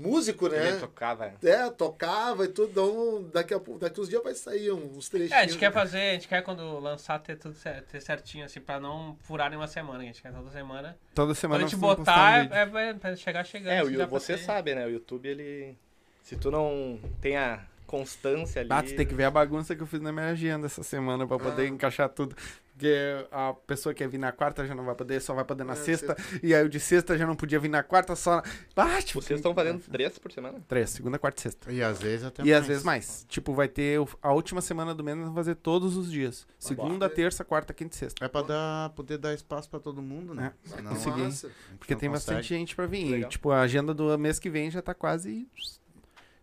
[0.00, 0.68] músico, né?
[0.68, 1.32] Ele tocava.
[1.42, 2.70] É, tocava e tudo.
[2.70, 5.32] Então, daqui, a, pou- daqui uns dias vai sair uns trechinhos.
[5.32, 8.44] É, a gente quer fazer, a gente quer quando lançar ter tudo cer- ter certinho,
[8.44, 10.00] assim, pra não furar nenhuma semana.
[10.00, 10.96] A gente quer toda semana.
[11.14, 12.54] Toda Quando semana a gente um botar, vídeo.
[12.54, 13.72] é, é, pra chegar chegando.
[13.72, 14.86] É, assim, o, pra você ter- sabe, né?
[14.86, 15.76] O YouTube, ele.
[16.22, 18.68] Se tu não tem a constância ali.
[18.72, 21.26] Ah, tu tem que ver a bagunça que eu fiz na minha agenda essa semana
[21.26, 21.66] pra poder Ah.
[21.68, 22.36] encaixar tudo.
[22.80, 25.64] Porque a pessoa que ia vir na quarta já não vai poder, só vai poder
[25.64, 26.16] na É, sexta.
[26.42, 28.36] E aí o de sexta já não podia vir na quarta, só.
[28.36, 28.42] na-
[28.74, 30.58] Ah, tipo, Vocês estão fazendo três por semana?
[30.66, 31.70] Três, segunda, quarta e sexta.
[31.70, 33.26] E às vezes até E às vezes mais.
[33.28, 36.46] Tipo, vai ter a última semana do mês, nós vamos fazer todos os dias.
[36.58, 38.24] Segunda, terça, quarta, quinta e sexta.
[38.24, 40.54] É pra dar, poder dar espaço pra todo mundo, né?
[40.64, 41.20] É, Senão, consegui.
[41.20, 41.46] Massa.
[41.48, 42.30] a gente Porque não tem consegue.
[42.36, 43.04] bastante gente pra vir.
[43.06, 43.28] E, Legal.
[43.28, 45.46] tipo, a agenda do mês que vem já tá quase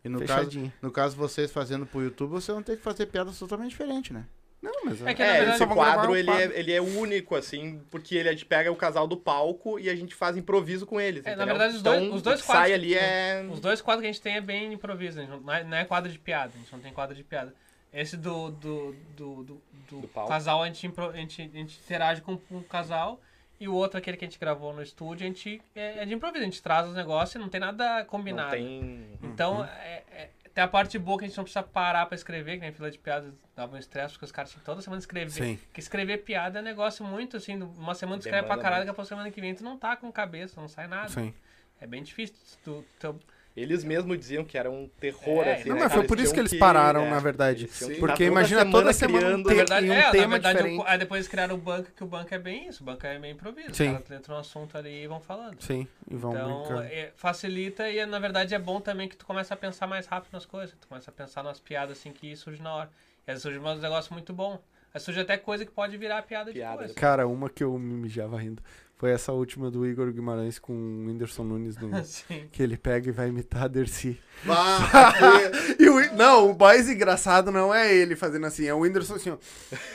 [0.05, 3.37] E no caso, no caso, vocês fazendo pro YouTube, você não tem que fazer piadas
[3.39, 4.25] totalmente diferentes, né?
[4.61, 6.57] Não, mas É que, na É, verdade, esse quadro, um ele, É, quadro.
[6.57, 9.95] ele é único, assim, porque ele, a gente pega o casal do palco e a
[9.95, 11.25] gente faz improviso com eles.
[11.25, 13.45] É, na verdade, os dois- Então, os dois que sai quadros- ali é.
[13.51, 15.85] Os dois quadros que a gente tem é bem improviso, não- não é, não é
[15.85, 17.53] quadro de piada, a gente não tem quadro de piada.
[17.93, 22.21] Esse do, do, do, do, do casal, a gente, impro- a, gente, a gente interage
[22.21, 23.21] com o casal,
[23.59, 26.13] e o outro, aquele que a gente gravou no estúdio, a gente é, é de
[26.13, 28.51] improviso, a gente traz os negócios e não tem nada Não combinado.
[28.51, 29.03] tem.
[29.23, 32.55] Então, é, é- tem a parte boa que a gente não precisa parar pra escrever,
[32.55, 34.99] que nem fila de piadas dava um estresse, porque os caras tinham que toda semana
[34.99, 35.29] escrever.
[35.29, 35.55] Sim.
[35.57, 38.89] Porque escrever piada é um negócio muito assim, uma semana tu escreve pra caralho, daqui
[38.89, 41.09] a pouco semana que vem tu não tá com cabeça, não sai nada.
[41.09, 41.31] Sim.
[41.79, 42.35] É bem difícil.
[42.63, 43.19] Tu, tu,
[43.57, 45.69] Eles mesmos diziam que era um terror, É, assim.
[45.69, 45.99] Não, né, mas cara?
[46.01, 47.65] foi por isso que eles pararam, é, na verdade.
[47.65, 47.95] que Sim.
[47.95, 50.83] Porque estar imagina toda semana criando- tem- Na verdade, um é, tema na verdade, diferente.
[50.87, 53.17] aí depois eles criaram o banco, que o banco é bem isso, o banco é
[53.17, 53.73] bem improviso.
[53.73, 53.87] Sim.
[53.95, 55.59] Os caras entram no assunto ali e vão falando.
[55.59, 56.83] Sim, e vão Então, brincando.
[56.83, 60.33] é, facilita e na verdade é bom também que tu começa a pensar mais rápido
[60.33, 60.75] nas coisas.
[60.79, 62.89] Tu começa a pensar nas piadas assim que surge na hora.
[63.27, 64.61] E aí surge um negócio muito bom.
[64.93, 66.93] Aí surge até coisa que pode virar piada, Piada depois.
[66.93, 68.61] Cara, uma que eu me mijava rindo
[68.97, 72.47] foi essa última do Igor Guimarães com o Whindersson Nunes, no, Sim.
[72.51, 74.19] que ele pega e vai imitar a Dercy.
[74.47, 75.83] Aqui.
[75.83, 79.29] E o, não, o mais engraçado não é ele fazendo assim, é o Whindersson assim,
[79.29, 79.37] ó.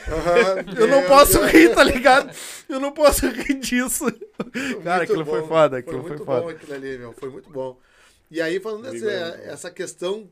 [0.07, 1.51] Aham, Eu não posso Deus.
[1.51, 2.33] rir, tá ligado?
[2.69, 4.05] Eu não posso rir disso.
[4.83, 5.47] Cara, Muito aquilo foi bom.
[5.47, 6.41] foda, aquilo foi muito foda.
[6.41, 7.13] bom aquilo ali, meu.
[7.13, 7.77] Foi muito bom.
[8.31, 9.09] E aí, falando dessa,
[9.45, 10.27] essa questão,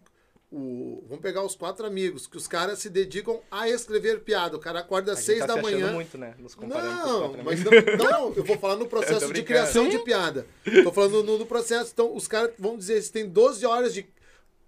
[0.52, 4.58] o, vamos pegar os quatro amigos, que os caras se dedicam a escrever piada.
[4.58, 5.94] O cara acorda às seis tá da se manhã.
[5.94, 6.36] muito, né?
[6.38, 9.92] Nos Não, mas não, não, não, eu vou falar no processo de criação Sim.
[9.92, 10.46] de piada.
[10.84, 11.92] Tô falando no, no processo.
[11.94, 14.06] Então, os caras, vamos dizer, eles têm 12 horas de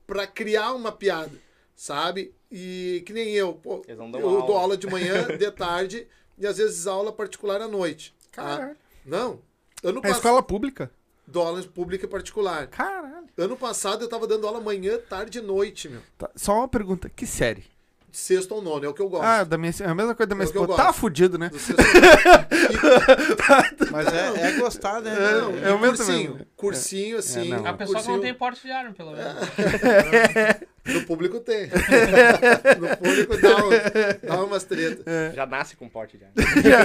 [0.07, 1.31] para criar uma piada,
[1.75, 2.33] sabe?
[2.51, 4.45] E que nem eu, pô, Eles não dão eu aula.
[4.45, 6.07] dou aula de manhã, de tarde
[6.37, 8.13] e às vezes aula particular à noite.
[8.31, 8.57] tá?
[8.57, 8.77] Caralho.
[9.05, 9.41] Não.
[9.83, 10.89] Ano É escola pública?
[11.27, 12.67] Aula pública e particular.
[12.67, 13.27] Caralho.
[13.37, 16.01] Ano passado eu tava dando aula manhã, tarde e noite, meu.
[16.17, 17.09] Tá, Só uma pergunta.
[17.09, 17.72] Que série?
[18.15, 19.23] Sexto ou nono, é o que eu gosto.
[19.25, 20.75] Ah, da minha, é a mesma coisa da minha É esposa.
[20.75, 21.49] Tá fudido, né?
[21.49, 22.47] Do sexto ao nono.
[23.91, 25.15] Mas é, é gostar, né?
[25.15, 26.31] Não, É o mesmo cursinho.
[26.33, 26.47] mesmo.
[26.55, 27.49] Cursinho, assim.
[27.49, 27.65] não.
[27.65, 29.33] A pessoa que cursinho- não tem porte de arma, pelo menos.
[30.85, 31.67] No público tem.
[32.77, 35.33] no público dá, um- dá umas tretas.
[35.33, 36.33] Já nasce com porte de arma.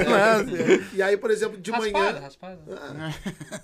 [0.08, 2.20] Mas, E aí, por exemplo, de raspada, manhã.
[2.20, 2.58] raspada.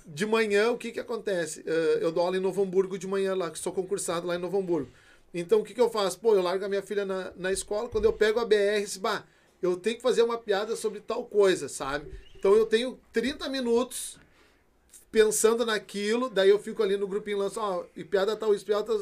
[0.05, 1.63] De manhã, o que que acontece?
[1.65, 4.39] Eh, eu dou aula em Novo Hamburgo de manhã lá, que sou concursado lá em
[4.39, 4.91] Novo Hamburgo.
[5.37, 6.17] Então, o que que eu faço?
[6.17, 8.99] Pô, eu largo a minha filha na, na escola, quando eu pego a BR, se,
[8.99, 9.25] bah,
[9.61, 12.09] eu tenho que fazer uma piada sobre tal coisa, sabe?
[12.35, 14.17] Então, eu tenho 30 minutos
[15.11, 18.85] pensando naquilo, daí eu fico ali no grupinho lanço, ó, e piada tal, isso, piada
[18.85, 18.97] tal.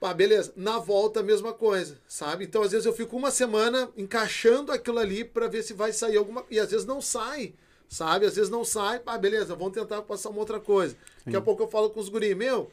[0.00, 0.52] Pá, beleza.
[0.56, 2.44] Na volta, a mesma coisa, sabe?
[2.44, 6.16] Então, às vezes, eu fico uma semana encaixando aquilo ali pra ver se vai sair
[6.16, 7.54] alguma E às vezes não sai,
[7.88, 8.26] sabe?
[8.26, 10.96] Às vezes não sai, pá, beleza, vamos tentar passar uma outra coisa.
[11.24, 12.72] Daqui a pouco eu falo com os guri, meu,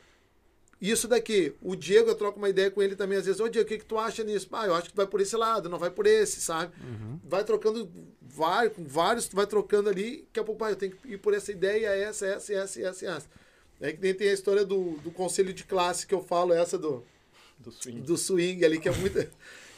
[0.81, 1.53] isso daqui.
[1.61, 3.79] O Diego, eu troco uma ideia com ele também, às vezes, ô Diego, o que,
[3.79, 4.47] que tu acha nisso?
[4.51, 6.73] Ah, eu acho que vai por esse lado, não vai por esse, sabe?
[7.23, 7.89] Vai trocando
[8.21, 11.17] vários, com vários, tu vai trocando ali, daqui a pouco, ah, eu tenho que ir
[11.17, 13.27] por essa ideia, essa, essa, essa, essa, essa.
[13.81, 16.77] É que nem tem a história do, do conselho de classe que eu falo, essa
[16.77, 17.03] do,
[17.57, 18.01] Do swing.
[18.01, 19.17] do swing ali, que é muito.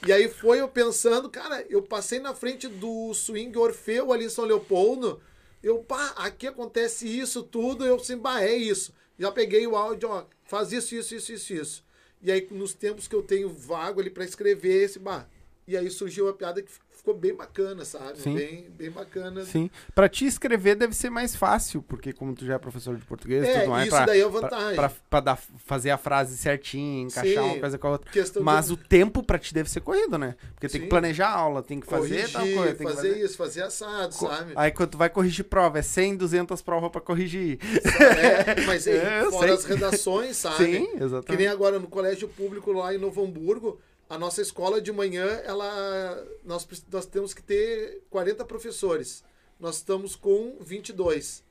[0.04, 4.30] E aí foi eu pensando, cara, eu passei na frente do swing Orfeu ali em
[4.30, 5.22] São Leopoldo.
[5.62, 7.86] Eu, pá, aqui acontece isso tudo.
[7.86, 8.91] Eu assim, bah, é isso.
[9.22, 11.86] Já peguei o áudio, ó, faz isso, isso, isso, isso, isso.
[12.24, 15.28] E aí, nos tempos que eu tenho vago ali pra escrever esse, bah.
[15.67, 16.72] E aí surgiu a piada que
[17.02, 18.20] ficou bem bacana, sabe?
[18.20, 18.36] Sim.
[18.36, 19.43] Bem, bem bacana.
[19.43, 19.70] Sim.
[19.93, 23.43] Pra ti escrever deve ser mais fácil, porque como tu já é professor de português,
[23.43, 24.78] É, tudo mais, isso pra, daí é vantagem.
[25.24, 27.49] dar, fazer a frase certinha, encaixar Sim.
[27.49, 28.12] uma coisa com a outra.
[28.41, 30.36] Mas de o tempo pra ti deve ser corrido, né?
[30.54, 30.84] Porque tem Sim.
[30.86, 32.76] que planejar a aula, tem que fazer corrigir, tal coisa.
[32.76, 33.26] Tem que fazer, fazer...
[33.26, 34.54] isso, fazer assado, Co- sabe?
[34.56, 37.58] Aí quando tu vai corrigir prova, é 100, 200 provas pra corrigir.
[37.99, 39.56] É, mas É, fora sei.
[39.56, 40.58] as redações, sabe?
[40.58, 41.47] Sim, Que nem exatamente.
[41.47, 43.80] agora no colégio público lá em Novo Hamburgo,
[44.12, 49.24] a nossa escola de manhã, ela nós, nós temos que ter 40 professores.
[49.57, 51.41] Nós estamos com 22.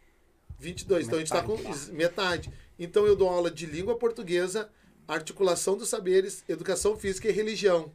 [0.58, 1.06] 22.
[1.06, 1.56] Então a gente está com
[1.94, 2.52] metade.
[2.78, 4.68] Então eu dou aula de língua portuguesa,
[5.08, 7.90] articulação dos saberes, educação física e religião.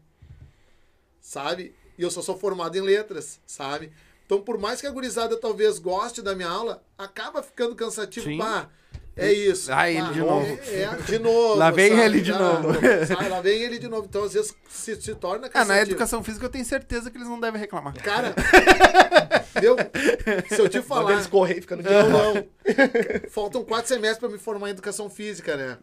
[1.22, 1.76] Sabe?
[1.96, 3.94] E eu só sou formado em letras, sabe?
[4.26, 8.26] Então, por mais que a gurizada talvez goste da minha aula, acaba ficando cansativo.
[8.26, 8.40] Sim.
[8.40, 8.72] Pá,
[9.16, 9.72] é isso.
[9.72, 10.60] Ah, ele de novo.
[10.68, 11.56] É, é, de novo.
[11.56, 12.02] Lá vem sabe?
[12.02, 12.74] ele de Ah, novo.
[13.08, 13.30] sabe?
[13.30, 14.06] Lá vem ele de novo.
[14.10, 17.28] Então, às vezes, se, se torna Ah, na educação física eu tenho certeza que eles
[17.28, 17.94] não devem reclamar.
[18.02, 18.34] Cara,
[19.62, 19.76] meu,
[20.50, 21.14] se eu te falar...
[21.14, 22.46] eles correr ficando de Não, não.
[23.30, 25.78] Faltam quatro semestres pra me formar em educação física, né?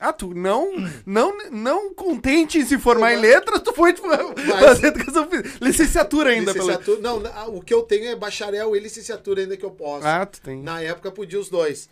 [0.00, 0.70] Ah, tu não,
[1.04, 5.50] não, não contente em se formar em letras, tu foi tipo, Mas- fazer educação física.
[5.60, 9.64] Licenciatura ainda, pelo Licenciatura, não, o que eu tenho é bacharel e licenciatura ainda que
[9.64, 10.06] eu posso.
[10.06, 10.62] Ah, tu tem.
[10.62, 11.88] Na época podia os dois.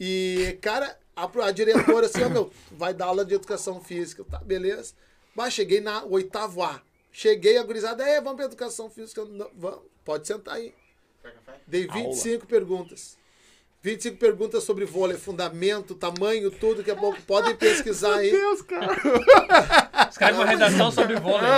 [0.00, 4.24] E, cara, a, a diretora assim, ó, meu, vai dar aula de educação física.
[4.24, 4.94] Tá, beleza.
[5.34, 6.80] Mas cheguei na oitavo A.
[7.10, 9.24] Cheguei, a gurizada, é, vamos pra educação física.
[9.24, 10.74] Não, vamos, pode sentar aí.
[11.66, 13.17] Dei 25 perguntas.
[13.80, 17.20] 25 perguntas sobre vôlei, fundamento, tamanho, tudo que é pouco.
[17.22, 18.30] Podem pesquisar aí.
[18.30, 20.08] Deus, cara.
[20.10, 21.48] Escreve uma redação sobre vôlei.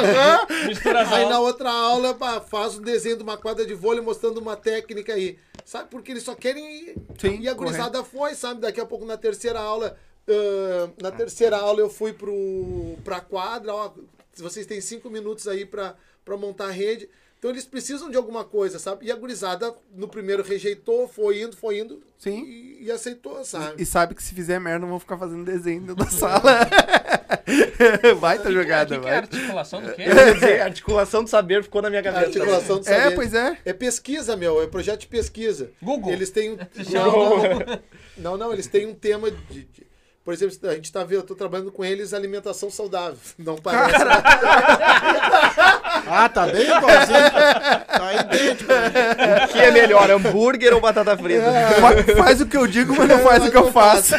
[0.67, 4.39] Mistura as Aí na outra aula, faz um desenho de uma quadra de vôlei mostrando
[4.39, 5.39] uma técnica aí.
[5.65, 5.89] Sabe?
[5.89, 6.95] Porque eles só querem.
[7.19, 8.61] Sim, e a gurizada foi, sabe?
[8.61, 9.97] Daqui a pouco na terceira aula.
[10.29, 13.93] ah, na terceira aula eu fui pro, pra quadra, ó.
[14.37, 15.95] Vocês têm cinco minutos aí pra,
[16.25, 17.09] pra montar a rede.
[17.41, 19.07] Então eles precisam de alguma coisa, sabe?
[19.07, 22.03] E a gurizada no primeiro rejeitou, foi indo, foi indo.
[22.19, 22.45] Sim.
[22.45, 23.83] E, e aceitou, sabe?
[23.83, 26.69] E sabe que se fizer merda, não vão ficar fazendo desenho dentro da sala.
[28.21, 29.19] Baita jogada, O que, que é vai.
[29.21, 30.05] articulação do quê?
[30.35, 32.27] Dizer, articulação do saber ficou na minha cabeça.
[32.27, 33.15] Articulação do É, saber.
[33.15, 33.57] pois é.
[33.65, 35.71] É pesquisa, meu, é projeto de pesquisa.
[35.83, 36.13] Google.
[36.13, 36.57] Eles têm um.
[36.57, 37.81] Google.
[38.19, 39.65] Não, não, eles têm um tema de.
[39.65, 39.90] de-
[40.31, 43.17] por exemplo, a gente tá vendo, eu tô trabalhando com eles alimentação saudável.
[43.37, 43.97] Não parece.
[46.09, 47.31] Ah, tá bem igualzinho.
[47.89, 48.73] Tá idêntico.
[48.73, 49.45] né?
[49.45, 51.43] O que é melhor, hambúrguer ou batata frita?
[51.81, 54.15] Fa- faz o que eu digo, mas não faz o que eu faço.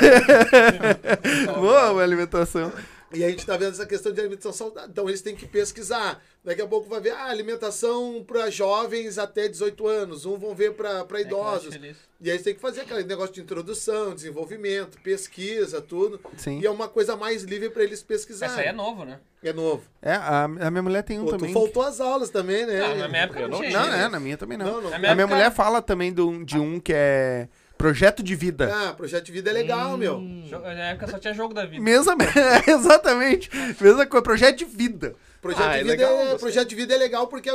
[1.57, 2.73] Boa, alimentação.
[3.13, 4.89] E a gente tá vendo essa questão de alimentação saudável.
[4.89, 6.23] Então eles têm que pesquisar.
[6.43, 10.25] Daqui a pouco vai ver ah, alimentação para jovens até 18 anos.
[10.25, 11.73] Um vão ver para É idosos.
[11.73, 11.97] feliz.
[12.19, 16.19] E aí você tem que fazer aquele negócio de introdução, desenvolvimento, pesquisa, tudo.
[16.37, 16.59] Sim.
[16.59, 18.53] E é uma coisa mais livre para eles pesquisarem.
[18.53, 19.19] Essa aí é novo, né?
[19.43, 19.83] É novo.
[20.01, 21.49] É, a, a minha mulher tem um Pô, também.
[21.51, 22.79] tu faltou as aulas também, né?
[22.79, 23.79] Ah, na minha época Eu não não tinha.
[23.79, 24.03] Não, né?
[24.03, 24.65] é, na minha também não.
[24.67, 24.89] Não, não.
[24.91, 27.47] Na A minha época- mulher fala também de um, de um que é
[27.81, 28.69] projeto de vida.
[28.73, 30.19] Ah, projeto de vida é legal, meu.
[30.47, 31.81] Jo- Na época só tinha jogo da vida.
[31.83, 32.15] Mesma,
[32.67, 33.49] exatamente.
[33.79, 35.15] Mesma coisa, projeto de vida.
[35.41, 37.49] Projeto, Ah, de é vida legal, é, projeto de vida é legal porque,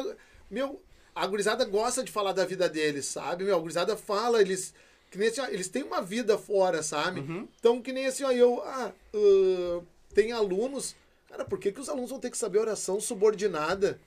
[0.51, 0.83] meu,
[1.14, 3.45] a gurizada gosta de falar da vida deles, sabe?
[3.45, 4.74] Meu, a gurizada fala, eles.
[5.11, 7.20] Que nem assim, ó, eles têm uma vida fora, sabe?
[7.20, 7.47] Uhum.
[7.61, 8.61] Então, que nem assim, ó, eu.
[8.64, 9.81] Ah, ah,
[10.12, 10.97] tem alunos.
[11.29, 13.99] Cara, por que, que os alunos vão ter que saber oração subordinada?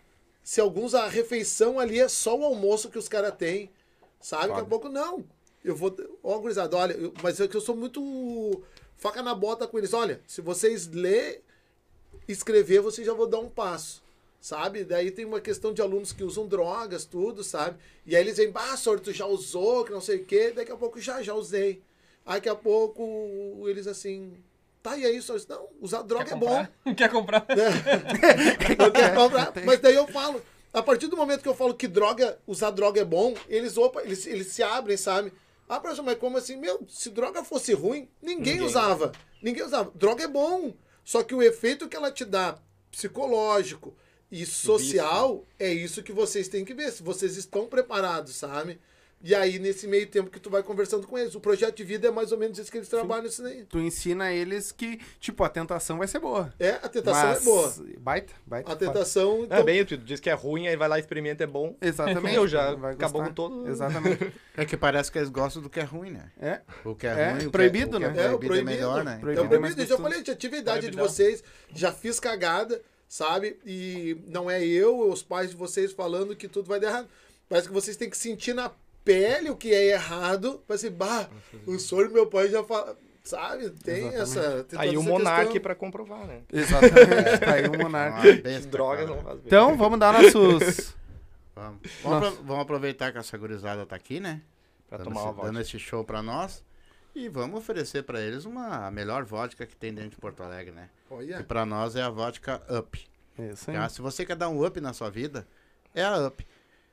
[0.43, 3.69] Se alguns a refeição ali é só o almoço que os caras têm,
[4.19, 4.47] sabe?
[4.47, 5.23] Daqui a pouco, não.
[5.63, 5.95] Eu vou.
[6.23, 8.61] Ó, gurizada, olha, eu- mas é que eu sou muito
[8.97, 9.93] faca na bota com eles.
[9.93, 11.43] Olha, se vocês ler
[12.27, 14.01] escrever, você já vou dar um passo,
[14.39, 14.83] sabe?
[14.83, 17.77] Daí tem uma questão de alunos que usam drogas, tudo, sabe?
[18.05, 20.51] E aí eles vêm, bah, senhor, tu já usou, que não sei o quê.
[20.51, 21.81] Daqui a pouco, já, já usei.
[22.25, 24.33] Aí daqui a pouco, eles assim,
[24.83, 25.41] tá, e aí, senhor?
[25.49, 26.67] Não, usar droga Quer é bom.
[26.95, 27.45] Quer comprar?
[27.49, 29.53] Eu quero comprar.
[29.65, 30.41] Mas daí eu falo,
[30.73, 34.01] a partir do momento que eu falo que droga, usar droga é bom, eles, opa,
[34.03, 35.33] eles, eles se abrem, sabe?
[35.69, 36.55] Ah, professor, mas como assim?
[36.57, 38.61] Meu, se droga fosse ruim, ninguém, Ninguém.
[38.61, 39.11] usava.
[39.41, 39.91] Ninguém usava.
[39.93, 40.73] Droga é bom.
[41.05, 42.57] Só que o efeito que ela te dá,
[42.91, 43.95] psicológico
[44.31, 46.91] e social, é isso que vocês têm que ver.
[46.91, 48.79] Se vocês estão preparados, sabe?
[49.21, 52.07] E aí, nesse meio tempo que tu vai conversando com eles, o projeto de vida
[52.07, 53.65] é mais ou menos isso que eles trabalham isso aí.
[53.65, 56.53] Tu ensina eles que, tipo, a tentação vai ser boa.
[56.57, 57.73] É, a tentação Mas- é boa.
[57.99, 58.71] Baita, baita.
[58.71, 59.41] A tentação.
[59.41, 61.75] É Então, bem, tu diz que é ruim, aí vai lá, experimenta, é bom.
[61.81, 62.33] Exatamente.
[62.39, 63.27] Eu já Vai acabou gostar.
[63.29, 63.67] com todo.
[63.69, 64.31] Exatamente.
[64.55, 66.31] É que parece que eles gostam do que é ruim, né?
[66.39, 66.61] É.
[66.85, 68.13] O que é, É, ruim, o que proibido, o que né?
[68.17, 69.17] É É, o proibido, é melhor, né?
[69.19, 69.41] Proibido.
[69.41, 69.81] É é proibido.
[69.81, 71.43] Eu já falei, já tive a idade de vocês,
[71.75, 73.59] já fiz cagada, sabe?
[73.65, 77.07] E não é eu, os pais de vocês falando que tudo vai dar errado.
[77.49, 78.71] Parece que vocês têm que sentir na
[79.09, 80.61] pele o que é errado.
[80.67, 81.27] Parece, assim, bah,
[81.65, 82.95] o senhor e meu pai já falam.
[83.23, 83.69] Sabe?
[83.71, 84.63] Tem essa.
[84.63, 86.41] Tem Aí toda o Monark pra comprovar, né?
[86.51, 87.37] Exatamente.
[87.39, 88.41] Tá aí o Monark.
[88.41, 89.15] Besta, Drogas cara.
[89.15, 89.43] não faz bem.
[89.47, 90.95] Então, vamos dar nossos.
[91.55, 94.41] Vamos, vamos, vamos aproveitar que essa gurizada tá aqui, né?
[94.87, 95.47] Pra dando, tomar esse, uma vodka.
[95.51, 96.63] dando esse show pra nós.
[97.13, 100.71] E vamos oferecer pra eles uma a melhor vodka que tem dentro de Porto Alegre,
[100.71, 100.89] né?
[101.09, 101.43] Que Olha.
[101.43, 103.05] pra nós é a vodka Up.
[103.37, 103.75] Isso aí.
[103.75, 103.89] Tá?
[103.89, 105.45] Se você quer dar um up na sua vida,
[105.93, 106.47] é a Up.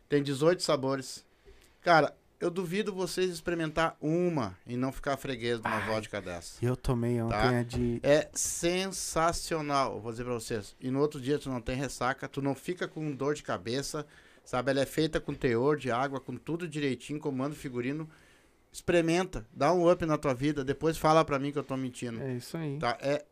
[0.09, 1.25] Tem 18 sabores.
[1.87, 6.59] Cara, eu duvido vocês experimentar uma e não ficar freguês de uma vodka dessa.
[6.61, 7.61] Eu tomei ontem Tá.
[7.61, 8.01] a de.
[8.03, 10.75] É sensacional, vou dizer pra vocês.
[10.81, 14.05] E no outro dia tu não tem ressaca, tu não fica com dor de cabeça,
[14.45, 14.73] sabe?
[14.73, 18.11] Ela é feita com teor de água, com tudo direitinho, comando figurino.
[18.73, 22.21] Experimenta, dá um up na tua vida, depois fala pra mim que eu tô mentindo.
[22.21, 22.81] É isso aí.
[22.81, 22.99] Tá?
[23.01, 23.25] É,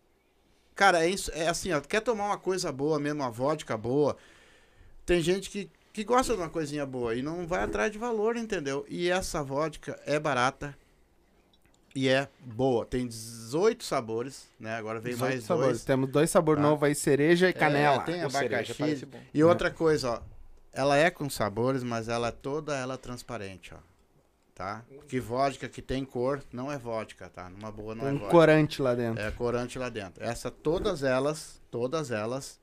[0.77, 3.77] cara, é isso, é assim, ó, tu quer tomar uma coisa boa mesmo, uma vodka
[3.77, 4.17] boa.
[5.05, 8.37] Tem gente que, que gosta de uma coisinha boa e não vai atrás de valor,
[8.37, 8.85] entendeu?
[8.89, 10.77] E essa vodka é barata
[11.95, 12.85] e é boa.
[12.85, 14.75] Tem 18 sabores, né?
[14.75, 15.69] Agora vem 18 mais sabores.
[15.71, 15.85] dois.
[15.85, 16.69] Temos dois sabores Tá.
[16.69, 18.03] novos aí, cereja e canela.
[18.03, 19.07] É, tem O abacaxi.
[19.33, 20.23] E outra coisa, ó.
[20.73, 23.79] Ela é com sabores, mas ela é toda ela transparente, ó.
[24.53, 24.85] Tá?
[25.09, 27.49] Que vodka que tem cor não é vodka, tá?
[27.49, 28.31] Numa boa não Tem é um vodka.
[28.33, 29.23] corante lá dentro.
[29.23, 30.25] É corante lá dentro.
[30.25, 32.59] Essa, todas elas, todas elas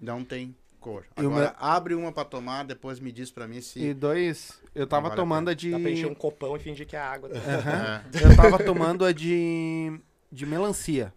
[0.00, 1.04] não tem cor.
[1.16, 3.78] E Agora, abre uma pra tomar, depois me diz pra mim se...
[3.80, 4.60] E dois.
[4.74, 5.70] Eu tava vale a tomando a de.
[5.72, 7.30] Dá pra encher um copão e fingir que é água.
[7.30, 8.02] Aham.
[8.14, 8.24] É.
[8.24, 10.00] Eu tava tomando a de.
[10.30, 11.12] de melancia.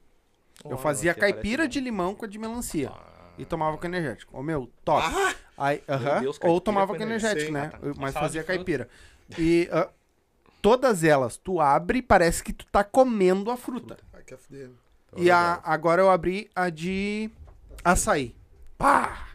[0.65, 2.91] Eu Oh, fazia que caipira de limão com a de melancia.
[3.37, 4.37] E tomava com energético.
[4.37, 5.03] Ô meu, top.
[5.07, 5.33] Ah!
[5.57, 6.21] Aí, aham.
[6.21, 7.51] Deus, Ou tomava com energético.
[7.51, 7.71] né?
[7.73, 7.87] ah, tá.
[7.87, 8.57] Eu- Mas fazia fruta.
[8.57, 8.89] caipira.
[9.37, 9.89] E ah,
[10.61, 13.97] todas elas, tu abre e parece que tu tá comendo a fruta.
[14.13, 14.69] Ai, que fuder.
[15.17, 17.29] E a, agora eu abri a de
[17.83, 18.35] açaí.
[18.77, 19.27] Pá!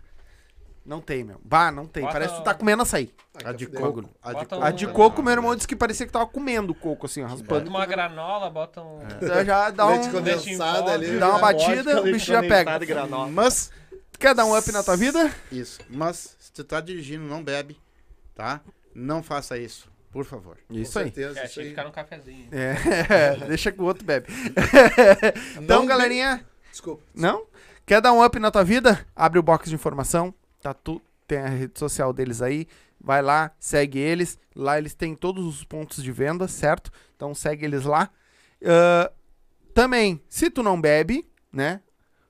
[0.86, 1.40] Não tem, meu.
[1.44, 2.02] Bah, não tem.
[2.04, 3.12] Bota- Parece que tu tá comendo açaí.
[3.34, 4.08] Ai, A de coco.
[4.22, 4.62] A de Bota coco.
[4.64, 7.26] A de Um- coco, meu irmão disse que parecia que tava comendo coco, assim, ó,
[7.26, 7.68] Bota raspando.
[7.70, 9.00] uma granola, bota um.
[9.20, 10.12] Já- Já dá Leite um.
[10.12, 11.18] condensado ali.
[11.18, 12.78] Dá uma batida, o bicho já pega.
[13.32, 13.70] Mas,
[14.18, 15.30] Quer dar um up na tua vida?
[15.52, 15.80] isso.
[15.90, 17.76] Mas, se tu tá dirigindo, não bebe,
[18.34, 18.60] tá?
[18.94, 20.56] Não faça isso, por favor.
[20.70, 21.04] Isso Com aí.
[21.06, 21.74] certeza, É, isso tinha que aí.
[21.74, 22.48] ficar num cafezinho.
[22.52, 24.28] É, deixa que o outro bebe.
[25.60, 27.02] então, Não galerinha, Desculpa.
[27.14, 27.44] não?
[27.84, 29.04] Quer dar um up na tua vida?
[29.14, 30.32] Abre o box de informação,
[30.74, 30.92] tá
[31.26, 32.66] tem a rede social deles aí,
[33.00, 36.90] vai lá, segue eles, lá eles têm todos os pontos de venda, certo?
[37.16, 38.10] Então segue eles lá.
[38.64, 39.10] Ah,
[39.74, 41.80] também, se tu não bebe, né?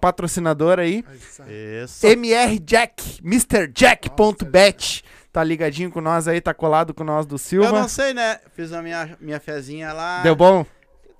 [0.00, 1.04] patrocinador aí,
[1.84, 2.06] Isso.
[2.06, 5.02] MR Jack, MrJack.bet.
[5.32, 7.72] Tá ligadinho com nós aí, tá colado com nós do Eu Silva.
[7.72, 8.38] não sei, né?
[8.54, 10.22] Fiz a minha, minha fezinha lá.
[10.22, 10.64] Deu bom?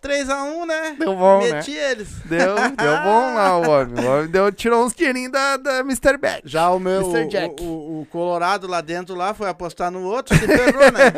[0.03, 0.96] 3x1, né?
[0.98, 1.53] Deu bom, né?
[1.53, 2.09] Meti eles.
[2.24, 4.05] Deu, deu bom lá o homem.
[4.05, 6.18] O homem deu, tirou uns dinheirinhos da, da Mr.
[6.18, 6.42] Bet.
[6.44, 7.24] Já o meu, Mr.
[7.24, 7.62] o, Jack.
[7.62, 11.12] o, o Colorado lá dentro lá foi apostar no outro, se ferrou, né?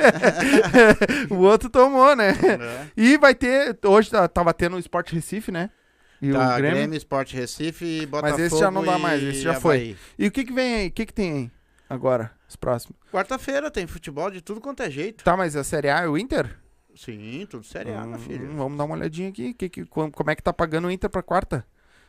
[1.30, 2.30] o outro tomou, né?
[2.30, 2.86] É.
[2.96, 5.70] E vai ter, hoje tá- tava tendo o Sport Recife, né?
[6.20, 6.76] E Tá, o Grêmio.
[6.76, 9.76] Grêmio, Sport Recife e Botafogo esse já não dá mais, esse já foi.
[9.76, 9.96] Avaí.
[10.18, 10.86] E o que que vem aí?
[10.88, 11.50] O que que tem aí
[11.88, 12.96] agora, os próximos?
[13.12, 15.22] Quarta-feira tem futebol de tudo quanto é jeito.
[15.24, 16.50] Tá, mas a Série A é o Inter?
[16.94, 18.54] Sim, tudo série A, Hum, filho.
[18.56, 19.52] Vamos dar uma olhadinha aqui.
[19.54, 21.66] Que, que, como, como é que tá pagando o Inter pra quarta?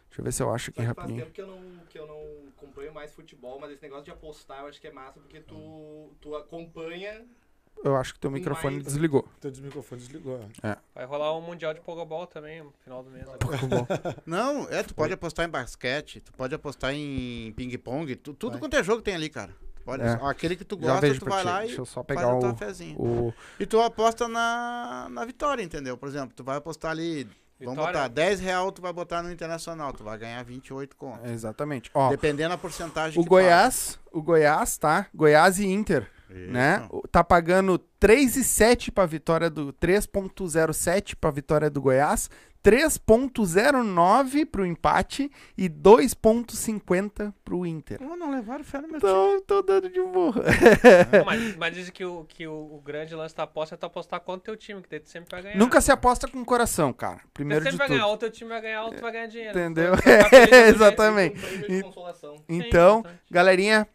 [0.09, 1.19] Deixa eu ver se eu acho aqui Só que faz rapidinho.
[1.25, 4.61] tempo que eu, não, que eu não acompanho mais futebol, mas esse negócio de apostar
[4.61, 7.25] eu acho que é massa, porque tu, tu acompanha.
[7.83, 9.27] Eu acho que teu microfone mais- desligou.
[9.41, 10.39] Teu microfone desligou.
[10.93, 13.25] Vai rolar um Mundial de Pogobol também no final do mês.
[13.27, 14.23] agora.
[14.25, 18.59] Não, é, tu pode apostar em basquete, tu pode apostar em ping-pong, tu- tudo Vai.
[18.61, 19.53] quanto é jogo tem ali, cara.
[19.85, 20.17] Pode, É.
[20.23, 21.45] Aquele que tu gosta, tu vai ti.
[21.45, 22.95] lá Deixa e eu só faz pegar tua o, fezinha.
[22.97, 23.31] o.
[23.59, 25.95] E tu aposta na, na vitória, entendeu?
[25.95, 27.23] Por exemplo, tu vai apostar ali,
[27.59, 27.93] vamos Vitória?
[27.93, 31.25] botar 10 real, tu vai botar no Internacional, tu vai ganhar 28 conto.
[31.27, 31.91] Exatamente.
[31.93, 35.05] Ó, Dependendo da porcentagem o que Goiás, o Goiás, tá?
[35.13, 36.39] Goiás e Inter, paga.
[36.51, 36.81] né?
[36.83, 36.95] Isso.
[36.97, 42.29] O- Tá pagando 3,7 pra vitória do 3.07 pra vitória do Goiás,
[42.65, 47.99] 3.09 pro empate e 2.50 pro Inter.
[47.99, 49.11] Pô, não levaram fé no meu time.
[49.11, 50.41] Então, tô dando de burro.
[51.11, 53.85] Não, mas, mas dizem que, o, que o, o grande lance da aposta é tu
[53.85, 55.57] apostar contra o teu time, que daí tu sempre vai ganhar.
[55.57, 57.19] Nunca se aposta com o coração, cara.
[57.19, 57.97] Tu Primeiro sempre de vai tudo.
[57.97, 59.51] ganhar, ou teu time vai ganhar, ou tu vai ganhar dinheiro.
[59.51, 59.91] Entendeu?
[59.95, 60.01] Tu
[60.35, 60.55] jeito.
[60.55, 61.39] Exatamente.
[62.49, 63.87] Então, galerinha,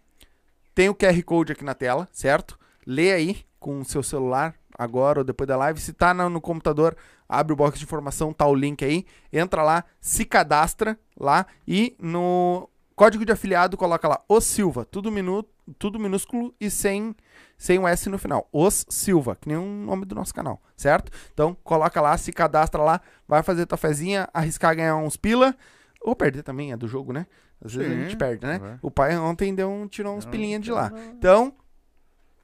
[0.76, 2.56] tem o QR Code aqui na tela, certo?
[2.86, 5.80] Lê aí com o seu celular, agora ou depois da live.
[5.80, 6.96] Se tá no, no computador,
[7.30, 9.06] abre o box de informação, tá o link aí.
[9.32, 15.10] Entra lá, se cadastra lá e no código de afiliado coloca lá Os Silva, tudo,
[15.12, 15.44] minu,
[15.78, 17.14] tudo minúsculo e sem,
[17.56, 18.48] sem o S no final.
[18.52, 21.12] Os Silva, que nem o nome do nosso canal, certo?
[21.32, 25.54] Então, coloca lá, se cadastra lá, vai fazer tua fezinha, arriscar ganhar uns pila.
[26.02, 27.26] Ou perder também, é do jogo, né?
[27.62, 28.58] Às vezes a Sim, gente perde, né?
[28.62, 28.78] é.
[28.82, 30.90] O pai ontem deu um, tirou uns pilinhas de lá.
[31.12, 31.54] Então,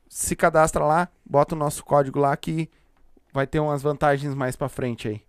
[0.09, 2.71] se cadastra lá, bota o nosso código lá que
[3.37, 5.23] vai ter umas vantagens mais pra frente aí.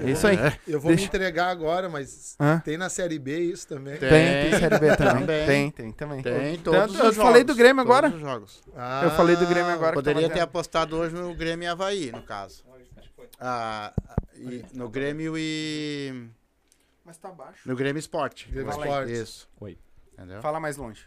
[0.00, 0.36] É isso aí.
[0.66, 2.58] Eu vou Deixa- me entregar agora, mas Hã?
[2.64, 3.96] tem na Série B isso também.
[3.96, 4.08] Tem.
[4.10, 5.14] Tem, tem Série B também.
[5.20, 5.46] Também.
[5.46, 6.22] Tem, tem também.
[6.22, 8.14] Tem Então, todos eu os falei jogos, do Grêmio todos agora.
[8.14, 8.62] os jogos.
[8.76, 9.94] Ah, Eu falei do Grêmio agora.
[9.94, 12.64] Poderia ter apostado hoje no Grêmio e Havaí, no caso.
[12.96, 13.28] Acho que foi.
[13.40, 13.92] Ah,
[14.36, 16.28] e- no Grêmio e.
[17.04, 17.60] Mas tá baixo.
[17.66, 18.48] No Grêmio Esporte.
[18.50, 18.70] Grêmio.
[18.70, 19.12] Esporte.
[19.12, 19.48] Isso.
[19.60, 19.78] Oi.
[20.12, 20.40] Entendeu?
[20.42, 21.06] Fala mais longe.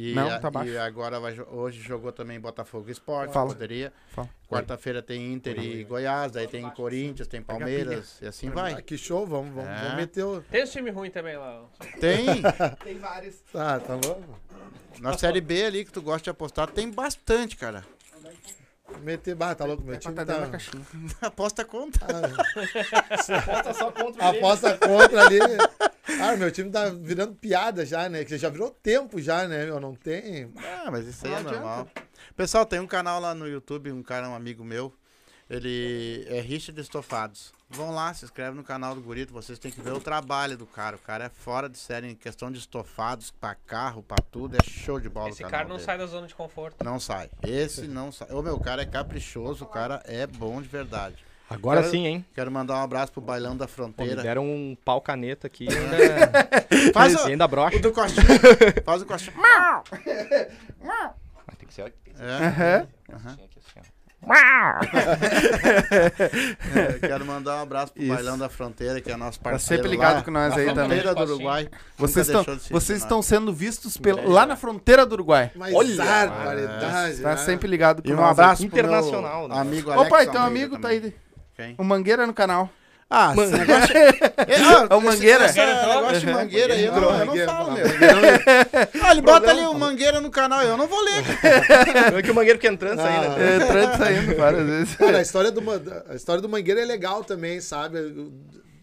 [0.00, 0.70] E, Não, a- tá baixo.
[0.70, 3.32] e agora vai, hoje jogou também Botafogo Esporte.
[3.32, 3.48] Fala.
[3.48, 3.92] Poderia.
[4.10, 4.30] Fala.
[4.48, 8.80] Quarta-feira tem Inter e Goiás, daí tem Corinthians, tem Palmeiras e assim Ah, vai.
[8.82, 9.80] que show, vamos, vamos, É.
[9.82, 10.40] vamos meter o...
[10.42, 11.64] Tem esse time ruim também lá.
[12.00, 12.26] Tem.
[12.84, 13.40] Tem vários.
[13.52, 14.38] Tá, tá louco?
[15.00, 17.84] Na Série B ali que tu gosta de apostar, tem bastante, cara.
[19.02, 19.36] Meter...
[19.40, 20.48] Ah, tá louco, meu time Tá da tá...
[20.48, 20.84] caixinha.
[21.22, 22.00] Aposta conta.
[22.06, 24.28] Aposta só contra o.
[24.28, 25.38] Aposta contra ali.
[26.20, 28.24] Ah, meu time tá virando piada já, né?
[28.24, 29.66] Que já virou tempo já, né?
[29.66, 29.78] meu?
[29.78, 30.50] não tem...
[30.56, 31.60] Ah, mas isso aí Não é adianta.
[31.60, 31.88] normal.
[32.36, 34.92] Pessoal, tem um canal lá no YouTube, um cara, um amigo meu.
[35.50, 37.52] Ele é Richard Estofados.
[37.70, 39.32] Vão lá, se inscreve no canal do Gurito.
[39.32, 40.96] Vocês têm que ver o trabalho do cara.
[40.96, 44.56] O cara é fora de série em questão de estofados pra carro, pra tudo.
[44.56, 45.86] É show de bola Esse o canal cara não dele.
[45.86, 46.82] sai da zona de conforto.
[46.84, 47.30] Não sai.
[47.42, 48.28] Esse não sai.
[48.30, 51.16] O meu cara é caprichoso, o cara é bom de verdade.
[51.50, 52.24] Agora Quero- sim, hein?
[52.34, 54.22] Quero mandar um abraço pro Bailão da Pô, me Fronteira.
[54.22, 57.78] deram um pau caneta aqui ainda, Faz e o, ainda brocha.
[57.78, 58.26] o do Costinha.
[58.84, 59.34] Faz o Costinha.
[61.46, 62.86] Mas tem que ser É.
[63.12, 63.30] Aham.
[63.32, 63.97] assim, aqui, assim, ó.
[66.74, 68.12] É, quero mandar um abraço pro Isso.
[68.12, 69.82] Bailão da Fronteira, que é nosso Tá parceiro.
[69.82, 71.00] sempre ligado lá, com nós aí também.
[71.00, 71.22] fronteira do.
[71.22, 71.68] Uruguai.
[71.96, 75.50] Vocês estão, de vocês estão sendo vistos pelo, lá na fronteira do Uruguai.
[75.54, 77.22] Mas Olha, barbaridade.
[77.22, 77.36] Tá né?
[77.38, 79.60] sempre ligado com E um nós abraço Internacional, pro né?
[79.60, 79.96] amigo aí.
[79.96, 81.14] Alex pai, teu Almeida amigo tá aí.
[81.56, 81.74] Quem?
[81.78, 82.68] O Mangueira no canal.
[83.10, 83.96] Ah, Man- esse negócio...
[83.96, 84.08] É,
[84.60, 85.46] ah, É o Mangueira?
[85.46, 86.32] Esse, esse negócio de Uhum.
[86.34, 87.86] mangueira aí, eu não, eu não Mangueira, falo, meu.
[87.88, 91.24] Mangueira Ah, ele bota ali o Mangueira no canal, eu não vou ler.
[92.12, 93.06] Não é que o Mangueiro fica entrando Ah.
[93.08, 93.56] aí, né?
[93.64, 94.94] Entrando e saindo várias vezes.
[94.96, 95.62] Cara, a história, do,
[96.10, 97.98] a história do Mangueira é legal também, sabe?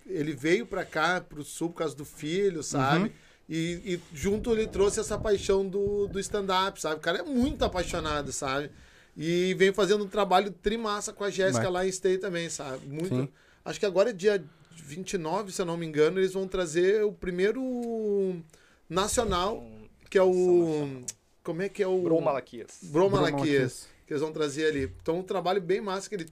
[0.07, 3.11] Ele veio pra cá, pro sul, por causa do filho, sabe?
[3.47, 6.95] E, e junto ele trouxe essa paixão do, do stand-up, sabe?
[6.95, 8.71] O cara é muito apaixonado, sabe?
[9.15, 12.79] E vem fazendo um trabalho trimassa com a Jéssica lá em Stay também, sabe?
[12.87, 13.09] Muito.
[13.15, 13.29] Sim.
[13.65, 14.41] Acho que agora é dia
[14.75, 18.39] 29, se eu não me engano, eles vão trazer o primeiro
[18.87, 19.65] nacional,
[20.09, 21.01] que é o.
[21.43, 22.01] Como é que é o.
[22.01, 22.77] Bro Malaquias.
[22.83, 24.91] Bro Bro Malaquias, que eles vão trazer ali.
[25.01, 26.27] Então, um trabalho bem massa que ele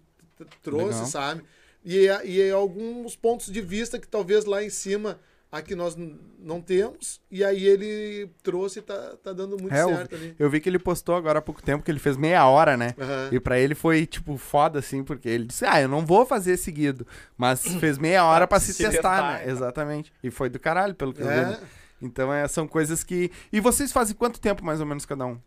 [0.62, 1.06] trouxe, Legal.
[1.08, 1.44] sabe?
[1.84, 5.20] E, é- e é alguns pontos de vista que talvez lá em cima
[5.54, 5.96] aqui nós
[6.40, 7.22] não temos.
[7.32, 10.36] E aí ele trouxe e tá, tá dando muito É, eu- certo ali.
[10.38, 12.94] Eu vi que ele postou agora há pouco tempo que ele fez meia hora, né?
[13.00, 13.30] Aham.
[13.32, 16.58] E pra ele foi, tipo, foda, assim, porque ele disse, ah, eu não vou fazer
[16.58, 17.06] seguido.
[17.38, 19.46] Mas fez meia hora pra se, se testar, testar, né?
[19.46, 19.52] né?
[19.52, 20.12] Exatamente.
[20.24, 21.34] E foi do caralho, pelo que eu vi.
[21.34, 21.60] É,
[22.02, 23.32] Então, é, são coisas que...
[23.52, 25.40] E vocês fazem quanto tempo, mais ou menos, cada um?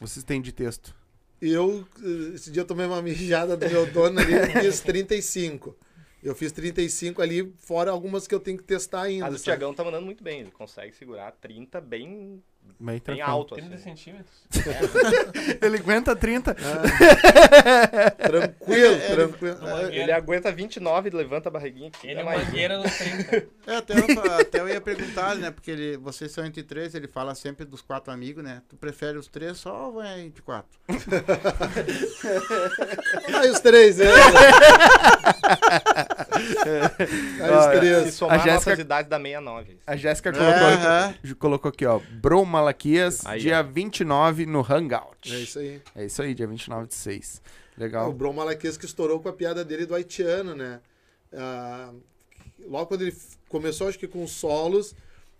[0.00, 0.94] Vocês têm de texto?
[1.42, 5.74] eu, eh, esse dia eu tomei uma mijada do meu dono ali, eu fiz 35.
[6.22, 9.30] Eu fiz 35 ali, fora algumas que eu tenho que testar ainda.
[9.30, 9.44] Mas o?
[9.44, 10.40] Tiagão tá mandando muito bem.
[10.40, 12.42] Ele consegue segurar 30 bem,
[12.82, 13.56] Bem bem alto.
[13.56, 13.84] 30 Assim.
[13.94, 14.40] centímetros.
[15.60, 16.54] Ele aguenta 30.
[18.16, 19.58] Tranquilo, Ele- tranquilo.
[19.60, 19.94] Mangueira.
[19.96, 22.06] Ele aguenta 29 e levanta a barriguinha aqui.
[22.08, 23.46] Ele é é mais mangueira no 30.
[23.66, 25.50] É, até, eu, até eu ia perguntar, né?
[25.50, 28.62] Porque ele, vocês são entre três, ele fala sempre dos quatro amigos, né?
[28.66, 30.70] Tu prefere os três só ou vai de quatro?
[33.40, 34.06] Aí os três, né?
[37.40, 38.14] Aí os Olha, Se três.
[38.14, 39.78] somar A Jéssica- nossas idades dá 69.
[39.86, 41.14] A Jéssica É, colocou, aham.
[41.38, 42.00] colocou aqui, ó.
[42.20, 43.62] Bro Malaquias, Aí, dia ó.
[43.62, 45.32] 29 no Hangout.
[45.32, 45.80] É isso aí.
[45.96, 47.40] É isso aí, dia 29 de 6.
[47.76, 48.12] O Legal.
[48.12, 50.80] Bron Malaquias que estourou com a piada dele do haitiano, né?
[51.32, 51.92] Ah,
[52.66, 53.16] logo quando ele
[53.48, 54.94] começou, acho que com solos,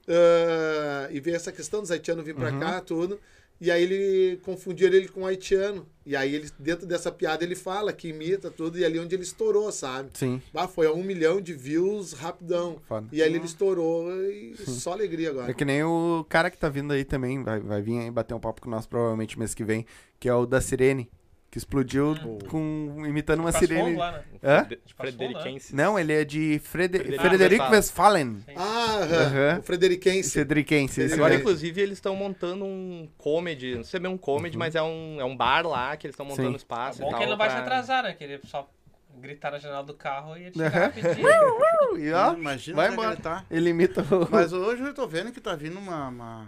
[0.08, 2.60] ah, e veio essa questão dos haitianos vir pra Uhum.
[2.60, 3.20] cá, tudo.
[3.60, 5.86] E aí ele confundiu ele com haitiano.
[6.06, 9.22] E aí ele, dentro dessa piada, ele fala que imita tudo, e ali onde ele
[9.22, 10.08] estourou, sabe?
[10.14, 12.78] Sim, Ah, foi a um milhão de views rapidão.
[12.88, 13.06] foda.
[13.12, 15.50] E aí ele estourou e só alegria agora.
[15.50, 18.32] É que nem o cara que tá vindo aí também, vai, vai vir aí bater
[18.34, 19.84] um papo com nós provavelmente mês que vem,
[20.18, 21.08] que é o da Sirene,
[21.50, 22.14] que explodiu
[22.48, 23.96] com imitando uma sirene.
[23.96, 24.22] lá, né?
[24.42, 24.68] Hã?
[24.96, 25.74] Frederiquense.
[25.74, 26.98] Não, ele é de Frede...
[26.98, 28.44] Frederico Frederico Westphalen.
[28.46, 28.56] Westphalen.
[28.56, 29.58] Ah, Aham.
[29.58, 30.30] o Frederiquense.
[30.30, 31.00] Cedriquense.
[31.00, 33.74] esse Agora, inclusive, eles estão montando um comedy.
[33.74, 36.24] Não sei bem um comedy, mas é um, é um bar lá que eles estão
[36.24, 36.56] montando Sim.
[36.56, 37.18] espaço Bom e tal.
[37.18, 38.12] que ele não vai se pra- atrasar, né?
[38.12, 38.70] Que ele só
[39.18, 41.26] gritar na janela do carro e ele chegar rapidinho.
[41.98, 43.12] E ó, Imagina vai é embora.
[43.12, 43.44] ele tá.
[43.50, 44.28] ele imita o...
[44.30, 46.46] Mas hoje eu tô vendo que tá vindo uma, uma,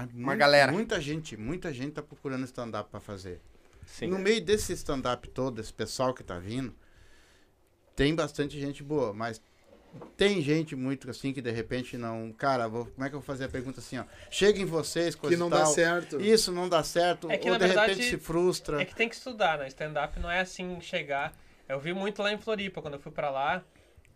[0.00, 0.72] uma, muita- galera.
[0.72, 3.40] Muita gente, muita gente tá procurando stand-up pra fazer.
[3.84, 4.06] Sim.
[4.08, 6.74] No meio desse stand-up todo, esse pessoal que tá vindo,
[7.94, 9.40] tem bastante gente boa, mas
[10.16, 12.32] tem gente muito assim que de repente não.
[12.32, 14.04] Cara, vou- como é que eu vou fazer a pergunta assim, ó?
[14.30, 16.20] Chega em vocês, coisa Que não e dá tal, certo.
[16.20, 18.80] Isso não dá certo, É que, ou de verdade, repente se frustra.
[18.80, 19.68] É que tem que estudar, né?
[19.68, 21.34] Stand-up não é assim chegar.
[21.68, 23.62] Eu vi muito lá em Floripa, quando eu fui pra lá,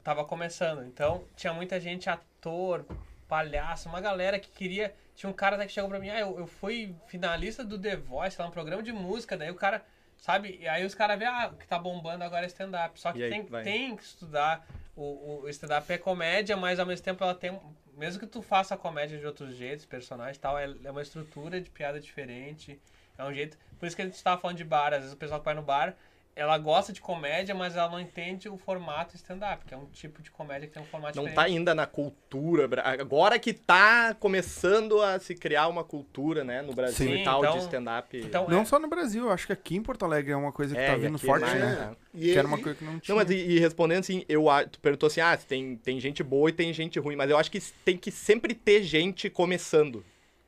[0.03, 0.85] tava começando.
[0.87, 2.85] Então, tinha muita gente, ator,
[3.29, 4.95] palhaço, uma galera que queria.
[5.17, 7.97] Tinha um cara até que chegou pra mim, ah, eu, eu fui finalista do The
[7.97, 9.83] Voice, lá um programa de música, daí o cara,
[10.19, 10.59] sabe?
[10.61, 13.01] E aí os caras veem, ah, o que tá bombando agora é stand-up.
[13.01, 13.65] Só que aí, tem, vai.
[13.65, 14.67] tem que estudar.
[14.95, 17.59] O, o stand-up é comédia, mas ao mesmo tempo ela tem.
[17.97, 21.01] Mesmo que tu faça a comédia de outros jeitos, personagens e tal, é, é uma
[21.01, 22.79] estrutura de piada diferente.
[23.17, 23.57] É um jeito.
[23.79, 24.93] Por isso que a gente tava falando de bar.
[24.93, 25.97] Às vezes o pessoal que vai no bar,
[26.37, 30.21] ela gosta de comédia, mas ela não entende o formato stand-up, que é um tipo
[30.23, 31.57] de comédia que tem um formato Não tá diferente.
[31.57, 32.69] ainda na cultura.
[32.85, 37.41] Agora que tá começando a se criar uma cultura, né, no Brasil Sim, e tal,
[37.41, 38.19] então- de stand-up.
[38.19, 40.53] Então, Não é, só no Brasil, eu acho que aqui em Porto Alegre é uma
[40.53, 41.75] coisa que É, tá vindo forte, mais, né?
[41.75, 41.97] né?
[42.15, 43.15] E, Que era uma coisa que não tinha.
[43.17, 46.51] Não, mas e, e respondendo assim, eu, tu perguntou assim, ah, tem, tem gente boa
[46.51, 50.05] e tem gente ruim, mas eu acho que tem que sempre ter gente começando,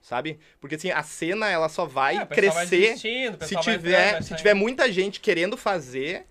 [0.09, 0.39] sabe?
[0.61, 2.99] Porque assim, a cena ela só vai é, vai crescer o
[3.47, 6.25] se vai tiver, vai se tiver muita gente querendo fazer,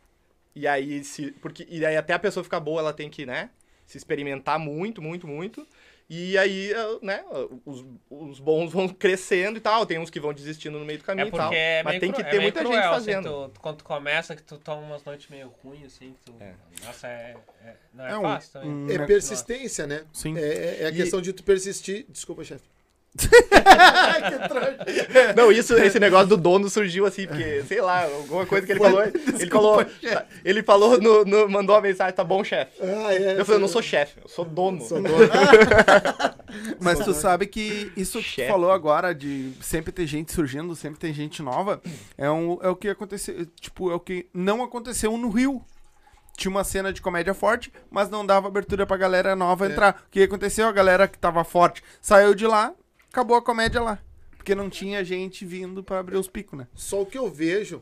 [0.56, 1.32] e aí se.
[1.34, 3.50] Porque, e aí até a pessoa ficar boa, ela tem que, né?
[3.86, 5.66] Se experimentar muito, muito, muito.
[6.10, 6.72] E aí,
[7.02, 7.22] né,
[7.66, 9.86] os, os bons vão crescendo e tal.
[9.86, 11.54] Tem uns que vão desistindo no meio do É caminho e tal.
[11.54, 13.50] é Mas tem que é ter meio muita cruel, gente assim, fazendo.
[13.50, 16.36] tu- quando tu começa, que tu toma umas noites meio ruins, assim, que tu...
[16.40, 16.54] É.
[16.86, 18.96] Nossa, é, é- Não é, É um- fácil também.
[18.96, 20.06] É persistência, né?
[20.14, 20.38] Sim.
[20.38, 22.06] É, é- é a E- questão de tu persistir.
[22.08, 22.64] Desculpa, chefe.
[25.36, 28.80] Não, isso, esse negócio do dono surgiu assim, porque, sei lá, alguma coisa que ele
[28.80, 29.04] falou.
[29.04, 32.72] Ele falou, tá, ele falou no, no- mandou uma mensagem, tá bom, chefe.
[32.82, 33.40] Ah, é.
[33.40, 34.82] Eu falei, eu não sou chefe, eu sou dono.
[34.82, 35.16] Sou dono.
[36.80, 38.50] Mas tu sabe que isso que tu Chefe.
[38.52, 41.82] falou agora de sempre ter gente surgindo, sempre ter gente nova,
[42.18, 45.62] é, um, é o que aconteceu, tipo, é o que não aconteceu no Rio.
[46.38, 49.72] tinha uma cena de comédia forte, mas não dava abertura pra galera nova É.
[49.72, 50.02] entrar.
[50.08, 50.68] O que aconteceu?
[50.68, 52.74] A galera que tava forte saiu de lá,
[53.18, 53.98] acabou a comédia lá.
[54.38, 56.68] Porque não tinha gente vindo pra abrir os picos, né?
[56.76, 57.82] Só o que eu vejo,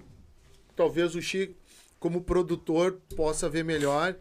[0.76, 1.54] talvez o Chico,
[2.00, 4.16] como produtor, possa ver melhor.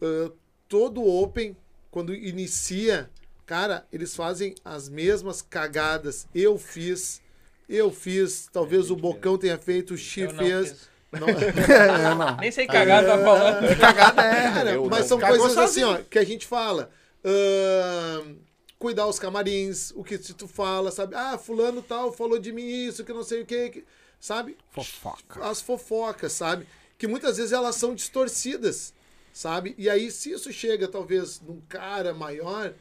[0.00, 0.30] ah,
[0.68, 1.56] todo Open,
[1.90, 3.10] quando inicia,
[3.44, 6.28] cara, eles fazem as mesmas cagadas.
[6.32, 7.20] Eu fiz,
[7.68, 10.68] eu fiz, talvez o Bocão tenha feito, o Chi Eu não fez.
[10.70, 10.88] fiz.
[11.10, 11.26] Não-
[11.74, 12.36] É, não.
[12.36, 13.76] Nem sei cagar, tá falando.
[13.80, 14.42] Cagada é.
[14.52, 15.08] Cara, mas não.
[15.08, 16.00] são Cagou coisas assim, sozinho.
[16.00, 16.90] ó, que a gente fala.
[17.24, 18.36] ahn,
[18.78, 21.14] cuidar os camarins, o que tu fala, sabe?
[21.14, 23.84] Ah, fulano tal falou de mim isso, que não sei o que, que-
[24.20, 24.56] sabe?
[24.70, 25.44] Fofoca.
[25.44, 26.66] As fofocas, sabe?
[26.96, 28.94] Que muitas vezes elas são distorcidas,
[29.32, 29.74] sabe?
[29.76, 32.74] E aí, se isso chega, talvez, num cara maior,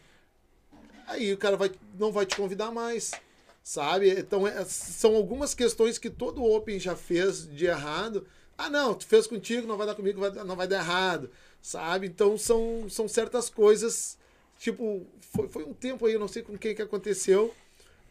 [1.07, 3.11] aí o cara vai, não vai te convidar mais,
[3.63, 4.09] sabe?
[4.11, 8.25] Então, é- são algumas questões que todo Open já fez de errado.
[8.57, 11.29] Ah, não, tu fez contigo, não vai dar comigo, vai não vai dar errado,
[11.61, 12.07] sabe?
[12.07, 14.17] Então, são, são certas coisas,
[14.57, 15.05] tipo,
[15.37, 17.53] foi, foi um tempo aí, eu não sei com quem que aconteceu,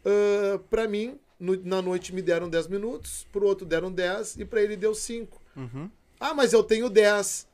[0.05, 4.45] ah, pra mim, no- na noite me deram 10 minutos, pro outro deram 10 e
[4.45, 5.41] pra ele deu 5.
[5.55, 5.89] Uhum.
[6.19, 7.47] Ah, mas eu tenho 10.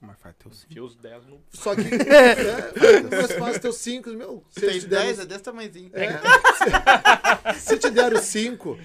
[0.00, 0.66] Mas faz teu sim.
[0.70, 1.40] Enfia os 10 no.
[1.50, 1.80] Só que.
[1.82, 4.44] é, mas faz teus 5, meu.
[4.50, 5.90] Se Tem eles te deram- 10, é desse tamanhozinho.
[5.94, 8.78] é, se, se te deram 5,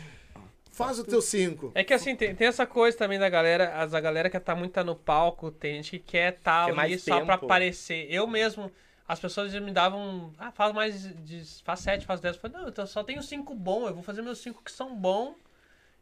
[0.72, 1.74] faz o teu 5.
[1.76, 4.56] É que assim, tem, tem essa coisa também da galera, as, a galera que tá
[4.56, 8.08] muito tá no palco, tem gente que quer tá Quer ali mais só pra aparecer.
[8.10, 8.72] Eu mesmo,
[9.12, 12.36] as pessoas me davam, ah, faz mais, de, faz 7, faz 10.
[12.36, 14.96] Eu falei, não, eu só tenho 5 bons, eu vou fazer meus 5 que são
[14.96, 15.36] bons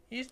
[0.08, 0.22] e,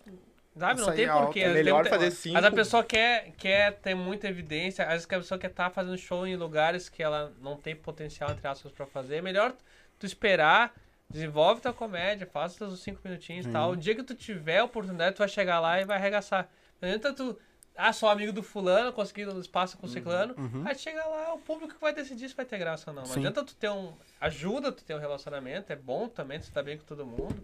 [0.55, 1.25] sabe, não Sair tem alto.
[1.25, 1.41] porquê.
[1.41, 2.35] É melhor tem- fazer cinco.
[2.35, 5.69] Mas a pessoa quer, quer ter muita evidência, às vezes que a pessoa quer estar
[5.71, 9.17] fazendo show em lugares que ela não tem potencial, entre aspas, pra fazer.
[9.17, 9.53] É melhor
[9.99, 10.73] tu esperar,
[11.09, 13.71] desenvolve tua comédia, faz teus cinco minutinhos e tal.
[13.71, 16.47] O dia que tu tiver a oportunidade, tu vai chegar lá e vai arregaçar.
[16.81, 17.37] Não adianta tu,
[17.79, 20.35] ah, sou amigo do fulano, consegui um espaço com o ciclano.
[20.65, 23.03] Aí chega lá, o público que vai decidir se vai ter graça ou não.
[23.03, 23.19] Não Sim.
[23.19, 23.93] adianta tu ter um...
[24.19, 27.41] Ajuda tu ter um relacionamento, é bom também, tu tá bem com todo mundo.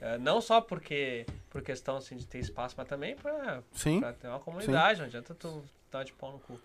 [0.00, 4.00] É, não só porque por questão assim, de ter espaço, mas também pra, Sim.
[4.00, 6.60] pra ter uma comunidade, não adianta tu dar de pau no cu.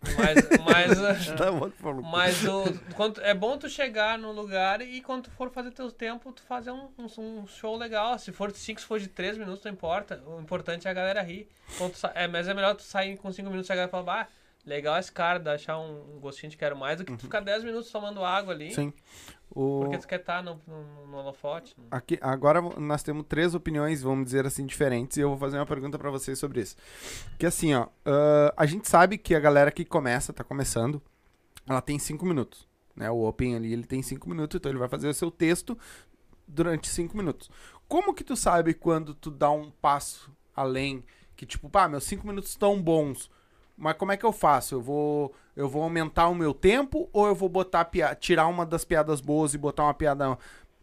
[0.00, 2.02] Mas, mas, Tá bom, tu falou.
[2.02, 2.62] mas o,
[2.94, 6.42] quando, é bom tu chegar no lugar e quando tu for fazer teu tempo, tu
[6.42, 7.06] fazer um, um,
[7.40, 8.16] um show legal.
[8.18, 10.22] Se for de 5, se for de 3 minutos, não importa.
[10.26, 11.48] O importante é a galera rir.
[11.94, 14.30] Sa- é, mas é melhor tu sair com 5 minutos e a galera falar,
[14.64, 17.40] legal esse cara, dá achar um, um gostinho de quero mais, do que tu ficar
[17.40, 18.72] 10 minutos tomando água ali.
[18.72, 18.92] Sim.
[19.50, 19.80] O...
[19.80, 21.74] Porque tu quer estar no, no, no holofote.
[21.78, 21.86] né?
[21.90, 25.66] Aqui, agora nós temos três opiniões, vamos dizer assim, diferentes, e eu vou fazer uma
[25.66, 26.76] pergunta pra vocês sobre isso.
[27.38, 31.02] Que assim, ó, ah, a gente sabe que a galera que começa, tá começando,
[31.66, 33.10] ela tem cinco minutos, né?
[33.10, 35.76] O Open ali, ele tem cinco minutos, então ele vai fazer o seu texto
[36.46, 37.50] durante cinco minutos.
[37.88, 41.04] Como que tu sabe quando tu dá um passo além,
[41.36, 43.30] que tipo, pá, meus cinco minutos estão bons,
[43.78, 44.74] mas como é que eu faço?
[44.74, 47.88] Eu vou, eu vou aumentar o meu tempo ou eu vou botar
[48.20, 50.36] tirar uma das piadas boas e botar uma piada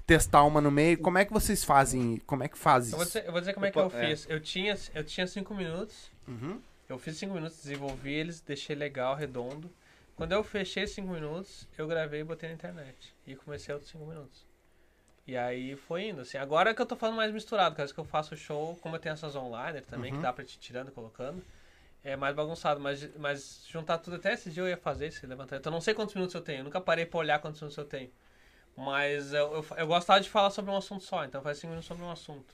[0.07, 0.97] testar uma no meio?
[0.99, 2.21] Como é que vocês fazem?
[2.25, 3.13] Como é que fazem Eu vou isso?
[3.17, 4.07] dizer, eu vou dizer como é que Eu é.
[4.07, 4.25] fiz.
[4.29, 6.09] Eu tinha, eu tinha cinco minutos.
[6.27, 6.59] Uhum.
[6.87, 9.69] Eu fiz cinco minutos, desenvolvi eles, deixei legal, redondo.
[10.15, 13.13] Quando eu fechei cinco minutos, eu gravei e botei na internet.
[13.25, 14.45] E comecei outros cinco minutos.
[15.27, 16.37] E aí foi indo, assim.
[16.37, 19.13] Agora que eu tô falando mais misturado, caso que eu faço show, como eu tenho
[19.13, 20.17] essas online também, Uhum.
[20.17, 21.43] que dá pra te tirando e colocando,
[22.05, 22.79] é mais bagunçado.
[22.79, 25.65] Mas, mas juntar tudo, até esse dia eu ia fazer esse levantamento.
[25.65, 27.85] Eu não sei quantos minutos eu tenho, eu nunca parei pra olhar quantos minutos eu
[27.85, 28.11] tenho.
[28.77, 31.87] Mas eu, eu, eu gostava de falar sobre um assunto só, então faz cinco minutos
[31.87, 32.53] sobre um assunto.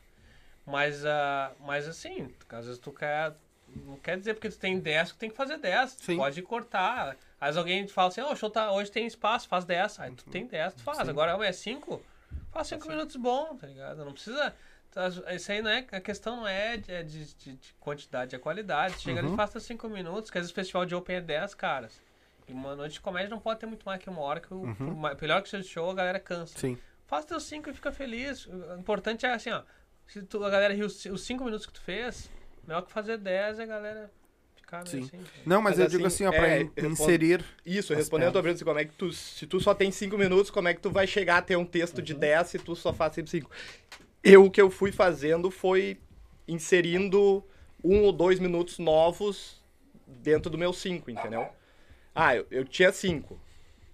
[0.65, 3.35] Mas, ah, mas assim, às vezes tu quer.
[3.85, 5.95] Não quer dizer porque tu tem 10 que tem que fazer 10.
[5.95, 6.17] Tu Sim.
[6.17, 7.15] pode cortar.
[7.39, 9.99] Às vezes alguém fala assim, ó, o show tá, hoje tem espaço, faz 10.
[9.99, 10.97] Aí tu tem 10, tu faz.
[10.97, 11.09] Sim.
[11.09, 12.01] Agora é 5,
[12.51, 14.03] faz 5 minutos bom, tá ligado?
[14.03, 14.53] Não precisa.
[14.91, 15.85] Tá, Isso aí não é.
[15.91, 18.99] A questão não é de, é de, de- de quantidade, é qualidade.
[19.01, 19.33] Chega ali Uhum.
[19.33, 21.99] e faz teus 5 minutos, que às vezes o festival de Open é 10 caras.
[22.47, 24.57] E uma noite de comédia não pode ter muito mais que uma hora, que o
[24.57, 24.75] Uhum.
[24.75, 26.57] por mais- melhor que seja o show, a galera cansa.
[26.59, 26.77] Sim.
[27.07, 28.45] Faz teus 5 e fica feliz.
[28.45, 29.63] O importante é assim, ó.
[30.07, 32.29] Se tu, a galera riu os 5 minutos que tu fez,
[32.67, 34.11] melhor que fazer 10 é a galera
[34.55, 35.03] ficar meio Sim.
[35.03, 35.25] assim.
[35.45, 37.43] Não, mas, Mas eu assim, digo assim, ó, pra é, inserir.
[37.65, 40.49] Isso, respondendo a tua pergunta, como é que tu, se tu só tem 5 minutos,
[40.51, 42.91] como é que tu vai chegar a ter um texto de 10 se tu só
[42.93, 43.49] faz sempre 5?
[44.23, 45.97] Eu, o que eu fui fazendo foi
[46.47, 47.43] inserindo
[47.83, 49.61] um ou dois minutos novos
[50.05, 51.47] dentro do meu 5, entendeu?
[52.13, 53.39] Ah, eu, eu tinha 5.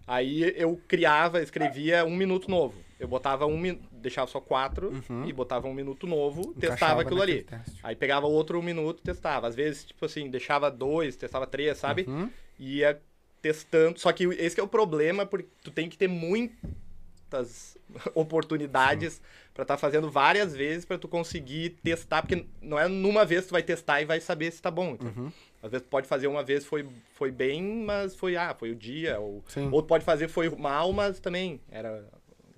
[0.05, 2.82] Aí eu criava, escrevia um minuto novo.
[2.99, 5.25] Eu botava um minuto, deixava só quatro Uhum.
[5.25, 7.43] e botava um minuto novo, Encaixava testava aquilo ali.
[7.43, 7.80] teste.
[7.84, 9.47] Aí pegava outro minuto e testava.
[9.47, 12.05] Às vezes, tipo assim, deixava dois, testava três, sabe?
[12.07, 12.30] Uhum.
[12.57, 12.99] ia
[13.41, 13.99] testando.
[13.99, 17.78] Só que esse que é o problema, porque tu tem que ter muitas
[18.15, 19.21] oportunidades
[19.58, 23.47] pra estar fazendo várias vezes pra tu conseguir testar, porque não é numa vez que
[23.47, 24.91] tu vai testar e vai saber se tá bom.
[24.91, 25.24] entendeu?
[25.24, 25.32] Uhum.
[25.64, 28.76] Às vezes tu pode fazer uma vez foi, foi bem, mas foi, ah, foi o
[28.76, 29.20] dia.
[29.20, 29.70] Ou, Sim.
[29.72, 32.05] ou tu pode fazer foi mal, mas também era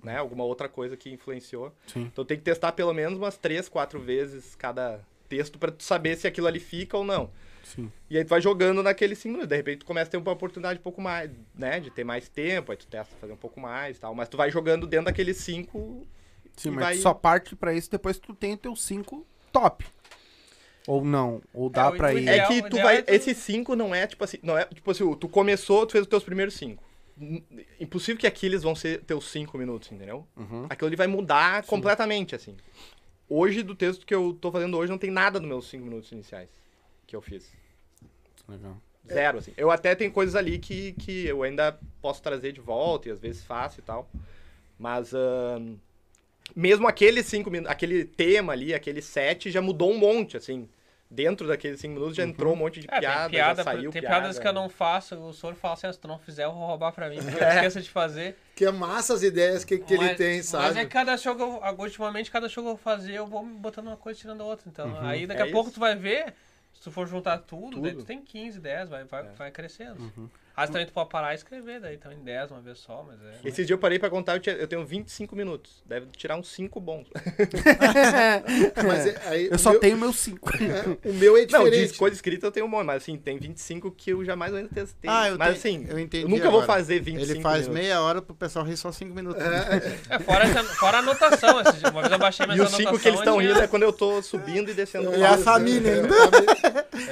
[0.02, 1.74] né, alguma outra coisa que influenciou.
[1.86, 2.02] Sim.
[2.02, 6.18] Então tem que testar pelo menos umas três, quatro vezes cada texto pra tu saber
[6.18, 7.30] se aquilo ali fica ou não.
[7.64, 7.90] Sim.
[8.10, 9.48] E aí tu vai jogando naquele cinco minutos.
[9.48, 11.80] De repente tu começa a ter uma oportunidade um pouco mais, né?
[11.80, 14.14] De ter mais tempo, aí tu testa fazer um pouco mais e tal.
[14.14, 16.06] Mas tu vai jogando dentro daqueles cinco.
[16.62, 19.84] Sim, mas vai- tu só parte pra isso depois que tu tem teus cinco top.
[20.86, 22.18] Ou não, ou dá É, pra ir.
[22.28, 22.96] É ideal- que tu vai.
[22.98, 24.38] é tu- Esses cinco não é tipo assim.
[24.42, 26.82] Não é tipo assim, tu começou, tu fez os teus primeiros cinco.
[27.78, 30.26] Impossível que aqueles vão ser teus cinco minutos, entendeu?
[30.36, 30.66] Uhum.
[30.70, 32.56] Aquilo ali vai mudar completamente, assim.
[33.28, 36.10] Hoje, do texto que eu tô fazendo hoje, não tem nada nos meus cinco minutos
[36.12, 36.48] iniciais
[37.06, 37.52] que eu fiz.
[38.48, 38.76] Legal.
[39.06, 39.52] Zero, assim.
[39.56, 43.18] Eu até tenho coisas ali que, que eu ainda posso trazer de volta e às
[43.20, 44.08] vezes faço e tal.
[44.78, 45.76] Mas ahn,
[46.54, 50.68] mesmo aqueles cinco minutos, aquele tema ali, aquele set, já mudou um monte, assim.
[51.12, 53.90] Dentro daqueles cinco minutos já entrou um monte de É, piada, tem piada, já saiu
[53.90, 54.16] tem piada.
[54.20, 56.52] piadas que eu não faço, o senhor fala assim, "Ah, se tu não fizer, eu
[56.52, 58.36] vou roubar pra mim, porque eu esqueço de fazer.
[58.54, 60.78] Que é massa as ideias que, que ele Mas- tem, Mas sabe?
[60.78, 63.44] é que cada show que eu, ultimamente, cada show que eu vou fazer, eu vou
[63.44, 64.68] botando uma coisa e tirando a outra.
[64.68, 65.74] Então, aí daqui É a pouco isso.
[65.74, 66.32] tu vai ver,
[66.72, 68.04] se tu for juntar tudo, daí Tudo.
[68.04, 69.30] tu tem 15, 10, vai, vai, É.
[69.36, 70.30] vai crescendo.
[70.56, 73.02] Às vezes também tu pode parar e escrever, daí então em 10 uma vez só,
[73.06, 73.48] mas é.
[73.48, 75.82] Esse dia eu parei pra contar, eu, tinha- eu tenho 25 minutos.
[75.86, 77.06] Deve tirar uns 5 bons.
[78.86, 80.50] Mas é- aí, Eu só meu, tenho meus cinco.
[80.56, 81.92] é, o meu é Não, diferente.
[81.92, 84.68] de coisa escrita eu tenho um monte, mas assim, tem 25 que eu jamais ainda
[84.68, 85.08] testei.
[85.10, 86.66] Ah, eu mas tenho- assim, eu entendi nunca vou agora.
[86.66, 87.80] fazer 25 Ele faz minutos.
[87.82, 89.42] meia hora pro pessoal rir só cinco minutos.
[89.42, 91.60] É, fora, essa- fora a anotação.
[91.60, 93.02] esse dia- Uma vez eu baixei minhas E os 5 anotações.
[93.02, 95.14] que eles estão eu rindo é quando eu tô subindo e descendo.
[95.14, 96.14] E a família ainda.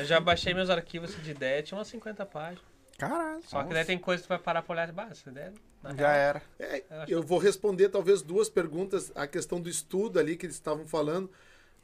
[0.01, 2.63] Eu já baixei meus arquivos de ideia, tinha umas 50 páginas.
[2.99, 3.41] Caralho.
[3.47, 5.55] Só que daí tem coisa que tu vai parar pra olhar ideia.
[5.83, 6.43] na Já real, era.
[6.59, 9.13] É, Eu eu vou responder talvez duas perguntas.
[9.15, 11.31] A questão do estudo ali que eles estavam falando.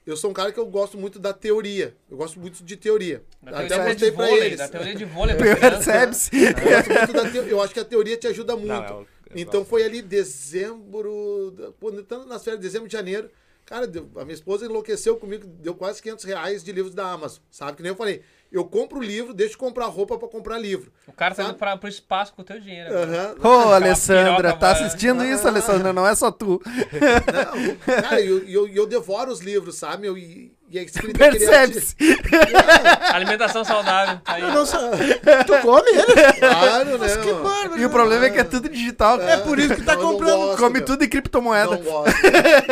[0.05, 1.97] Eu sou um cara que eu gosto muito da teoria.
[2.11, 3.23] Eu gosto muito de teoria.
[3.41, 4.59] Da Até teoria mostrei de pra vôlei, eles.
[4.59, 5.35] da teoria de vôlei.
[5.39, 5.55] né?
[5.57, 6.31] Percebe-se?
[6.37, 8.69] Eu, da teo- eu acho que a teoria te ajuda muito.
[8.69, 9.71] Não, eu- eu então gosto.
[9.71, 13.31] foi ali dezembro, pô, tanto nas férias, dezembro, de janeiro.
[13.65, 17.41] Cara, deu- a minha esposa enlouqueceu comigo, deu quase 500 reais de livros da Amazon,
[17.51, 17.77] sabe?
[17.79, 18.23] Que nem eu falei,
[18.55, 20.93] eu compro o livro, deixo de comprar roupa pra comprar livro.
[21.09, 21.49] O cara tá Sabe?
[21.51, 22.89] indo pra, pro espaço com o teu dinheiro.
[23.43, 25.93] Ô, Alessandra, piroca, tá assistindo isso, Alessandra?
[25.93, 26.63] Não é só tu.
[26.65, 30.07] Não, cara, eu, eu, eu devoro os livros, sabe?
[30.07, 31.97] Eu, e, e a escrita Percebe-se.
[33.13, 34.21] Alimentação saudável.
[34.25, 34.43] Tá aí.
[34.43, 34.79] Eu não sei.
[35.47, 36.33] Tu come ele?
[36.39, 37.17] Claro, né?
[37.17, 37.81] Que bárbaro.
[37.81, 39.21] E o problema é que é tudo digital.
[39.21, 40.37] É por isso que tá não comprando.
[40.37, 40.85] gosto, Come meu.
[40.85, 41.73] tudo em criptomoeda.
[41.73, 42.15] Não gosto.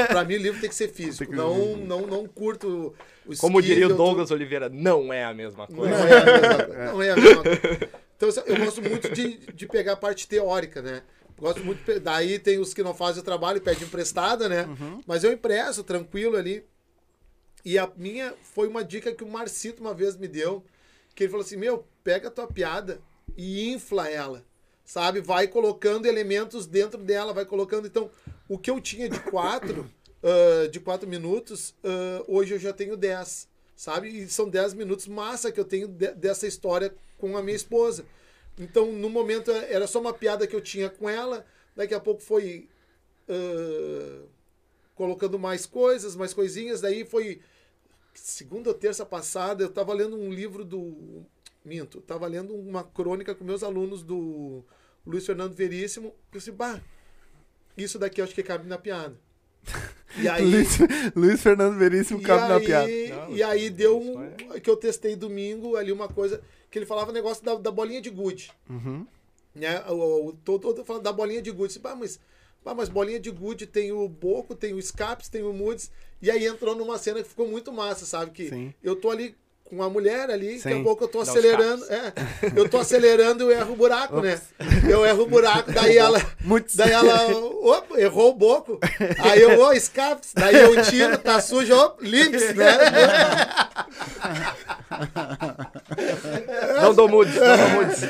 [0.07, 1.35] pra mim, livro tem que ser físico.
[1.35, 2.95] Não, não, não curto
[3.27, 5.95] o Como diria o Douglas Oliveira, não é a mesma Não coisa.
[5.95, 6.93] é a mesma coisa.
[6.93, 7.89] Não é a mesma coisa.
[8.17, 11.03] Então, assim, eu gosto muito de, de pegar a parte teórica, né?
[11.39, 11.85] Gosto muito.
[11.85, 14.67] de Daí tem os que não fazem o trabalho e pedem emprestada, né?
[15.07, 16.65] Mas eu impresso, tranquilo ali.
[17.65, 20.65] E a minha foi uma dica que o Marcito uma vez me deu.
[21.15, 23.01] Que ele falou assim: Meu, pega a tua piada
[23.37, 24.45] e infla ela.
[24.85, 25.21] Sabe?
[25.21, 27.87] Vai colocando elementos dentro dela, vai colocando.
[27.87, 28.11] Então,
[28.49, 29.89] o que eu tinha de quatro,
[30.23, 33.49] ah, de quatro minutos, ah, hoje eu já tenho dez.
[33.75, 34.09] Sabe?
[34.09, 38.05] E são dez minutos massa que eu tenho de- dessa história com a minha esposa.
[38.59, 41.45] Então, no momento, era só uma piada que eu tinha com ela.
[41.75, 42.69] Daqui a pouco foi
[43.29, 44.23] ah,
[44.95, 46.81] colocando mais coisas, mais coisinhas.
[46.81, 47.41] Daí foi
[48.15, 51.25] segunda ou terça passada, eu estava lendo um livro do.
[51.65, 54.65] Minto, estava lendo uma crônica com meus alunos do
[55.07, 56.09] Luiz Fernando Veríssimo.
[56.33, 56.81] Eu disse, bah,
[57.77, 59.17] isso daqui acho que cabe na piada.
[60.19, 60.45] E aí.
[60.45, 60.79] Luiz,
[61.17, 62.87] Luiz Fernando Veríssimo cabe na piada.
[62.87, 64.61] Não, e aí deu isso um.
[64.61, 66.41] Que eu testei domingo ali uma coisa.
[66.71, 68.51] Que ele falava negócio da, da bolinha de gude.
[68.69, 69.07] Uhum.
[69.55, 69.83] Né?
[69.89, 71.79] O, o, o- tô, tô falando da bolinha de gude.
[71.79, 72.19] Bah, mas,
[72.65, 75.91] bah, mas bolinha de gude tem o Boco, tem o Scaps, tem o Moods.
[76.21, 78.31] E aí entrou numa cena que ficou muito massa, sabe?
[78.31, 78.75] Que Sim.
[78.83, 79.35] eu tô ali
[79.73, 80.83] com uma mulher ali, daqui a Sim.
[80.85, 81.83] pouco eu tô Dá acelerando.
[81.91, 82.13] É,
[82.55, 84.39] eu tô acelerando e eu erro o buraco, né?
[84.87, 86.21] Eu erro o buraco, daí ela.
[86.43, 88.79] Muito Daí ela, opa, errou o boco.
[89.19, 90.33] Aí eu, ô, escapes.
[90.35, 92.67] Daí eu tiro, tá sujo, ó, limps, né?
[96.83, 98.01] Não dou moods, não dou moods.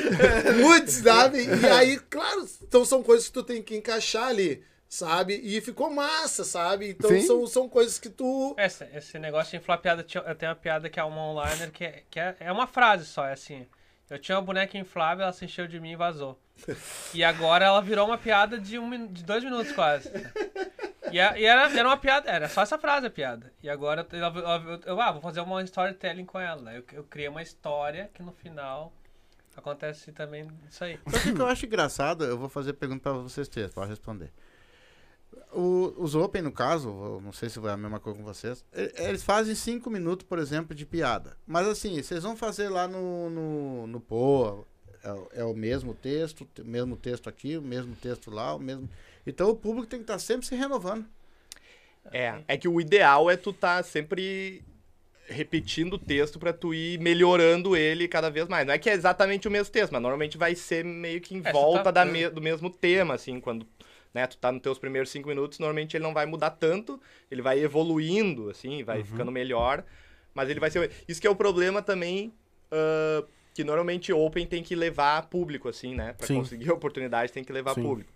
[0.59, 1.47] Moods, sabe?
[1.47, 4.61] E aí, claro, então são coisas que tu tem que encaixar ali,
[4.95, 5.39] sabe?
[5.43, 6.89] E ficou massa, sabe?
[6.89, 7.21] Então Sim.
[7.21, 8.55] são, são coisas que tu.
[8.57, 11.71] Esse, esse negócio de inflar piada, tinha- eu tenho uma piada que é uma online
[11.71, 13.65] que, é, que é, é uma frase só, é assim.
[14.09, 16.37] Eu tinha uma boneca inflável, ela se encheu de mim e vazou.
[17.13, 20.09] E agora ela virou uma piada de, um, de dois minutos quase.
[21.11, 23.51] E, a- e era, era uma piada, era só essa frase a piada.
[23.63, 26.71] E agora eu, eu, eu- eu- ah, vou fazer uma storytelling com ela.
[26.73, 28.93] Eu, eu criei uma história que no final
[29.55, 30.99] acontece também isso aí.
[31.09, 32.23] Sabe o que eu acho engraçado?
[32.25, 34.31] Eu vou fazer pergunta pra vocês três, pode responder.
[35.51, 36.89] O- os Open, no caso,
[37.23, 38.65] não sei se foi a mesma coisa com vocês,
[38.97, 41.37] eles fazem cinco minutos, por exemplo, de piada.
[41.45, 44.65] Mas assim, vocês vão fazer lá no, no, no Poa,
[45.03, 48.59] é, o- é o mesmo texto, o mesmo texto aqui, o mesmo texto lá, o
[48.59, 48.89] mesmo.
[49.27, 51.05] Então o público tem que estar sempre se renovando.
[52.11, 54.61] É, é que o ideal é tu tá sempre
[55.25, 58.67] repetindo o texto pra tu ir melhorando ele cada vez mais.
[58.67, 61.39] Não é que é exatamente o mesmo texto, mas normalmente vai ser meio que em
[61.39, 63.65] É, você volta tá- da me- do mesmo tema, assim, quando
[64.13, 67.41] né, tu tá nos teus primeiros cinco minutos, normalmente ele não vai mudar tanto, ele
[67.41, 69.83] vai evoluindo, assim, vai ficando melhor,
[70.33, 70.91] mas ele vai ser...
[71.07, 72.33] Isso que é o problema também,
[72.71, 73.23] ah,
[73.53, 76.13] que normalmente Open tem que levar público, assim, né?
[76.13, 76.35] Pra Sim.
[76.37, 77.83] conseguir a oportunidade tem que levar Sim.
[77.83, 78.11] público.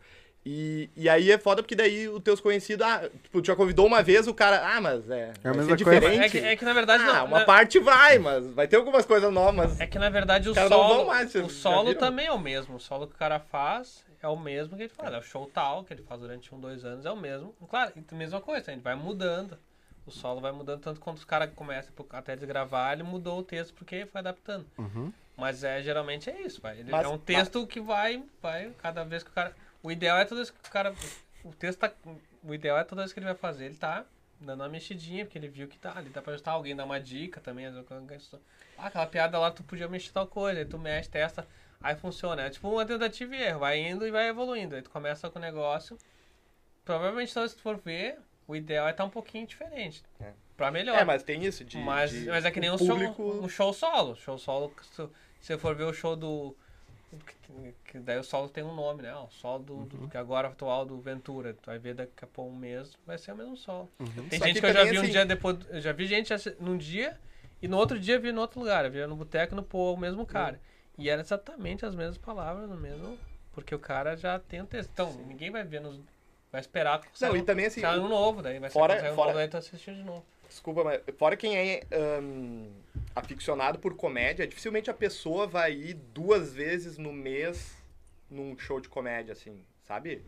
[0.50, 3.86] E, e aí é foda porque daí os teus conhecidos, ah, tipo, tu já convidou
[3.86, 6.00] uma vez, o cara, ah, mas é, É a mesma ser coisa.
[6.00, 6.24] diferente.
[6.24, 7.26] É que, é que na verdade ah, não.
[7.26, 10.54] uma na- parte vai, mas vai ter algumas coisas novas, É que na verdade o
[10.56, 12.78] solo, mais, o solo também é o mesmo.
[12.78, 15.14] O solo que o cara faz é o mesmo que ele faz.
[15.14, 17.54] É o show tal que ele faz durante um, dois anos, é o mesmo.
[17.70, 19.58] Claro, a mesma coisa, a gente vai mudando.
[20.06, 23.74] O solo vai mudando, tanto quando os caras começam até desgravar, ele mudou o texto
[23.74, 24.66] porque foi adaptando.
[24.78, 25.12] Uhum.
[25.36, 26.80] Mas é, geralmente é isso, vai.
[26.80, 29.54] Ele- Mas- é um texto que vai, vai, cada vez que o cara.
[29.84, 30.96] O ideal é toda vez que o cara.
[31.44, 31.92] O texto tá.
[32.44, 34.06] O ideal é toda vez que ele vai fazer, ele tá
[34.40, 37.00] dando uma mexidinha, porque ele viu que tá ali, dá pra ajustar, alguém dá uma
[37.00, 37.74] dica também, ah,
[38.78, 41.46] aquela piada lá tu podia mexer tal coisa, aí tu mexe, testa,
[41.82, 42.44] aí funciona.
[42.44, 44.76] É tipo uma tentativa e erro, vai indo e vai evoluindo.
[44.76, 45.98] Aí tu começa com o negócio.
[46.86, 48.18] Provavelmente, se tu for ver,
[48.48, 50.04] o ideal é estar um pouquinho diferente.
[50.20, 50.32] É.
[50.56, 50.98] Pra melhor.
[50.98, 53.16] é, mas tem isso de, Mas, de mas é que nem um, público...
[53.16, 54.16] show, um show solo.
[54.16, 55.08] Show solo, se
[55.40, 56.56] você for ver o show do.
[57.44, 59.16] Que, que daí o solo tem um nome, né?
[59.16, 60.10] O solo do, do- Uhum.
[60.10, 61.54] que agora é atual do Ventura.
[61.54, 63.90] Tu vai ver daqui a pouco um mês, vai ser o mesmo solo.
[64.30, 65.58] Tem Só gente que que eu já vi um assim- dia depois.
[65.70, 67.18] Eu já vi gente num dia
[67.62, 68.84] e no outro dia vi no outro lugar.
[68.86, 70.60] Eu vi no boteco no pô, o mesmo cara.
[70.98, 73.18] E era exatamente as mesmas palavras, no mesmo.
[73.54, 74.90] Porque o cara já tem o texto.
[74.92, 76.00] Então, ninguém vai ver nos.
[76.52, 79.12] Vai esperar que Não, e um- também assim, saia um novo, daí vai fora- sair
[79.12, 80.26] um fora- novo, daí tu assistiu de novo.
[80.48, 81.82] Desculpa, mas fora quem é
[83.16, 87.76] aficionado por comédia, dificilmente a pessoa vai ir duas vezes no mês
[88.30, 90.22] num show de comédia, assim, sabe?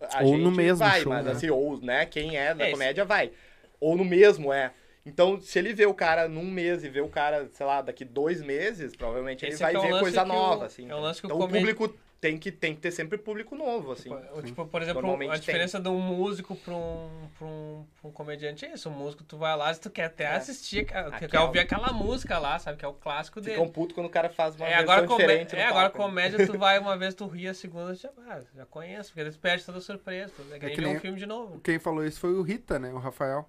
[0.00, 1.32] A Ou no mesmo vai, show, mas né?
[1.32, 2.72] assim, ou, né, quem é da É, isso.
[2.78, 3.32] comédia vai.
[3.80, 4.72] Ou no mesmo, é.
[5.08, 8.04] Então, se ele vê o cara num mês e vê o cara, sei lá, daqui
[8.04, 10.90] dois meses, provavelmente ele Esse vai que é ver coisa que o- nova, assim.
[10.90, 13.16] é o lance que o então, comedi- o público tem que, tem que ter sempre
[13.16, 14.10] público novo, assim.
[14.10, 15.30] Tipo, tipo, por exemplo, a tem.
[15.38, 17.08] diferença de um músico pra um,
[17.38, 18.88] pra, um, pra um comediante é isso.
[18.90, 20.34] Um músico, tu vai lá, se tu quer até É.
[20.34, 22.76] assistir, quer, Aquela- quer ouvir aquela música lá, sabe?
[22.76, 23.52] Que é o clássico dele.
[23.56, 25.90] Fica um puto quando o cara faz uma É, versão agora, comé- diferente é, agora
[25.90, 26.04] palco, né?
[26.04, 29.20] comédia, tu vai uma vez, tu ri a segunda, tu já, ah, já conheço, porque
[29.20, 30.32] eles perdem toda a surpresa.
[30.52, 31.60] É que É nem que nem- um filme de novo.
[31.60, 32.92] Quem falou isso foi o Rita, né?
[32.92, 33.48] O Rafael.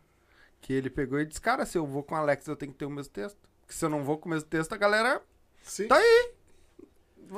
[0.62, 2.78] Que ele pegou e disse, cara, se eu vou com o Alex, eu tenho que
[2.78, 3.38] ter o mesmo texto.
[3.62, 5.22] Porque se eu não vou com o mesmo texto, a galera
[5.64, 5.88] Sim.
[5.88, 6.32] tá aí.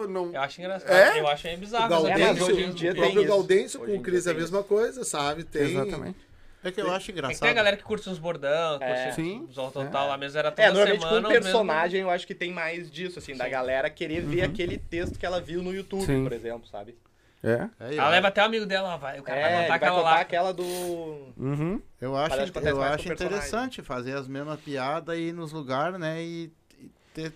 [0.09, 0.33] Não...
[0.33, 0.91] Eu acho engraçado.
[0.91, 1.19] É?
[1.19, 1.85] Eu acho meio O bizarro.
[1.85, 3.29] É, mas Gaudêncio, hoje em dia o tem próprio isso.
[3.29, 5.43] Gaudêncio com o Cris é a mesma coisa, sabe?
[5.43, 5.63] Tem...
[5.63, 6.31] Exatamente.
[6.63, 7.39] É que eu acho É que engraçado.
[7.41, 9.11] tem a galera que curte uns bordão, curte É.
[9.13, 9.47] Sim.
[9.49, 11.21] os total lá mesmo, era toda É, normalmente semana.
[11.21, 14.77] com os personagem eu acho que tem mais disso, assim, da galera querer ver aquele
[14.77, 16.23] texto que ela viu no YouTube, Sim.
[16.23, 16.95] por exemplo, sabe?
[17.43, 17.69] É.
[17.79, 20.01] É, eu, Ela leva até o amigo dela, vai, o cara É, vai vai aquela
[20.01, 20.19] lá.
[20.19, 20.63] aquela do...
[20.63, 21.81] Uhum.
[21.99, 25.99] eu acho, Parece eu mais acho interessante fazer as mesmas piadas e ir nos lugares,
[25.99, 26.21] né?
[26.23, 27.33] E, e ter.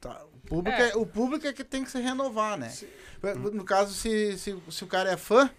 [0.00, 0.90] tá, o, público É.
[0.90, 0.96] é.
[0.96, 2.70] o público é que tem que se renovar, né?
[3.52, 5.50] No caso, se, se, se o cara é fã,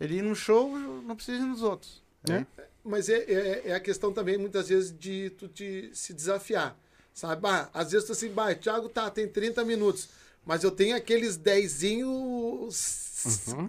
[0.00, 2.02] ele ir num show, não precisa ir nos outros.
[2.28, 2.44] É.
[2.84, 6.76] Mas é, é, é a questão também, muitas vezes, de tu te, se desafiar.
[7.14, 7.40] Sabe?
[7.40, 10.08] Bah, às vezes tu assim, bah, Thiago, tá, tem 30 minutos.
[10.44, 11.82] Mas eu tenho aqueles 10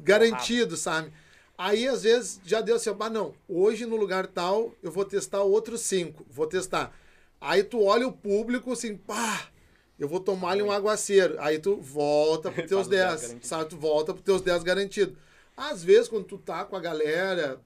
[0.03, 1.11] garantidos, sabe?
[1.57, 5.41] Aí, às vezes, já deu assim, bah, não, hoje no lugar tal, eu vou testar
[5.41, 6.25] outros 5.
[6.29, 6.93] Vou testar.
[7.39, 9.47] Aí tu olha o público assim, pá,
[9.97, 11.35] eu vou tomar-lhe um aguaceiro.
[11.39, 13.47] Aí tu volta pros teus Faz os 10 10, garantidos.
[13.47, 13.69] sabe?
[13.69, 15.15] Tu volta pros teus 10 garantidos.
[15.55, 17.61] Às vezes, quando tu tá com a galera,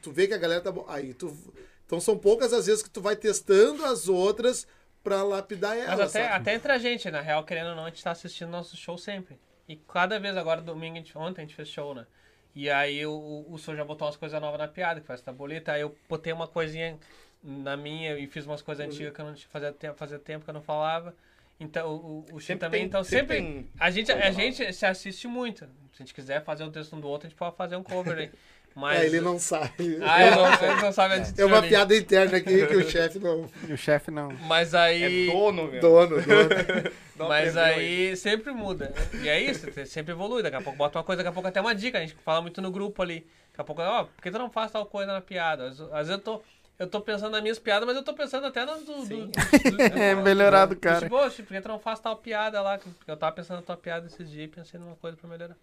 [0.00, 0.86] tu, vê que a galera tá boa.
[0.88, 1.36] Aí tu.
[1.84, 4.66] Então são poucas as vezes que tu vai testando as outras
[5.08, 6.14] pra lapidar Mas elas.
[6.16, 6.34] até, sabe?
[6.42, 8.96] até entre a gente, na real, querendo ou não, a gente tá assistindo nosso show
[8.98, 9.38] sempre.
[9.68, 12.06] E cada vez agora, domingo, a gente, ontem a gente fez show, né?
[12.54, 15.72] E aí o, o senhor já botou umas coisas novas na piada, que faz taboleta.
[15.72, 16.98] Aí eu botei uma coisinha
[17.42, 20.44] na minha e fiz umas coisas antigas que eu não tinha fazia tempo, fazia tempo
[20.44, 21.14] que eu não falava.
[21.60, 23.66] Então, o, o Chico Sempre também, tem- então sempre sempre.
[23.78, 25.64] a gente, a gente se assiste muito.
[25.92, 27.82] Se a gente quiser fazer um texto um do outro, a gente pode fazer um
[27.82, 28.30] cover aí.
[28.78, 29.00] Mas.
[29.02, 29.98] É, ele não sabe.
[30.02, 33.18] Ah, eu não, ele não sabe a É uma piada interna aqui que o chefe
[33.18, 33.50] não.
[33.68, 34.28] E o chefe não.
[34.46, 35.26] Mas É aí.
[35.26, 35.80] dono, meu.
[35.80, 36.90] Dono, dono.
[37.28, 38.94] Mas aí sempre muda.
[39.20, 40.40] E é isso, sempre evolui.
[40.44, 41.98] Daqui a pouco bota uma coisa, daqui a pouco até uma dica.
[41.98, 43.26] A gente fala muito no grupo ali.
[43.50, 45.66] Daqui a pouco, ó, por que tu não faz tal coisa na piada?
[45.66, 46.40] Às, às vezes eu tô,
[46.78, 48.92] eu tô pensando nas minhas piadas, mas eu tô pensando até nas do.
[49.04, 51.00] do, do- do- É melhorado, cara.
[51.00, 52.78] Tipo, "Ô, Chico, por que tu não faz tal piada lá?
[52.78, 55.56] Porque eu tava pensando na tua piada esses dias e pensei numa coisa pra melhorar.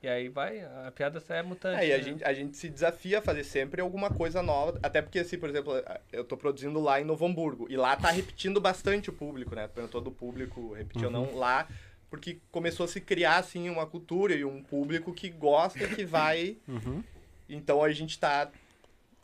[0.00, 1.82] E aí vai, a piada é mutante.
[1.82, 2.02] É, e a né?
[2.04, 4.78] gente, a gente se desafia a fazer sempre alguma coisa nova.
[4.80, 5.72] Até porque, assim, por exemplo,
[6.12, 7.66] eu tô produzindo lá em Novo Hamburgo.
[7.68, 9.66] E lá tá repetindo bastante o público, né?
[9.66, 11.66] Perguntou do público repetir ou não lá.
[12.08, 16.04] Porque começou a se criar, assim, uma cultura e um público que gosta e que
[16.04, 16.56] vai.
[16.68, 17.02] Uhum.
[17.48, 18.50] Então a gente tá,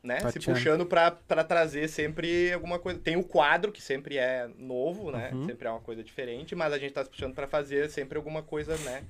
[0.02, 2.98] né, se puxando pra, pra trazer sempre alguma coisa.
[2.98, 5.30] Tem o quadro, que sempre é novo, né?
[5.32, 5.46] Uhum.
[5.46, 8.42] Sempre é uma coisa diferente, mas a gente tá se puxando pra fazer sempre alguma
[8.42, 9.05] coisa, né?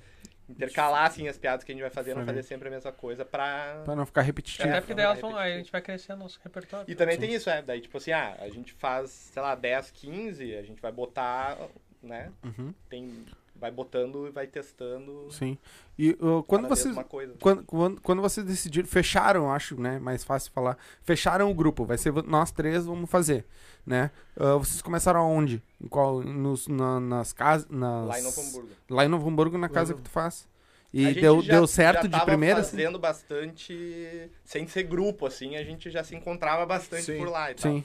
[0.48, 3.24] Intercalar, assim, as piadas que a gente vai fazer, não fazer sempre a mesma coisa
[3.24, 3.82] pra...
[3.84, 4.68] Pra não ficar repetitivo.
[4.68, 6.90] Até É, porque daí elas vão, aí a gente vai crescendo nosso repertório.
[6.90, 7.62] E também tem isso, é.
[7.62, 11.56] Daí, tipo assim, ah, a gente faz, sei lá, 10, 15, a gente vai botar,
[12.02, 12.30] né?
[12.44, 12.74] Uhum.
[12.88, 13.24] Tem...
[13.56, 15.56] Vai botando e vai testando Sim.
[15.96, 16.94] E uh, quando vocês.
[17.08, 17.34] coisa.
[17.40, 19.98] Quando, quando, quando vocês decidiram, fecharam, acho, né?
[20.00, 20.76] Mais fácil falar.
[21.02, 23.46] Fecharam o grupo, vai ser nós três vamos fazer,
[23.86, 24.10] né?
[24.36, 25.62] Ah, vocês começaram aonde?
[25.80, 28.08] Em qual, nos, na- nas casas, nas...
[28.08, 28.68] Lá em Novo Hamburgo.
[28.90, 30.48] Lá em Novo Hamburgo, na casa no- que tu faz.
[30.92, 32.60] A E gente deu, já- deu certo já de primeira?
[32.60, 32.70] assim?
[32.76, 37.18] fazendo bastante, sem ser grupo, assim, a gente já se encontrava bastante Sim.
[37.18, 37.72] por lá e tal.
[37.72, 37.84] Sim.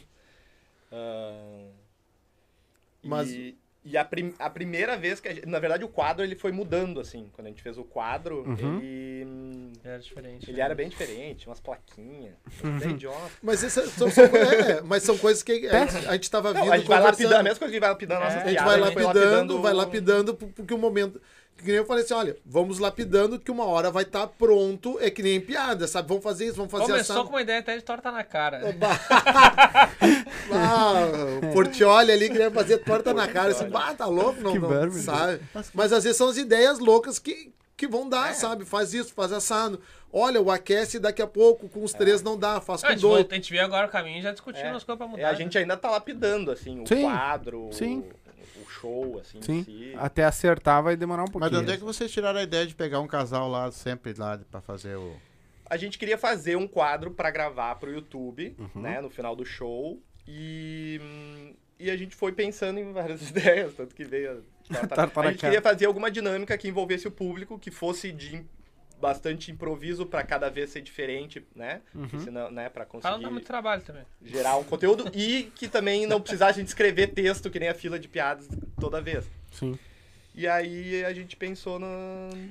[0.91, 1.67] Ah,
[3.03, 6.23] Mas- E, e a, prim- a primeira vez que a gente, Na verdade, o quadro
[6.23, 7.29] ele foi mudando, assim.
[7.33, 8.79] Quando a gente fez o quadro, Uhum.
[8.81, 9.71] ele.
[9.83, 10.49] Era diferente.
[10.49, 10.63] Ele né?
[10.65, 12.33] era bem diferente, umas plaquinhas.
[12.63, 12.89] Uhum.
[12.91, 13.31] Idiota.
[13.41, 16.65] Mas, essas são, são, é, mas são coisas que a, gente- a gente tava vindo
[16.65, 18.41] Não, a gente vai lapidando, a mesma coisa que a gente vai lapidando É, nossas
[18.41, 18.71] A gente piadas.
[18.71, 21.21] vai lapidando, vai lapidando, por- porque o momento.
[21.59, 25.09] Que nem eu falei assim, olha, vamos lapidando que uma hora vai estar pronto, é
[25.09, 26.07] que nem piada, sabe?
[26.07, 27.27] Vamos fazer isso, vamos fazer Começou assado.
[27.27, 28.59] com uma ideia até de torta na cara.
[28.59, 28.75] né?
[30.51, 31.03] Ah,
[31.47, 34.69] o Portioli ali queria fazer torta na cara, assim, bah, tá louco, não, Que não
[34.69, 34.91] bárbaro.
[34.93, 35.41] sabe?
[35.73, 38.09] Mas às vezes são as ideias loucas que, que vão É.
[38.09, 38.65] dar, sabe?
[38.65, 39.79] Faz isso, faz assado.
[40.11, 43.01] Olha, o aquece daqui a pouco, com os três não dá, faz a, com gente
[43.01, 43.27] dois.
[43.29, 44.75] a gente vê agora o caminho e já discutimos É.
[44.75, 45.21] as coisas pra mudar.
[45.21, 45.37] É, a né?
[45.37, 47.01] gente ainda tá lapidando, assim, o Sim.
[47.03, 47.99] quadro, Sim.
[47.99, 48.28] O,
[48.65, 49.59] o show, assim, Sim.
[49.59, 49.93] em si.
[49.97, 51.51] Até acertar vai demorar um Mas pouquinho.
[51.51, 54.39] de onde é que vocês tiraram a ideia de pegar um casal lá, sempre lá,
[54.49, 55.15] pra fazer o...
[55.69, 58.81] A gente queria fazer um quadro pra gravar pro YouTube, Uhum.
[58.81, 60.01] né, no final do show.
[60.27, 60.99] E,
[61.79, 64.35] e a gente foi pensando em várias ideias, tanto que veio a
[64.95, 68.45] na A gente queria fazer alguma dinâmica que envolvesse o público, que fosse de
[68.99, 71.81] bastante improviso pra cada vez ser diferente, né?
[71.95, 72.19] Uhum.
[72.19, 74.03] senão, né, para Pra não dar conseguir muito trabalho também.
[74.23, 77.73] gerar um conteúdo e que também não precisasse a gente escrever texto que nem a
[77.73, 78.47] fila de piadas
[78.79, 79.29] toda vez.
[79.51, 79.77] Sim.
[80.35, 81.87] E aí a gente pensou na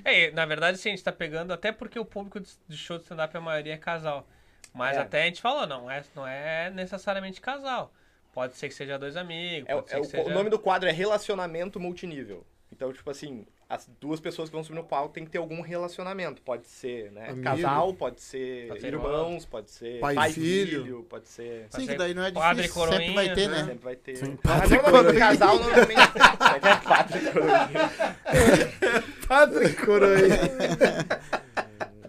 [0.04, 2.96] É, na verdade, sim, a gente tá pegando, até porque o público de de show
[2.98, 4.26] de stand-up, a maioria é casal.
[4.74, 5.00] Mas É.
[5.00, 7.92] até a gente falou, não é, não é necessariamente casal.
[8.34, 10.22] Pode ser que seja dois amigos, É, pode ser é que o, seja...
[10.24, 12.46] o nome do quadro é Relacionamento Multinível.
[12.70, 15.60] Então, tipo assim, as duas pessoas que vão subir no palco tem que ter algum
[15.60, 16.40] relacionamento.
[16.40, 17.28] Pode ser, né?
[17.28, 17.42] Amigo.
[17.42, 20.82] Casal, pode ser Pode ser irmãos, pode ser Pai e pai, filho.
[20.84, 21.02] filho.
[21.02, 21.66] pode ser.
[21.70, 23.56] Sim, que daí não é padre difícil, sempre coroinha, vai ter, né?
[23.58, 23.64] né?
[23.66, 24.16] Sempre vai ter.
[24.16, 29.08] Sim, Mas padre normalmente no casal normalmente é padre coroinha.
[29.28, 30.38] Padre Coroinha.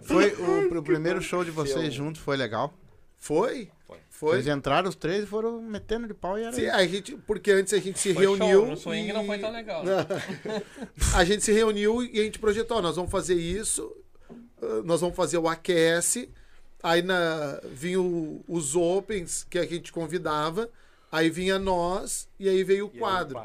[0.02, 2.72] Foi o, o primeiro show de vocês juntos, foi legal?
[3.18, 3.70] Foi?
[3.86, 3.98] Foi.
[4.20, 4.32] Foi.
[4.42, 7.50] Vocês entraram os três e foram metendo de pau e era Sim, a gente, porque
[7.52, 8.60] antes a gente se Foi reuniu.
[8.60, 9.82] show, no swing e- não foi tão legal.
[11.16, 13.90] A gente se reuniu e a gente projetou, nós vamos fazer isso,
[14.84, 16.28] nós vamos fazer o aquece,
[16.82, 20.68] aí na, vinha o- os opens que a gente convidava,
[21.10, 23.40] aí vinha nós e aí veio o E aí, quadro.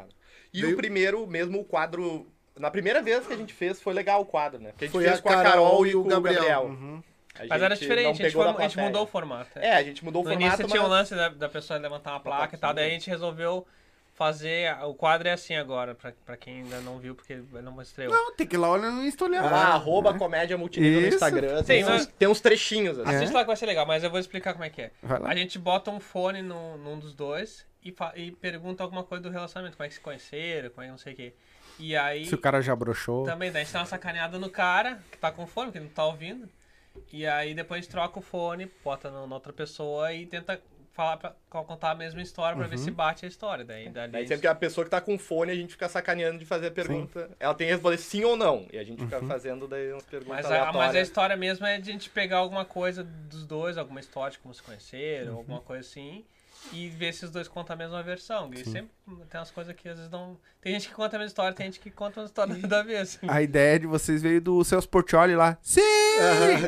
[0.54, 2.28] E Veio- o primeiro, mesmo o quadro.
[2.60, 4.72] Na primeira vez que a gente fez, foi legal o quadro, né?
[4.72, 6.64] Porque a gente Foi fez a com a Carol, Carol e com o Gabriel.
[6.66, 7.04] Uhum.
[7.40, 9.60] A Mas era diferente, a gente, foi- a gente mudou o formato.
[9.60, 11.78] É, a gente mudou o No formato, início tinha o mas- lance da, da pessoa
[11.80, 13.66] levantar uma placa e tal, daí a gente resolveu
[14.14, 14.74] fazer.
[14.86, 18.14] O quadro é assim agora, pra, pra quem ainda não viu, porque não estreou.
[18.14, 19.44] Não, tem que ir lá olhar no Insta olhar.
[19.44, 21.08] Ah, arroba comédia multinível no.
[21.08, 21.64] Instagram.
[21.64, 23.16] Tem, Sim, uns, mas- tem uns trechinhos, assim.
[23.16, 24.92] Assiste lá que vai ser legal, mas eu vou explicar como é que é.
[25.04, 25.30] Lá.
[25.30, 29.30] A gente bota um fone no, num dos dois e, e pergunta alguma coisa do
[29.30, 31.34] relacionamento, como é que se conheceram, como é que não sei o quê.
[31.78, 33.26] E aí Se o cara já broxou.
[33.26, 35.90] também daí a gente dá uma sacaneada no cara que tá com fone, que não
[35.90, 36.48] tá ouvindo.
[37.12, 40.62] E aí depois troca o fone, bota na outra pessoa e tenta
[40.96, 43.66] falar pra, contar a mesma história pra ver se bate a história.
[43.66, 46.40] Daí, dali Daí sempre que a pessoa que tá com fone, a gente fica sacaneando
[46.40, 47.30] de fazer a pergunta.
[47.38, 48.66] Ela tem que responder sim ou não.
[48.72, 51.80] E a gente fica fazendo daí umas perguntas Mas a, mas a história mesmo é
[51.80, 55.60] de a gente pegar alguma coisa dos dois, alguma história de como se conheceram, alguma
[55.60, 56.24] coisa assim,
[56.74, 58.50] e ver se os dois contam a mesma versão.
[58.54, 58.90] E sempre
[59.30, 60.38] tem umas coisas que às vezes não.
[60.62, 63.20] Tem gente que conta a mesma história, tem gente que conta uma história da vez.
[63.28, 65.58] A ideia de vocês veio do Celso Portioli lá.
[65.62, 65.82] Sim!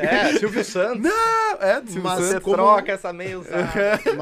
[0.02, 1.02] É, Silvio Santos.
[1.02, 1.60] Não!
[1.60, 2.28] É, do Silvio Mas Santos.
[2.34, 3.50] Você como- troca essa mesa.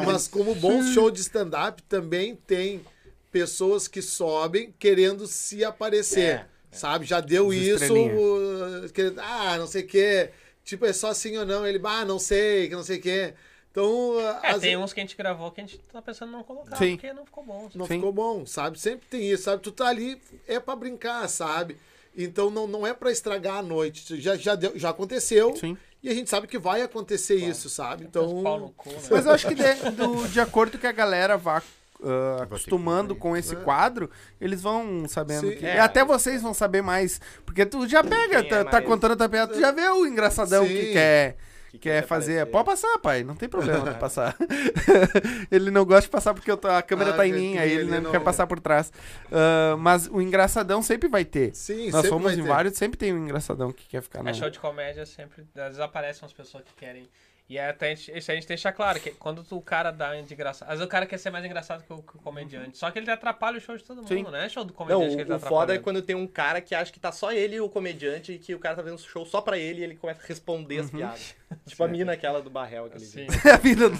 [0.06, 2.82] Mas como bom show de stand-up, também tem
[3.30, 6.20] pessoas que sobem querendo se aparecer.
[6.20, 7.04] É, Sabe?
[7.06, 7.94] Já deu Os isso.
[7.94, 10.30] uh, querendo- ah, não sei o quê.
[10.64, 11.66] Tipo, é só sim ou não.
[11.66, 13.34] Ele, ah, não sei, que não sei o quê.
[13.76, 16.30] Então, uh, É, às tem uns que a gente gravou que a gente tá pensando
[16.30, 16.92] em não colocar, Sim.
[16.96, 17.68] porque não ficou bom.
[17.74, 17.96] não Sim.
[17.96, 18.80] ficou bom, sabe?
[18.80, 19.62] Sempre tem isso, sabe?
[19.62, 21.76] Tu tá ali, é pra brincar, sabe?
[22.16, 24.18] Então não, não é pra estragar a noite.
[24.18, 25.54] Já, já, deu- já aconteceu.
[25.56, 25.76] Sim.
[26.02, 28.04] E a gente sabe que vai acontecer isso, sabe?
[28.04, 28.72] Então.
[28.74, 28.96] cu, né?
[29.10, 31.62] Mas eu acho que de, do- de acordo que a galera vá
[32.02, 35.50] ah, acostumando com esse quadro, eles vão sabendo.
[35.50, 35.56] Sim.
[35.56, 35.76] que- É.
[35.76, 37.20] E até vocês vão saber mais.
[37.44, 40.06] Porque tu já pega, Quem tá, é tá contando a piada, tu já vê o
[40.06, 40.72] engraçadão Sim.
[40.74, 41.36] que quer.
[41.76, 42.40] Que Quer fazer.
[42.40, 42.52] aparecer.
[42.52, 43.22] Pode passar, pai.
[43.24, 44.36] Não tem problema passar.
[45.50, 47.70] ele não gosta de passar porque eu tô- a câmera Ah, tá em mim, aí
[47.72, 48.92] ele ele não, não- quer passar por trás.
[49.30, 51.54] Ah, mas o engraçadão sempre vai ter.
[51.54, 52.48] Sim, Nós sempre fomos vai em ter.
[52.48, 54.30] vários, sempre tem um engraçadão que quer ficar na.
[54.30, 55.42] É show de comédia sempre.
[55.56, 57.08] Às vezes aparecem umas pessoas que querem.
[57.48, 59.92] E é até a gente- isso a gente deixa claro, que quando tu- o cara
[59.92, 60.66] dá de engraçado.
[60.68, 62.76] Às vezes o cara quer ser mais engraçado que o, que o comediante.
[62.76, 64.24] Só que ele atrapalha o show de todo mundo, Sim.
[64.24, 66.26] não é show do Não, comediante que ele tá o, foda é quando tem um
[66.26, 68.82] cara que acha que tá só ele e o comediante e que o cara tá
[68.82, 71.36] fazendo show só pra ele e ele começa a responder as piadas.
[71.66, 73.26] tipo a mina aquela do Barrel, aquele Sim.
[73.26, 73.54] dia.
[73.54, 73.96] a vida do.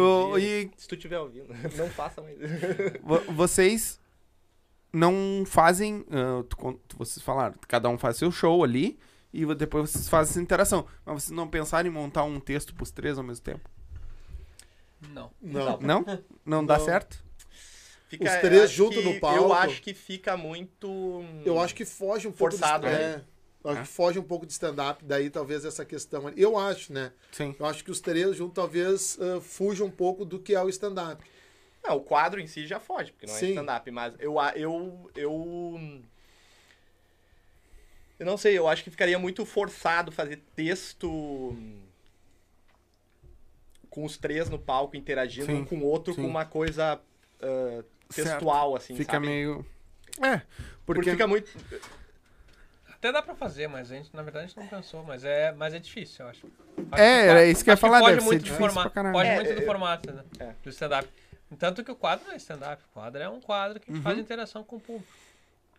[0.00, 2.36] O- e Se tu tiver ouvindo, não faça mais.
[3.02, 4.00] vo- vocês
[4.92, 6.06] não fazem.
[6.10, 8.98] ah, tu vocês falaram, cada um faz seu show ali
[9.42, 10.86] e depois vocês fazem essa interação.
[11.04, 13.68] Mas vocês não pensaram em montar um texto pros três ao mesmo tempo?
[15.10, 15.30] Não.
[15.40, 15.78] Não.
[15.80, 16.04] Não?
[16.44, 16.84] Não, dá Não.
[16.84, 17.22] certo?
[18.08, 19.36] Fica- Os eu três acho junto que- no palco.
[19.38, 21.24] Eu acho que fica muito.
[21.44, 23.00] Eu acho que foge um pouco Forçado, de, né?
[23.02, 23.24] é,
[23.64, 26.28] eu acho que foge um pouco de stand-up, daí talvez essa questão.
[26.36, 27.12] Eu acho, né?
[27.32, 27.54] Sim.
[27.58, 30.68] Eu acho que os três juntos talvez uh, fujam um pouco do que é o
[30.68, 31.22] stand-up.
[31.82, 33.50] Não, o quadro em si já foge, porque não é Sim.
[33.50, 36.00] stand-up, mas eu, a- eu, eu.
[38.18, 41.56] Eu não sei, eu acho que ficaria muito forçado fazer texto
[43.90, 46.22] com os três no palco interagindo Sim, um com o outro sim.
[46.22, 47.00] com uma coisa
[47.42, 47.84] ah,
[48.14, 49.26] textual, assim, Fica sabe?
[49.26, 49.64] meio.
[50.22, 50.46] É, Porque,
[50.86, 51.10] porque.
[51.12, 51.50] fica muito.
[52.92, 55.02] Até dá pra fazer, mas a gente, na verdade, a gente não pensou.
[55.04, 56.46] Mas é, mas é difícil, eu acho.
[56.92, 58.66] Acho É, que era fo- isso que eu ia falar, deve ser muito do difícil
[58.70, 59.12] formato.
[59.12, 60.24] Foge É, muito do é, formato, né?
[60.40, 60.54] é.
[60.62, 61.08] Do stand-up.
[61.58, 62.82] Tanto que o quadro não é stand-up.
[62.82, 64.00] O quadro é um quadro que Uhum.
[64.02, 65.06] faz interação com o público.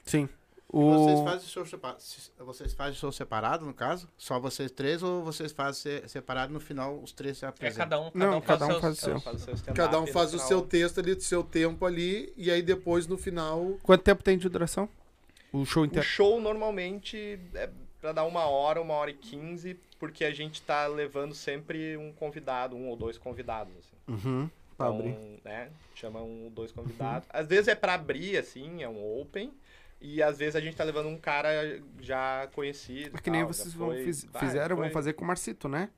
[0.05, 0.29] Sim.
[0.69, 1.23] Vocês O...
[1.23, 1.99] fazem show separado?
[2.39, 4.07] Vocês fazem show separado, no caso?
[4.17, 7.77] Só vocês três ou vocês fazem se- separado no final os três se É apresentam?
[7.89, 9.19] cada um, cada Não, um cada um seus- faz o seu.
[9.21, 11.85] Faz o seu stand-up Cada um faz o final- seu texto ali, do seu tempo
[11.85, 13.77] ali, e aí depois no final.
[13.81, 14.89] Quanto tempo tem de duração?
[15.53, 16.05] O show O inteiro.
[16.05, 17.69] show normalmente é
[18.01, 22.11] pra dar uma hora, uma hora e quinze, porque a gente tá levando sempre um
[22.11, 23.95] convidado, um ou dois convidados, assim.
[24.27, 24.49] Uhum.
[24.77, 25.39] Pra Então, abrir.
[25.45, 27.27] né, chama um ou dois convidados.
[27.31, 29.51] Às vezes é pra abrir, assim, é um open.
[29.99, 31.49] E às vezes a gente tá levando um cara
[31.99, 33.17] já conhecido.
[33.17, 35.23] É que nem tal, vocês já vão, foi- fiz- vai, fizeram, foi- vão fazer com
[35.23, 35.89] o Marcito, né?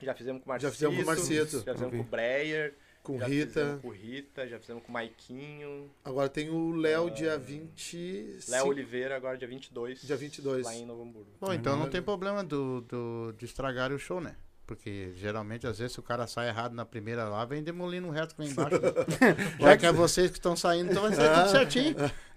[0.00, 0.72] Já fizemos com o Já Marcito.
[0.72, 1.62] fizemos com o Marcito.
[1.64, 2.04] Já fizemos com o.
[2.04, 2.74] Breyer.
[3.02, 3.46] Com já Rita.
[3.46, 5.90] fizemos com o Rita, já fizemos com o Maiquinho.
[6.04, 8.50] Agora tem o Léo dia 25.
[8.50, 10.02] Léo Oliveira, agora dia 22.
[10.02, 10.64] Dia 22.
[10.66, 11.30] Lá em Novo Hamburgo.
[11.40, 14.36] Bom, então não tem problema do, do, de estragar o show, né?
[14.68, 18.10] Porque geralmente, às vezes, se o cara sai errado na primeira lá, vem demolindo o
[18.10, 18.76] resto que vem embaixo.
[19.58, 21.96] Já que é vocês que estão saindo, então vai ser tudo certinho.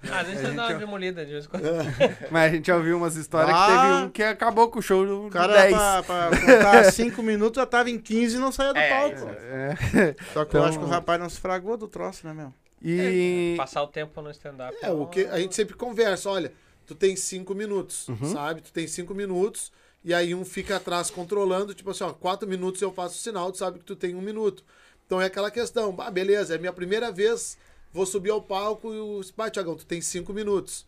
[0.10, 1.64] Ah, às vezes dá uma demolida de vez em quando.
[2.32, 3.68] Mas a gente já ouviu umas histórias que Ah!
[3.92, 5.74] teve um que acabou com o show do O cara, 10.
[5.76, 9.16] pra, pra contar 5 minutos, já tava em 15 e não saía do É, palco.
[9.18, 10.16] isso É.
[10.34, 12.54] Só que eu Então- acho que o rapaz não se fragou do troço, né, meu?
[12.82, 13.56] E.
[13.58, 14.74] Passar o tempo no stand-up.
[14.82, 16.54] É, o que a gente sempre conversa, olha,
[16.88, 18.32] tu tem cinco minutos, Uhum.
[18.32, 18.62] sabe?
[18.62, 19.70] Tu tem cinco minutos,
[20.04, 23.52] e aí um fica atrás controlando, tipo assim, ó, quatro minutos eu faço o sinal,
[23.52, 24.64] tu sabe que tu tem um minuto.
[25.06, 27.58] Então é aquela questão, ah, beleza, é minha primeira vez,
[27.94, 30.86] vou subir ao palco e o bah, Tiagão, tu tem cinco minutos.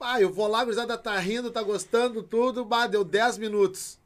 [0.00, 3.98] Ah, eu vou lá, a gurizada tá rindo, tá gostando, tudo, bah, deu 10 minutos.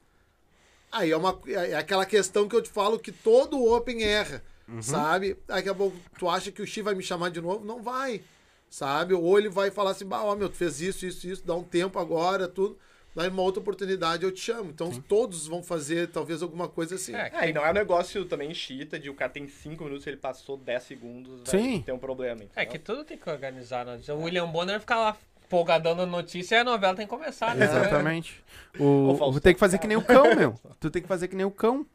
[0.92, 4.42] Aí é, uma, é aquela questão que eu te falo que todo Open erra,
[4.82, 5.38] sabe?
[5.46, 7.64] Daqui a pouco tu acha que o Xi vai me chamar de novo?
[7.64, 8.22] Não vai,
[8.68, 9.14] sabe?
[9.14, 11.64] Ou ele vai falar assim, bah, ó, meu, tu fez isso, isso, isso, dá um
[11.64, 12.78] tempo agora, tudo.
[13.16, 14.68] Daí uma outra oportunidade eu te chamo.
[14.68, 17.14] Então todos vão fazer talvez alguma coisa assim.
[17.14, 20.06] É, É, e não é um negócio também chita de o cara tem 5 minutos
[20.06, 21.80] ele passou 10 segundos, vai Sim.
[21.80, 22.43] ter um problema.
[22.43, 22.66] É entendeu?
[22.72, 23.86] que tudo tem que organizar.
[23.86, 23.98] Né?
[24.10, 25.16] O William Bonner fica lá
[25.47, 27.64] empolgadão na notícia e a novela tem que começar, né?
[27.64, 28.44] Exatamente.
[28.78, 30.55] O, Faustão, tem que fazer que nem o cão, meu.
[30.78, 31.86] Tu tem que fazer que nem o cão.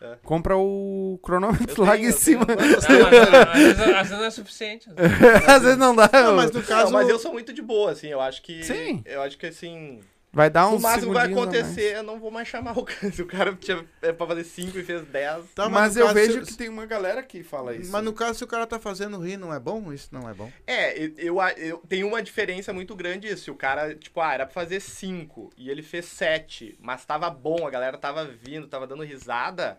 [0.00, 0.16] É.
[0.22, 2.46] Compra o cronômetro Eu lá tenho, em cima.
[2.46, 4.88] Não, mas, às, vezes, às vezes não é suficiente.
[5.46, 6.08] Às vezes não dá.
[6.10, 6.90] Não, mas no Não, caso.
[6.90, 8.62] mas eu sou muito de boa, assim, eu acho que.
[8.64, 9.02] Sim.
[9.04, 10.00] Eu acho que assim.
[10.32, 13.10] Vai dar No uns máximo vai acontecer, eu não vou mais chamar o cara.
[13.12, 15.44] Se o cara tinha é pra fazer 5 e fez 10.
[15.54, 17.90] Tá, Mas no eu caso, vejo se- que tem uma galera que fala isso.
[17.90, 19.92] Mas no caso, se o cara tá fazendo rir, não é bom?
[19.92, 20.48] Isso não é bom.
[20.66, 23.44] É, eu, eu, eu tenho uma diferença muito grande isso.
[23.44, 27.28] Se o cara, tipo, ah, era pra fazer 5 e ele fez 7, mas tava
[27.28, 29.78] bom, a galera tava vindo, tava dando risada,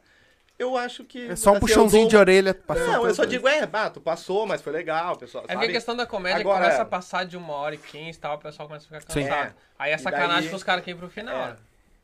[0.62, 1.28] eu acho que.
[1.30, 2.54] É só um assim, puxãozinho dou de orelha.
[2.54, 5.44] Passou Não, eu só digo, é, bah, tu passou, mas foi legal, pessoal.
[5.48, 8.18] É porque a questão da comédia Agora- começa a passar de uma hora e quinze
[8.18, 9.24] e tal, o pessoal começa a ficar Sim.
[9.24, 9.56] cansado.
[9.78, 11.36] Aí é sacanagem daí- pros caras que ir pro final.
[11.36, 11.58] É.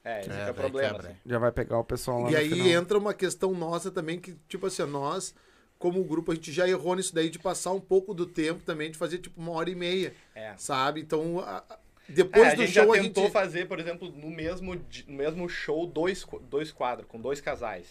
[0.03, 0.93] É, esse que é, daí o problema.
[0.93, 1.17] quebra, assim.
[1.25, 2.67] Já vai pegar o pessoal lá E no aí final.
[2.67, 5.35] entra uma questão nossa também, que, tipo assim, nós,
[5.77, 8.89] como grupo, a gente já errou nisso daí de passar um pouco do tempo também,
[8.89, 10.53] de fazer tipo uma hora e meia, É.
[10.57, 11.01] sabe?
[11.01, 11.77] Então, a- a-
[12.07, 13.33] depois É, a do gente show já a tentou gente.
[13.33, 14.75] fazer, por exemplo, no mesmo,
[15.07, 17.85] no mesmo show, dois, dois quadros, com dois casais.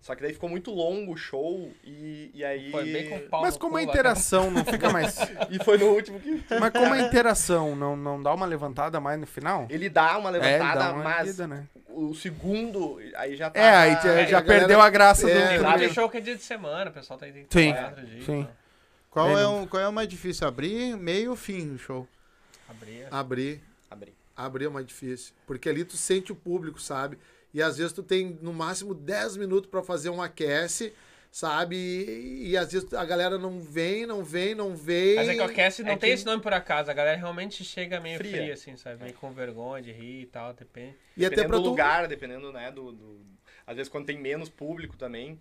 [0.00, 2.70] Só que daí ficou muito longo o show e, e aí.
[2.70, 5.16] Foi bem com pau Mas no como a lá, interação não fica mais.
[5.50, 6.42] E foi no último que.
[6.58, 9.66] Mas como a interação não, não dá uma levantada mais no final?
[9.68, 11.66] Ele dá uma É, levantada, dá uma mas erguida, né?
[11.88, 13.58] o segundo aí já tá.
[13.60, 15.94] É, aí já, é, já a galera- perdeu a graça é, do muito primeiro.
[15.94, 18.22] show que é dia de semana, o pessoal tem que Sim, trabalhar outro dia.
[18.24, 18.40] sim.
[18.40, 18.56] então,
[19.10, 20.46] Qual Bem, é, o, qual é o mais difícil?
[20.46, 22.06] Abrir, meio ou fim o show?
[22.68, 23.06] abrir.
[23.10, 23.60] Abrir.
[23.90, 24.14] Abrir.
[24.36, 25.34] Abrir é mais difícil.
[25.44, 27.18] Porque ali tu sente o público, sabe?
[27.52, 30.92] E às vezes tu tem no máximo 10 minutos pra fazer um aquece,
[31.30, 31.76] sabe?
[31.76, 35.16] E, e às vezes a galera não vem, não vem, não vem.
[35.16, 36.90] Mas é que o Cast não é tem que- esse nome por acaso.
[36.90, 38.32] A galera realmente chega meio Fria.
[38.36, 39.02] fria, assim, sabe?
[39.02, 40.94] Meio com vergonha de rir e tal, depende.
[41.16, 41.70] E até Dependendo pra do tu.
[41.70, 43.20] lugar, dependendo, né, do, do-
[43.66, 45.38] Às vezes quando tem menos público também,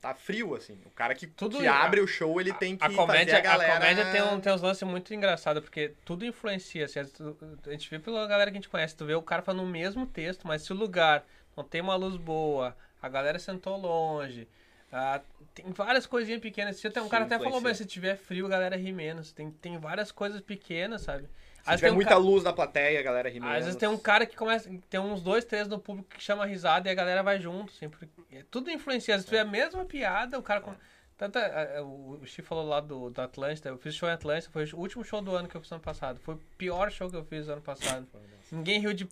[0.00, 0.78] tá frio, assim.
[0.84, 3.36] O cara que, Tudo que a- abre o show, ele tem que A comédia, fazer
[3.36, 3.72] a galera...
[3.72, 6.84] a comédia tem, um, tem uns lances muito engraçados, porque tudo influencia.
[6.84, 9.62] Assim, a gente vê pela galera que a gente conhece, tu vê o cara falando
[9.64, 11.24] o mesmo texto, mas se o lugar
[11.58, 14.48] não tem uma luz boa, a galera sentou longe,
[14.92, 15.20] ah,
[15.54, 16.76] tem várias coisinhas pequenas.
[16.76, 19.32] Se tem um Sim, cara até falou, mas se tiver frio, a galera ri menos.
[19.32, 21.24] Tem, tem várias coisas pequenas, sabe?
[21.62, 23.76] Se Às tiver um muita ca- luz na plateia, a galera ri Às vezes menos.
[23.76, 24.70] tem um cara que começa.
[24.88, 27.72] Tem uns dois, três no público que chama risada e a galera vai junto.
[27.72, 28.08] Sempre.
[28.32, 29.14] é Tudo influencia.
[29.14, 30.60] Vezes tu vê a mesma piada, o cara.
[30.62, 30.74] com-
[31.18, 34.12] Tanto, é, é, o o Steve falou lá do, do Atlântida, eu fiz show em
[34.12, 36.20] Atlântida, foi o último show do ano que eu fiz ano passado.
[36.20, 38.06] Foi o pior show que eu fiz ano passado.
[38.52, 39.04] Ninguém riu de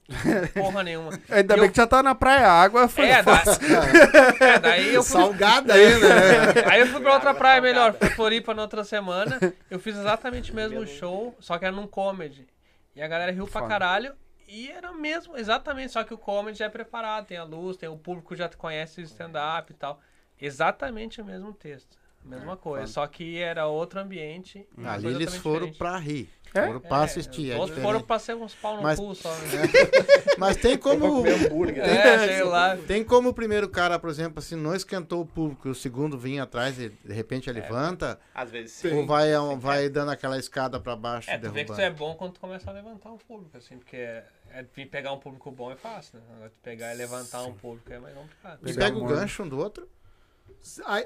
[0.54, 1.10] porra nenhuma.
[1.28, 3.60] Ainda E bem eu- que já tá na praia, a água foi É, da, fácil.
[4.40, 6.64] é, daí eu fui, Salgada ainda, né?
[6.70, 7.74] Aí eu fui pra outra praia salgada.
[7.74, 9.38] melhor, fui Floripa na outra semana.
[9.70, 12.46] Eu fiz exatamente o mesmo show, só que era num comedy.
[12.94, 13.66] E a galera riu pra Foda.
[13.68, 14.14] caralho.
[14.48, 17.88] E era mesmo, exatamente, só que o comedy já é preparado, tem a luz, tem
[17.88, 20.00] o público já conhece o stand-up e tal.
[20.40, 21.96] Exatamente o mesmo texto.
[22.24, 24.66] a Mesma coisa, só que era outro ambiente.
[24.84, 25.78] Ali eles foram diferente.
[25.78, 26.28] pra rir.
[26.54, 26.66] É?
[26.66, 27.50] Foram pra assistir.
[27.50, 27.86] É Outros diferente.
[27.92, 29.28] foram pra ser uns pau no Mas- cu só.
[29.30, 29.36] Né?
[30.38, 31.00] Mas tem como.
[31.16, 31.84] comer hambúrguer.
[31.84, 32.76] É, sei lá.
[32.78, 36.16] Tem como o primeiro cara, por exemplo, assim, não esquentou o público, e o segundo
[36.18, 38.92] vinha atrás e de repente ele levanta, Às vezes sim.
[38.92, 42.14] ou vai, vai dando aquela escada pra baixo É, tu vê que tu é bom
[42.14, 45.70] quando tu começa a levantar o público, assim, porque é, é pegar um público bom
[45.70, 46.24] é fácil, né?
[46.36, 48.60] Agora tu pegar e levantar um público é mais complicado.
[48.66, 49.86] E pega o gancho um do outro.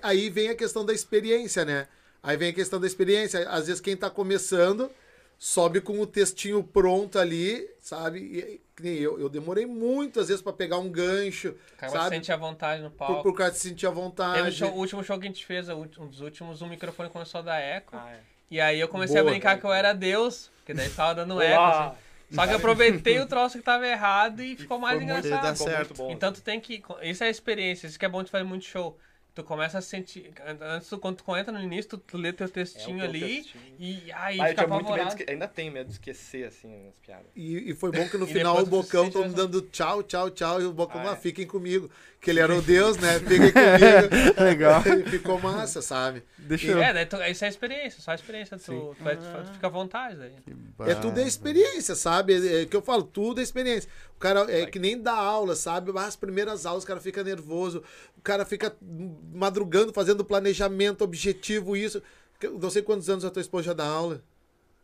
[0.02, 1.86] Aí, vem a questão da experiência, né?
[2.22, 3.48] Aí vem a questão da experiência.
[3.48, 4.90] Às vezes quem tá começando
[5.38, 8.18] sobe com o textinho pronto ali, sabe?
[8.18, 11.92] E, que nem eu, eu demorei muito, às vezes, pra pegar um gancho, O cara
[11.92, 12.16] sabe?
[12.16, 13.22] sente a vontade no Por, palco.
[13.22, 14.34] por causa de sentir a vontade.
[14.38, 17.08] Teve o, show- o último show que a gente fez, um dos últimos, o microfone
[17.10, 17.96] começou a dar eco.
[17.96, 18.20] Ah, é.
[18.50, 19.28] E aí eu comecei Boa.
[19.28, 21.42] a brincar que eu era Deus, porque daí ficava dando Uau.
[21.44, 21.96] eco, assim.
[22.34, 25.42] Só que eu aproveitei o troço que tava errado e ficou mais Foi muito- engraçado.
[25.42, 26.10] Dá certo.
[26.10, 26.82] Então tu tem que.
[27.02, 28.96] Isso é a experiência, isso que é bom de fazer muito show.
[29.32, 30.30] Tu começa a sentir.
[30.60, 33.76] Antes, quando tu entra no início, tu, tu lê teu textinho É ali textinho.
[33.78, 35.30] e aí Ah, eu fica tinha muito medo de.
[35.30, 37.26] Ainda tenho medo de esquecer, assim, as piadas.
[37.36, 40.64] E, e foi bom que no final o Bocão, todo dando tchau, tchau, tchau, e
[40.64, 41.16] o Bocão, Ah, ah, é.
[41.16, 41.88] fiquem comigo.
[42.20, 43.18] Que ele era o Deus, né?
[43.18, 44.36] Fiquem comigo.
[44.44, 44.82] Legal.
[44.86, 46.22] E ficou massa, sabe?
[46.36, 46.82] Deixa eu.
[46.82, 48.58] É, daí tu, isso é experiência, só a experiência.
[48.58, 49.44] Tu, tu, vai- tu Ah.
[49.54, 50.34] fica à vontade daí.
[50.86, 52.34] É tudo é experiência, sabe?
[52.34, 53.88] É, é que eu falo, tudo é experiência.
[54.16, 55.90] O cara é que nem dá aula, sabe?
[55.98, 57.82] As primeiras aulas o cara fica nervoso,
[58.18, 58.76] o cara fica
[59.32, 62.02] madrugando, fazendo planejamento, objetivo, isso.
[62.42, 64.22] Eu Não sei quantos anos a tua esposa já dá aula.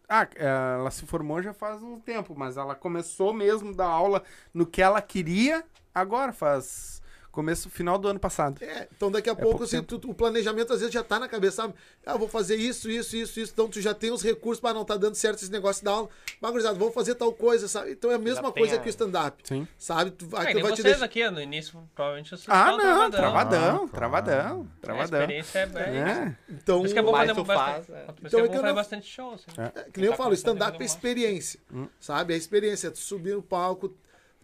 [0.09, 4.23] Ah, ela se formou já faz um tempo, mas ela começou mesmo da aula
[4.55, 5.65] no que ela queria
[5.95, 7.03] agora, faz
[7.37, 8.63] começo, final do ano passado.
[8.65, 11.29] É, então daqui a pouco pouco, assim, tu- o planejamento às vezes já tá na
[11.29, 11.75] cabeça, sabe?
[12.05, 13.53] Ah, eu vou fazer isso, isso, isso, isso.
[13.53, 16.09] Então tu já tem os recursos para não tá dando certo esse negócio da aula.
[16.41, 17.93] Mas, gurizada, vamos fazer tal coisa, sabe?
[17.93, 19.41] Então é a mesma coisa a- que o stand-up.
[19.47, 19.69] Sim.
[19.79, 20.11] Sabe?
[20.11, 21.05] Tu, aquilo nem vai te vocês deixar.
[21.05, 23.11] aqui, no início, provavelmente vocês Ah, não, travadão.
[23.11, 25.21] travadão, Ah, travadão, A travadão.
[25.21, 25.83] experiência é bem.
[25.85, 26.37] É.
[26.49, 27.87] Então, Por isso que é bom mais fazer tu bastante.
[27.87, 28.03] faz, é.
[28.03, 29.33] Isso Então que é é que bom eu fazer não- bastante show.
[29.35, 29.45] Assim.
[29.59, 31.61] É, que nem eu Tá falo, stand-up é a experiência,
[32.01, 32.35] sabe?
[32.35, 33.95] É experiência, é tu subir no palco,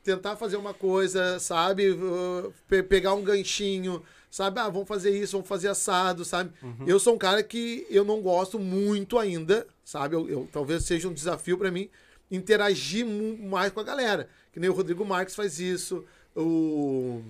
[0.03, 1.91] tentar fazer uma coisa, sabe?
[1.91, 4.59] Uh, pe- pegar um ganchinho, sabe?
[4.61, 6.53] Ah, vamos fazer isso, vamos fazer assado, sabe?
[6.87, 10.15] Eu sou um cara que eu não gosto muito ainda, sabe?
[10.17, 11.89] Eu, eu- talvez seja um desafio pra mim
[12.31, 14.29] interagir mais com a galera.
[14.53, 16.05] Que nem o Rodrigo Marques faz isso,
[16.35, 17.23] o,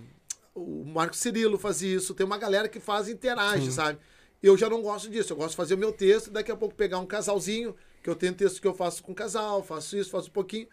[0.54, 3.98] o Marco Cirilo faz isso, tem uma galera que faz e interage, sabe?
[4.42, 6.74] Eu já não gosto disso, eu gosto de fazer o meu texto, daqui a pouco
[6.74, 10.28] pegar um casalzinho, que eu tenho texto que eu faço com casal, faço isso, faço
[10.28, 10.66] um pouquinho.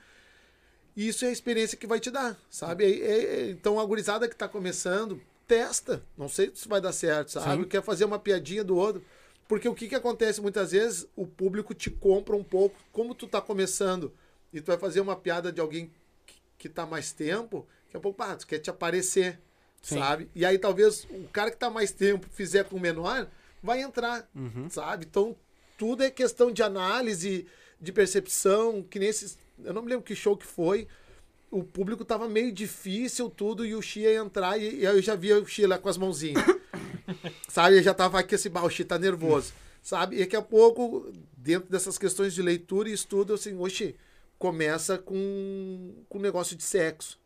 [0.99, 2.83] E isso é a experiência que vai te dar, sabe?
[2.83, 6.03] É- é- é- então a gurizada que tá começando, testa.
[6.17, 7.65] Não sei se vai dar certo, sabe?
[7.67, 9.01] Quer fazer uma piadinha do outro.
[9.47, 13.27] Porque o que, que acontece muitas vezes, o público te compra um pouco, como tu
[13.27, 14.11] tá começando,
[14.51, 15.89] e tu vai fazer uma piada de alguém
[16.27, 19.39] que, que tá mais tempo, daqui a pouco, pá, tu quer te aparecer,
[19.81, 19.99] Sim.
[19.99, 20.29] sabe?
[20.35, 23.25] E aí talvez o cara que tá mais tempo fizer com o menor,
[23.63, 24.69] vai entrar, Uhum.
[24.69, 25.05] sabe?
[25.09, 25.33] Então
[25.77, 27.47] tudo é questão de análise,
[27.79, 30.87] de percepção, que nem esses, eu não me lembro que show que foi.
[31.51, 35.01] O público tava meio difícil, tudo, e o Xi ia entrar, e, e aí eu
[35.01, 36.43] já via o Xi lá com as mãozinhas.
[37.49, 37.75] sabe?
[37.75, 39.53] Ele já tava aqui assim, bah, o Xi tá nervoso.
[39.81, 40.17] Sabe?
[40.17, 43.95] E daqui a pouco, dentro dessas questões de leitura e estudo, eu assim, oxi,
[44.37, 47.19] começa com, com negócio de sexo.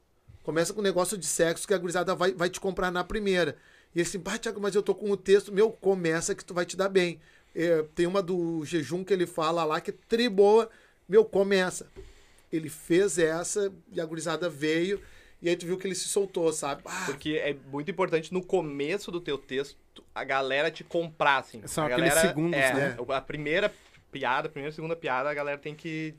[0.44, 3.58] Começa com negócio de sexo que a gurizada vai, vai te comprar na primeira.
[3.96, 6.66] E assim, pá, Thiago, mas eu tô com o texto, meu, começa que tu vai
[6.66, 7.20] te dar bem.
[7.56, 10.70] É, tem uma do jejum que ele fala lá que é tri boa,
[11.08, 11.88] meu, começa.
[12.56, 15.02] Ele fez essa e a gurizada veio
[15.42, 16.84] e aí tu viu que ele se soltou, sabe?
[16.86, 19.78] Ah, Porque é muito importante no começo do teu texto
[20.16, 21.62] a galera te comprar, assim.
[21.66, 22.98] São a aqueles galera, segundos, é, né?
[23.10, 23.74] A primeira
[24.12, 26.14] piada, a primeira e segunda piada, a galera tem que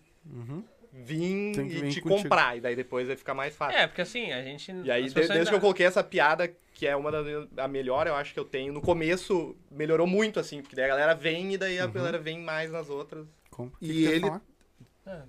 [0.92, 2.22] vir Tem que e vir te contigo.
[2.22, 2.56] comprar.
[2.56, 3.78] E daí depois vai ficar mais fácil.
[3.78, 4.70] É, porque assim, a gente.
[4.84, 8.06] E aí, pessoas desde que eu coloquei essa piada, que é uma da a melhor,
[8.06, 11.54] eu acho que eu tenho, no começo melhorou muito, assim, porque daí a galera vem
[11.54, 11.84] e daí Uhum.
[11.84, 13.26] a galera vem mais nas outras.
[13.50, 13.72] Como?
[13.80, 14.42] E ele- falar?
[15.06, 15.24] Ah,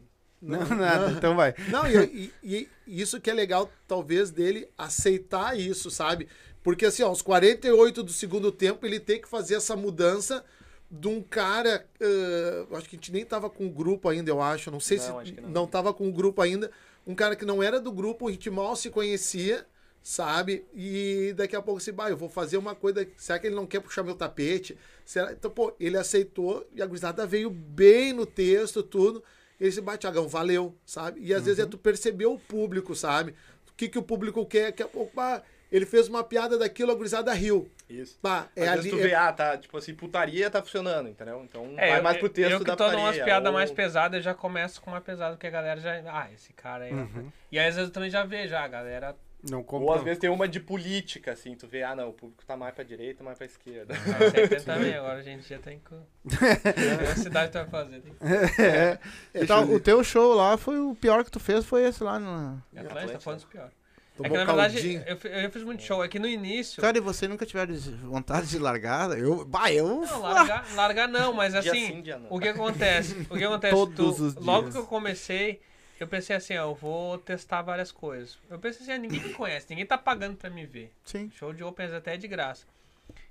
[0.47, 1.55] Não, nada, então vai.
[1.67, 6.27] Não, e, e- e isso que é legal, talvez, dele aceitar isso, sabe?
[6.63, 10.43] Porque assim, ó, aos 48 do segundo tempo, ele tem que fazer essa mudança
[10.89, 11.85] de um cara.
[11.99, 14.69] eh, acho que a gente nem tava com o grupo ainda, eu acho.
[14.71, 15.49] Não sei Não, se acho que não.
[15.49, 16.71] não tava com o grupo ainda.
[17.07, 19.65] Um cara que não era do grupo, a gente mal se conhecia,
[20.01, 20.65] sabe?
[20.73, 23.07] E daqui a pouco assim, bah, eu vou fazer uma coisa.
[23.17, 24.77] Será que ele não quer puxar meu tapete?
[25.05, 25.31] Será?
[25.31, 29.23] Então, pô, ele aceitou e a gurizada veio bem no texto, tudo.
[29.59, 31.21] Ele disse, bah, Tiagão, valeu, sabe?
[31.21, 31.65] E às vezes Uhum.
[31.65, 33.33] é tu perceber o público, sabe?
[33.69, 34.65] O que, que o público quer?
[34.67, 35.41] Daqui a pouco, bah,
[35.71, 37.69] ele fez uma piada daquilo, a gurizada riu.
[37.89, 38.17] Isso.
[38.21, 38.75] Bah, é Às ali.
[38.83, 41.41] vezes tu é- vê, ah, tá, tipo assim, putaria tá funcionando, entendeu?
[41.43, 43.03] Então É, vai eu, mais pro texto eu que da tô putaria.
[43.05, 46.01] umas piadas ou- mais pesadas, eu já começo com uma pesada, porque a galera já.
[46.07, 46.93] Ah, esse cara aí.
[46.93, 47.31] Uhum.
[47.51, 49.15] E aí, às vezes eu também já vejo, já, a galera.
[49.49, 49.93] Não Ou comprou.
[49.93, 52.73] às vezes tem uma de política, assim, tu vê, ah não, o público tá mais
[52.73, 53.93] pra direita, mais pra esquerda.
[54.19, 55.95] Mas sempre também, agora a gente já tem que.
[57.11, 58.01] A cidade tu vai fazer.
[58.01, 58.61] Tem que...
[58.61, 58.99] É,
[59.35, 62.61] Então, o teu show lá foi o pior que tu fez, foi esse lá no.
[62.75, 63.71] Atlanta tá falando dos piores.
[63.71, 66.01] É Tomou que na verdade, eu, eu fiz muito show.
[66.01, 66.81] É que no início.
[66.81, 69.11] Cara, e você nunca tiveram vontade de largar?
[69.19, 69.43] Eu.
[69.43, 70.01] Bah, eu.
[70.05, 71.87] Não, largar, largar não, mas Dia assim.
[71.87, 72.27] sim, dia não.
[72.31, 73.27] O que acontece?
[73.29, 73.75] O que acontece?
[73.75, 74.73] Todos tu- os Logo dias.
[74.73, 75.59] que eu comecei,
[75.99, 78.37] eu pensei assim, ó, eu vou testar várias coisas.
[78.49, 80.91] Eu pensei assim, ah, ninguém me conhece, ninguém tá pagando pra me ver.
[81.03, 81.29] Sim.
[81.31, 82.65] Show de Opens até é de graça.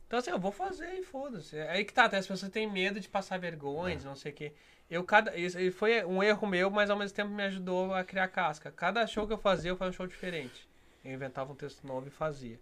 [0.06, 1.56] Então assim, eu vou fazer e foda-se.
[1.56, 4.32] É Aí que tá, até as pessoas têm medo de passar vergonha, de não sei
[4.32, 4.52] o quê.
[4.90, 5.36] Eu cada.
[5.36, 8.70] Isso foi um erro meu, mas ao mesmo tempo me ajudou a criar casca.
[8.70, 10.68] Cada show que eu fazia, eu fazia um show diferente.
[11.04, 12.58] Eu inventava um texto novo e fazia.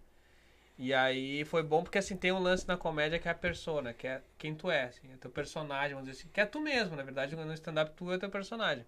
[0.77, 3.93] E aí foi bom porque assim tem um lance na comédia que é a persona,
[3.93, 6.59] que é quem tu é, assim, é teu personagem, vamos dizer assim, que é tu
[6.59, 8.83] mesmo, na verdade, no stand-up tu é teu personagem.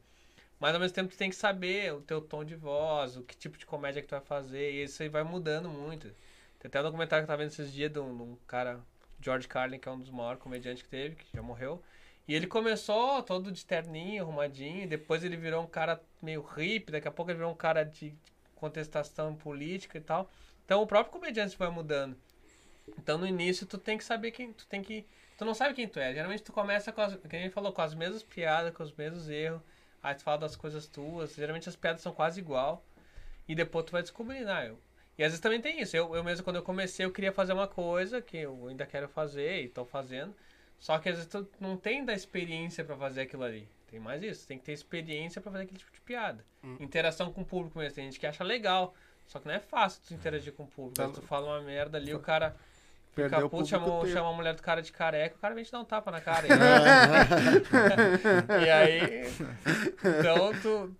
[0.60, 3.36] Mas ao mesmo tempo tu tem que saber o teu tom de voz, o que
[3.36, 6.07] tipo de comédia que tu vai fazer, e isso aí vai mudando muito.
[6.60, 8.80] Tem até um documentário que eu tava vendo esses dias de um, de um cara,
[9.22, 11.84] George Carlin, que é um dos maiores comediantes que teve, que já morreu.
[12.27, 17.07] E ele começou todo de terninho, arrumadinho, depois ele virou um cara meio hippie, daqui
[17.07, 18.15] a pouco ele virou um cara de
[18.56, 20.32] contestação política e tal.
[20.65, 22.18] Então o próprio comediante vai mudando.
[22.98, 25.06] Então no início tu tem que saber quem tu tem que
[25.38, 26.14] tu não sabe quem tu é.
[26.14, 29.61] Geralmente tu começa com as, quem falou com as mesmas piadas, com os mesmos erros.
[30.06, 31.34] Aí tu fala das coisas tuas.
[31.34, 32.86] Geralmente as piadas são quase igual.
[33.48, 34.80] E depois tu vai descobrindo, ah, eu.
[35.18, 35.98] E às vezes também tem isso.
[35.98, 39.07] Eu, eu mesmo quando eu comecei eu queria fazer uma coisa que eu ainda quero
[39.10, 40.36] fazer e tô fazendo.
[40.80, 43.68] Só que às vezes tu não tem da experiência pra fazer aquilo ali.
[43.88, 46.45] Tem mais isso, tem que ter experiência pra fazer aquele tipo de piada.
[46.80, 47.95] Interação com o público mesmo.
[47.95, 48.94] Tem gente que acha legal.
[49.26, 51.02] Só que não é fácil tu interagir com o público.
[51.02, 52.60] Vezes tu fala uma merda ali, o cara fica
[53.16, 55.72] Perdeu o puto, chamou, chama a mulher do cara de careca, o cara vem te
[55.72, 56.46] dar um tapa na cara.
[58.62, 59.24] e aí.
[60.20, 60.94] Então tu.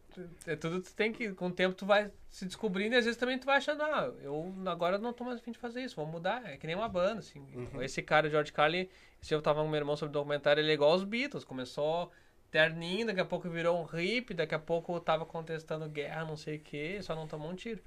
[0.48, 1.34] É tudo tu tem que.
[1.34, 4.14] Com o tempo tu vai se descobrindo e às vezes também tu vai achando, ah,
[4.22, 6.42] eu agora não tô mais afim de fazer isso, vamos mudar.
[6.46, 7.46] É que nem uma banda, assim.
[7.82, 8.88] Esse cara, George Carlin,
[9.22, 11.44] se eu tava com meu irmão sobre o documentário, ele é igual aos Beatles.
[11.44, 12.10] Começou
[12.50, 16.56] terninho, daqui a pouco virou um hippie, daqui a pouco tava contestando guerra, não sei
[16.56, 17.82] o que, só não tomou um tiro.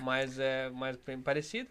[0.00, 0.96] Mas é mais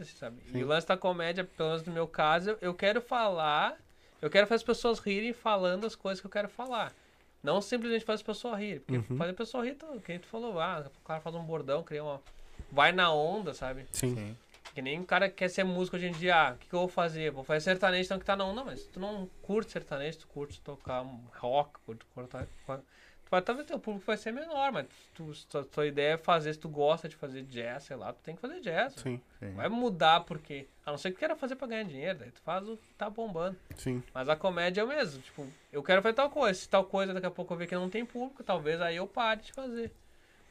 [0.05, 0.37] assim, sabe?
[0.53, 3.77] E o lance da comédia, pelo menos no meu caso, eu- quero falar,
[4.21, 6.93] eu quero fazer as pessoas rirem falando as coisas que eu quero falar.
[7.43, 8.79] Não simplesmente fazer as pessoas rirem.
[8.79, 11.43] Porque fazer a pessoa rir, tu- que nem tu falou, ah, o cara faz um
[11.43, 12.21] bordão, cria uma.
[12.71, 13.85] Vai na onda, sabe?
[13.91, 14.35] Sim.
[14.73, 16.73] Que nem um cara que quer ser músico hoje em dia, ah, o que, que
[16.75, 17.31] eu vou fazer?
[17.31, 20.59] Vou fazer sertanejo, então que tá na onda, mas tu não curte sertanejo, tu curte
[20.61, 21.05] tocar
[21.37, 22.45] rock, curte cortar.
[22.45, 22.65] Tu
[23.35, 26.59] vai talvez teu público vai ser menor, mas tu, tua, tua ideia é fazer, se
[26.59, 28.93] tu gosta de fazer jazz, sei lá, tu tem que fazer jazz.
[28.95, 29.21] Sim,
[29.55, 30.67] Vai mudar porque.
[30.85, 33.09] A não ser que queira fazer pra ganhar dinheiro, daí tu faz o que tá
[33.09, 33.57] bombando.
[33.75, 34.03] sim.
[34.13, 35.21] Mas a comédia é o mesmo.
[35.21, 36.59] Tipo, eu quero fazer tal coisa.
[36.59, 39.07] Se tal coisa daqui a pouco eu ver que não tem público, talvez aí eu
[39.07, 39.91] pare de fazer.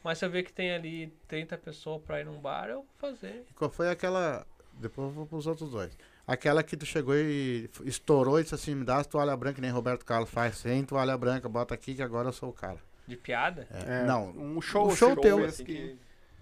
[0.03, 2.87] Mas se eu ver que tem ali 30 pessoas pra ir num bar, eu vou
[2.97, 3.45] fazer.
[3.55, 4.45] Qual foi aquela.
[4.73, 5.97] Depois eu vou pros outros dois.
[6.27, 9.69] Aquela que tu chegou e estourou e disse assim: me dá as toalha branca, nem
[9.69, 10.57] Roberto Carlos faz.
[10.57, 12.79] Sem toalha branca, bota aqui que agora eu sou o cara.
[13.07, 13.67] De piada?
[13.71, 15.45] É, É, Não, Um show, Um show assim, teu.
[15.45, 15.97] assim, que- que-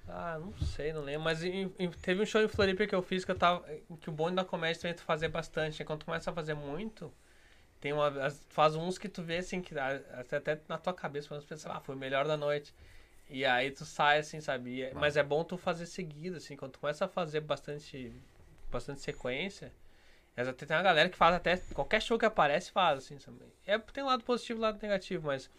[0.08, 1.24] Ah, não sei, não lembro.
[1.24, 3.66] Mas em- em- teve um show em Floripa que eu fiz que eu tava.
[4.02, 5.80] Que o bonde da comédia também tu fazer bastante.
[5.80, 5.86] né?
[5.86, 7.12] Quando tu começa a fazer muito,
[7.80, 8.12] tem uma.
[8.50, 11.72] Faz uns que tu vê assim, que até, até na tua cabeça, quando tu pensa,
[11.72, 12.74] ah, foi o melhor da noite.
[13.30, 14.82] E aí tu sai assim, sabe?
[14.82, 18.14] E- Mas é bom tu fazer seguido, assim, quando tu começa a fazer bastante.
[18.74, 19.72] Bastante sequência.
[20.36, 21.58] Mas até tem uma galera que faz até.
[21.74, 23.38] Qualquer show que aparece faz, assim, sabe?
[23.66, 25.50] É, tem um lado positivo e um lado negativo, mas.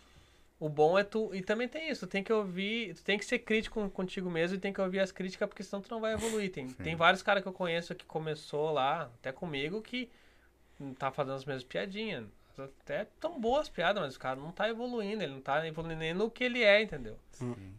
[0.59, 1.35] O bom é tu.
[1.35, 2.95] E também tem isso, tu tem que ouvir.
[2.95, 5.83] Tu tem que ser crítico contigo mesmo e tem que ouvir as críticas, porque senão
[5.83, 6.51] tu não vai evoluir.
[6.51, 10.11] Tem, tem vários caras que eu conheço que começou lá, até comigo, que
[10.79, 12.27] não tá fazendo as mesmas piadinhas.
[12.57, 16.15] Até tão boas piadas, mas o cara não tá evoluindo, ele não tá evoluindo nem
[16.15, 17.19] no que ele é, entendeu?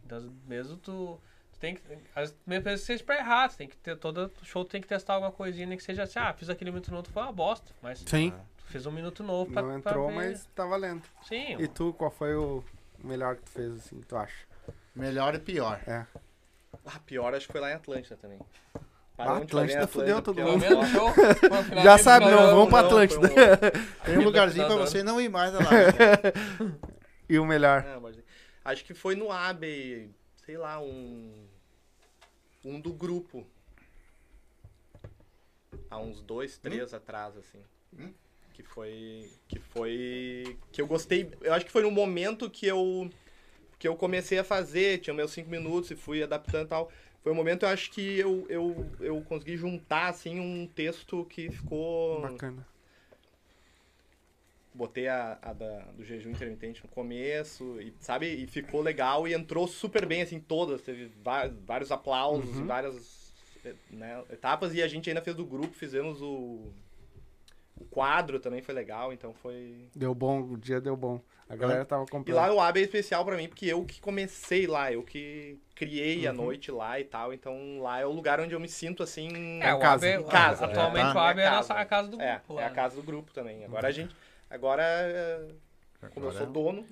[0.04, 1.18] Então, mesmo tu.
[1.58, 1.82] Tem que.
[2.14, 3.96] As mesmas vezes seja pra errar, tem que ter.
[3.96, 6.90] Todo show tem que testar alguma coisinha, nem que seja assim, ah, fiz aquele minuto
[6.90, 7.72] novo, foi uma bosta.
[7.82, 10.14] Mas Sim, tu fez um minuto novo pra, não pra entrou, ver.
[10.14, 11.02] mas tá valendo.
[11.22, 12.62] Sim, E tu, qual foi o
[13.02, 14.34] melhor que tu fez, assim, que tu acha?
[14.94, 15.80] melhor e pior.
[15.86, 16.04] É.
[16.84, 18.38] Ah, pior acho que foi lá em Atlântida também.
[19.18, 20.36] Ah, Atlântida fudeu todo.
[20.42, 23.26] Pô, finalmente Já sabe, não, vamos pra Atlântida.
[23.28, 23.30] um-
[24.04, 24.90] Tem um lugarzinho pra Adoro.
[24.90, 25.60] você não ir mais lá.
[27.28, 27.82] E o melhor?
[27.82, 28.16] Não, mas
[28.64, 30.10] acho que foi no AB,
[30.46, 31.32] sei lá, um.
[32.64, 33.46] Um do grupo.
[35.90, 37.62] Há uns dois, três atrás, assim.
[38.54, 39.30] Que foi.
[39.48, 40.56] Que foi.
[40.72, 41.30] Que eu gostei.
[41.42, 43.10] Eu acho que foi no momento que eu.
[43.78, 46.90] Que eu comecei a fazer, tinha meus cinco minutos e fui adaptando e tal.
[47.22, 51.50] Foi um momento, eu acho que eu, eu, eu consegui juntar, assim, um texto que
[51.50, 52.22] ficou.
[52.22, 52.66] Bacana.
[54.76, 58.26] Botei a, a da- do jejum intermitente no começo, e, sabe?
[58.26, 60.82] E ficou legal e entrou super bem, assim, todas.
[60.82, 61.10] Teve
[61.64, 63.32] vários aplausos e várias
[63.64, 64.74] eh, né, etapas.
[64.74, 66.70] E a gente ainda fez do grupo, fizemos o,
[67.78, 69.12] o quadro também, foi legal.
[69.12, 69.88] Então foi...
[69.94, 71.20] Deu bom, o dia deu bom.
[71.48, 72.36] A galera tava E comprando.
[72.36, 76.26] lá o AB é especial pra mim, porque eu que comecei lá, eu que criei
[76.26, 77.32] a noite lá e tal.
[77.32, 79.62] Então lá é o lugar onde eu me sinto, assim...
[79.62, 80.06] É, o casa.
[80.06, 81.14] AB, Em casa, atualmente é.
[81.14, 81.80] o AB é a, É nossa, casa.
[81.80, 82.52] a casa do É, grupo.
[82.52, 82.74] é lá, a né?
[82.74, 83.64] casa do grupo também.
[83.64, 84.14] Agora a gente...
[84.50, 85.40] Agora, é,
[86.14, 86.86] como eu Agora sou dono,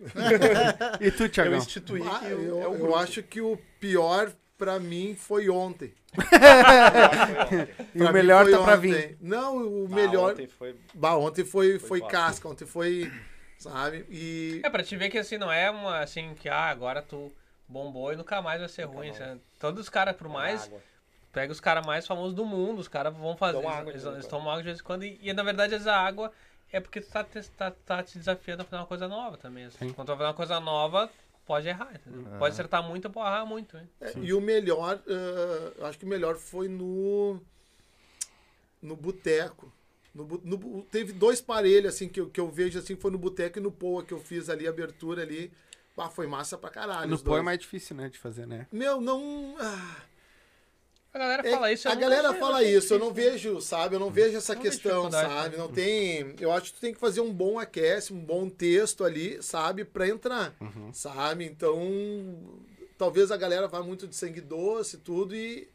[1.00, 4.78] E tu, eu instituí Ah, que eu, é o eu acho que o pior pra
[4.80, 5.92] mim foi ontem.
[7.94, 8.80] E o melhor tá pra ontem.
[8.90, 9.18] vir.
[9.20, 10.32] Não, o Ah, melhor.
[10.32, 13.10] ontem foi Bah, ontem foi, Foi foi, casca, ontem foi.
[13.58, 14.04] Sabe?
[14.10, 14.60] E.
[14.64, 17.32] É, pra te ver que assim, não é uma assim que ah, agora tu
[17.68, 19.08] bombou e nunca mais vai ser ruim.
[19.10, 19.20] mais.
[19.20, 20.64] assim, Todos os caras, por mais.
[20.64, 20.80] água.
[21.32, 23.54] Pega os caras mais famosos do mundo, os caras vão fazer.
[23.58, 24.30] Tomam água de eles, em eles quando.
[24.30, 25.04] tomam água de vez em quando.
[25.04, 26.30] E, e, na verdade, às vezes a água
[26.72, 29.68] é porque tu tá, te- tá, tá te desafiando a fazer uma coisa nova também.
[29.70, 29.92] Sim.
[29.92, 31.10] Quando tu vai fazer uma coisa nova,
[31.46, 32.24] pode errar, entendeu?
[32.38, 33.76] Pode acertar muito, pode errar muito.
[33.76, 33.88] Hein?
[34.00, 37.40] É, e o melhor, eu acho que o melhor foi no.
[38.82, 39.72] No boteco.
[40.14, 43.58] No, no teve dois parelhos, assim, que eu, que eu vejo, assim, foi no boteco
[43.58, 45.50] e no Poa que eu fiz ali, a abertura ali.
[45.96, 47.08] Ah, foi massa pra caralho.
[47.10, 48.66] No pô é mais difícil, né, de fazer, né?
[48.70, 49.56] Meu, não.
[49.58, 49.96] ah,
[51.14, 51.88] A galera é- fala isso.
[51.88, 53.94] a galera fala isso, eu não vejo, sabe?
[53.94, 55.56] Eu não vejo essa Não questão, sabe?
[55.56, 55.62] né?
[55.62, 56.34] Não tem.
[56.40, 59.84] Eu acho que tu tem que fazer um bom aquece, um bom texto ali, sabe?
[59.84, 60.92] Pra entrar, Uhum.
[60.92, 61.44] sabe?
[61.44, 61.80] Então,
[62.98, 65.68] talvez a galera vá muito de sangue doce e tudo e.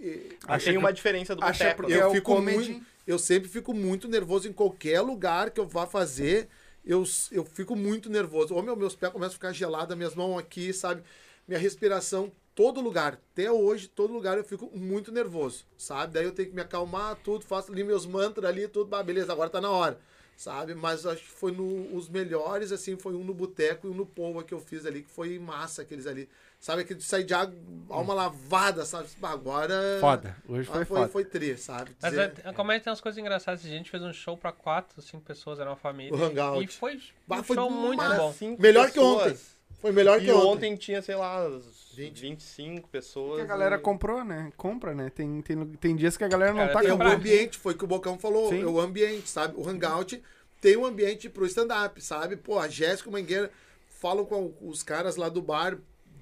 [0.00, 1.76] e- Achei uma diferença do acha boteco.
[1.82, 2.00] porque né?
[2.00, 2.70] é eu o fico comedy.
[2.72, 6.48] muito, eu sempre fico muito nervoso em qualquer lugar que eu vá fazer.
[6.82, 8.54] Eu, eu fico muito nervoso.
[8.54, 11.02] Ou meu, meus pés começam a ficar gelados, minhas mãos aqui, sabe?
[11.46, 13.18] Minha respiração, todo lugar.
[13.32, 16.14] Até hoje, todo lugar eu fico muito nervoso, sabe?
[16.14, 18.94] Daí eu tenho que me acalmar, tudo, faço ali meus mantras ali, tudo.
[18.94, 19.98] Ah, beleza, agora tá na hora,
[20.36, 20.74] sabe?
[20.74, 24.04] Mas acho que foi no, os melhores, assim, foi um no boteco e um no
[24.06, 26.28] Poa que eu fiz ali, que foi massa aqueles ali.
[26.62, 26.82] Sabe?
[26.82, 27.56] Aquele de sair de água,
[27.88, 29.08] alma lavada, sabe?
[29.22, 29.96] Agora.
[29.98, 30.36] Foda.
[30.46, 31.08] Hoje Ah, foi, foi, foda.
[31.08, 31.96] foi tri, sabe?
[32.02, 33.64] Mas Dizer- é, a comédia tem umas coisas engraçadas.
[33.64, 36.12] A gente fez um show pra quatro, cinco pessoas, era uma família.
[36.14, 36.62] O Hangout.
[36.62, 38.34] E foi um Bah, foi show muito bom.
[38.58, 39.22] Melhor que pessoas.
[39.32, 39.38] ontem.
[39.80, 40.46] Foi melhor E que ontem.
[40.48, 40.76] ontem.
[40.76, 41.48] tinha, sei lá,
[41.94, 42.20] 20.
[42.20, 43.28] 25 pessoas.
[43.30, 44.52] Porque a galera e- comprou, né?
[44.56, 45.10] Compra, né?
[45.10, 47.12] Tem, tem, tem dias que a galera não Cara, tá É o comprando.
[47.14, 48.48] ambiente, foi o que o Bocão falou.
[48.48, 48.62] Sim.
[48.62, 49.54] É o ambiente, sabe?
[49.56, 50.22] O Hangout
[50.60, 52.36] tem um ambiente pro stand-up, sabe?
[52.36, 53.50] Pô, a Jéssica Mangueira
[53.88, 55.76] falam com os caras lá do bar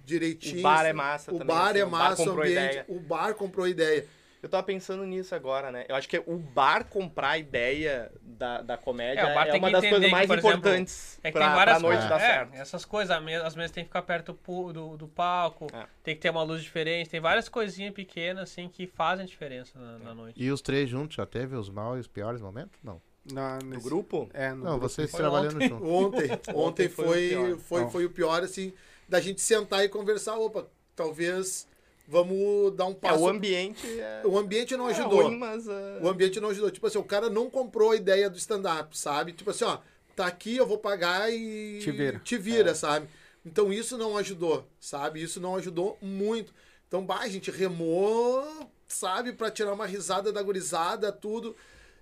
[0.04, 0.60] direitinho.
[0.60, 0.88] O bar assim.
[0.88, 2.50] é massa O também, bar assim, é o bar massa, o ambiente.
[2.52, 2.84] ideia.
[2.88, 4.06] O bar comprou ideia.
[4.42, 5.84] Eu tava pensando nisso agora, né?
[5.88, 9.50] Eu acho que o bar comprar a ideia da, da comédia É, o bar é
[9.50, 11.78] tem uma que das coisas que, mais por exemplo, importantes É que pra, tem várias
[11.78, 12.10] pra noite coisas.
[12.10, 12.54] dar é, certo.
[12.54, 15.86] essas coisas, as mesas tem que ficar perto do, do, do palco, É.
[16.04, 19.98] tem que ter uma luz diferente, tem várias coisinhas pequenas assim que fazem diferença na,
[19.98, 20.40] na noite.
[20.40, 22.78] E os três juntos já teve os maus e os piores momentos?
[22.82, 23.00] Não.
[23.32, 24.30] Na, No nesse- grupo?
[24.32, 24.88] É, no Não, grupo.
[24.88, 25.84] vocês Foi trabalhando junto.
[25.90, 27.58] Ontem, ontem foi o foi, pior.
[27.58, 27.90] foi, Não.
[27.90, 28.72] foi o pior, assim,
[29.08, 30.36] da gente sentar e conversar.
[30.38, 30.64] Opa,
[30.96, 31.66] talvez
[32.08, 33.22] vamos dar um É, passo.
[33.22, 35.24] o ambiente é, O ambiente não é ajudou.
[35.26, 35.68] ruim, mas...
[35.68, 36.70] ah, O ambiente não ajudou.
[36.70, 39.32] Tipo assim, o cara não comprou a ideia do stand-up, sabe?
[39.32, 39.78] Tipo assim, ó,
[40.16, 41.78] tá aqui, eu vou pagar e.
[41.80, 42.18] Te vira.
[42.24, 43.06] Te vira, sabe?
[43.46, 45.22] Então isso não ajudou, sabe?
[45.22, 46.52] Isso não ajudou muito.
[46.88, 51.54] Então, bah, a gente remou, sabe, pra tirar uma risada da gurizada, tudo.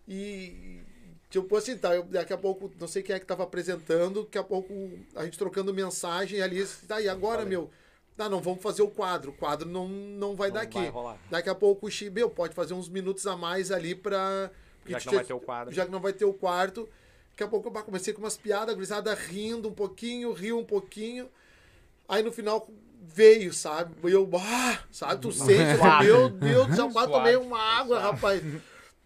[0.09, 0.81] E,
[1.31, 4.39] tipo assim, tá, eu- daqui a pouco, não sei quem é que tava apresentando, daqui
[4.39, 4.73] a pouco
[5.15, 7.70] a gente trocando mensagem ali, tá, e agora, meu?
[8.16, 9.30] Tá, não, vamos fazer o quadro.
[9.30, 10.78] O quadro não, não vai Não dar aqui.
[11.30, 14.51] Daqui a pouco o meu, pode fazer uns minutos a mais ali pra.
[14.86, 15.74] Já que não vai ter- o quadro.
[15.74, 16.88] Já que não vai ter o quarto.
[17.30, 20.64] Daqui a pouco eu comecei com umas piadas, a gurizada rindo um pouquinho, riu um
[20.64, 21.28] pouquinho.
[22.09, 22.66] Aí no final
[23.02, 23.94] veio, sabe?
[24.09, 25.20] E eu, ah, sabe?
[25.20, 28.43] Tu sente, meu Deus do céu, quase tomei uma água, rapaz.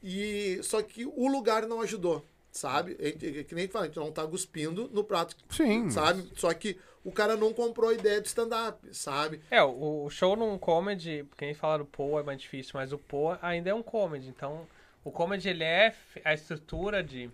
[0.02, 2.96] E só que o lugar não ajudou, sabe?
[3.00, 5.90] É, é que nem fala, a gente não tá cuspindo no prato, Sim.
[5.90, 6.30] sabe?
[6.36, 9.40] Só que o cara não comprou a ideia de stand-up, sabe?
[9.50, 12.92] É, o, o show num comedy, porque nem falaram o Poe é mais difícil, mas
[12.92, 14.28] o Poe ainda é um comedy.
[14.28, 14.66] Então,
[15.02, 15.94] o comedy ele é
[16.24, 17.28] a estrutura de,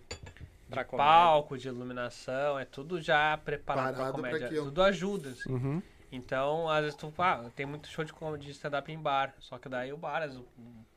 [0.69, 4.47] de palco, de iluminação, é tudo já preparado pra comédia.
[4.47, 4.65] aquilo.
[4.65, 5.51] tudo ajuda, assim.
[5.51, 5.81] Uhum.
[6.09, 9.57] Então, às vezes tu, ah, tem muito show de comedy de stand-up em bar, só
[9.57, 10.45] que daí o bar, o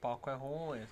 [0.00, 0.82] palco é ruim.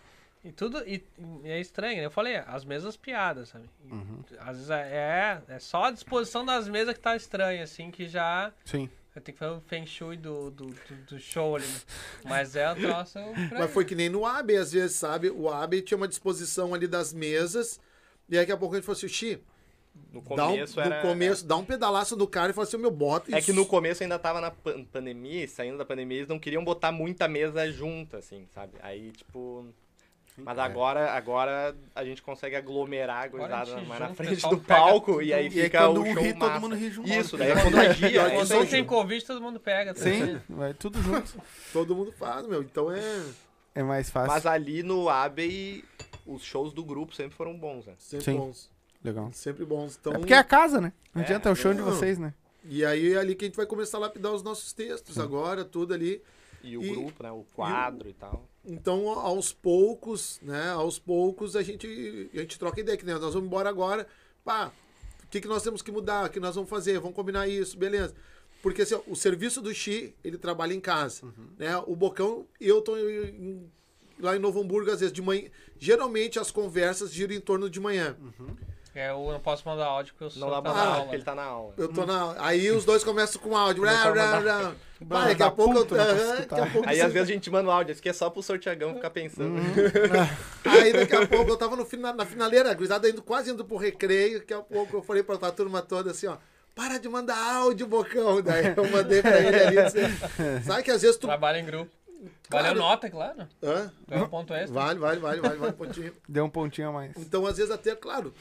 [0.45, 1.05] E tudo, e,
[1.45, 2.07] e é estranho, né?
[2.07, 3.69] Eu falei, as mesmas piadas, sabe?
[3.85, 4.23] E, Uhum.
[4.39, 8.53] Às vezes é, é só a disposição das mesas que tá estranha, assim, que já
[8.65, 8.89] Sim.
[9.17, 11.81] eu tenho que fazer o feng shui do, do, do, do show ali, né?
[12.25, 13.19] Mas é um troço.
[13.51, 15.29] Mas foi que nem no AB, às vezes, sabe?
[15.29, 17.81] O AB tinha uma disposição ali das mesas.
[18.29, 19.41] E aí daqui a pouco a gente falou assim, Xi,
[20.13, 21.03] No dá um, começo no era.
[21.03, 23.47] começo, dá um pedalaço no cara e fala assim, meu, bota É isso.
[23.47, 26.93] que no começo ainda tava na pan- pandemia, saindo da pandemia, eles não queriam botar
[26.93, 28.75] muita mesa junta, assim, sabe?
[28.83, 29.67] Aí, tipo.
[30.45, 34.15] Mas agora, agora a gente consegue aglomerar a Agora a gurizada mais na junta, o
[34.27, 35.23] frente do palco tudo.
[35.23, 37.09] e aí E aí fica quando o show ri, todo mundo ri junto.
[37.11, 38.23] Isso, daí é contagia.
[38.23, 38.71] é Quando não isso.
[38.71, 39.95] tem Covid, todo mundo pega.
[39.95, 41.41] tá Sim, vai tudo junto.
[41.73, 42.63] Todo mundo faz, meu.
[42.63, 43.23] Então é
[43.75, 44.33] É mais fácil.
[44.33, 45.85] Mas ali no Abbey,
[46.27, 47.95] os shows do grupo sempre foram bons, né?
[47.99, 48.37] sempre Sim.
[48.37, 48.71] bons.
[49.05, 49.31] Legal.
[49.33, 49.97] Sempre bons.
[50.01, 50.93] Então, É porque é a casa, né?
[51.15, 51.87] Não É, adianta, é o show de não.
[51.87, 52.35] vocês, né?
[52.65, 55.65] E aí é ali que a gente vai começar a lapidar os nossos textos agora,
[55.65, 56.21] tudo ali.
[56.63, 57.31] E o E- grupo, né?
[57.31, 58.48] O quadro e, tal.
[58.65, 60.71] Então, aos poucos, né?
[60.71, 64.07] Aos poucos a gente, a gente troca ideia, que nem nós vamos embora agora.
[64.45, 64.73] Pá,
[65.25, 66.27] o que, que nós temos que mudar?
[66.27, 66.99] O que nós vamos fazer?
[66.99, 68.15] Vamos combinar isso, beleza.
[68.63, 71.33] Porque assim, ó, o serviço do Xi, ele trabalha em casa.
[71.57, 71.77] Né?
[71.87, 73.71] O Bocão, eu tô em-
[74.19, 75.49] lá em Novo Hamburgo, às vezes, de manhã.
[75.79, 78.17] Geralmente as conversas giram em torno de manhã.
[78.99, 81.01] É, eu não posso mandar áudio porque eu sou Não dá pra na dar, aula.
[81.03, 81.75] porque ele tá na aula.
[81.77, 82.35] Eu tô na.
[82.39, 83.83] Aí os dois começam com áudio.
[83.83, 84.73] Blá, mandar- blá.
[85.01, 85.85] Bah, daqui a Mandar pouco eu.
[85.85, 88.29] daqui a pouco Aí às vezes a gente manda um áudio, isso aqui é só
[88.29, 89.55] pro Sortiagão ficar pensando.
[90.67, 93.77] Aí daqui a pouco eu tava no na finaleira, a gurizada indo, quase indo pro
[93.77, 94.41] recreio.
[94.41, 96.37] Daqui a pouco eu falei pra tua turma toda assim, ó.
[96.75, 98.41] Para de mandar áudio, Bocão.
[98.43, 99.79] Daí eu mandei pra ele ali.
[99.79, 100.01] Assim,
[100.65, 101.27] sabe que às vezes tu.
[101.27, 101.91] Trabalho em grupo.
[102.51, 102.67] Claro.
[102.67, 103.47] Valeu nota, claro.
[103.63, 103.93] Hã?
[104.09, 104.73] Tu é um ponto extra.
[104.75, 106.13] Vale, vale, vale, vale, vale, pontinho.
[106.29, 107.13] Deu um pontinho a mais.
[107.17, 108.33] Então, às vezes, até, claro,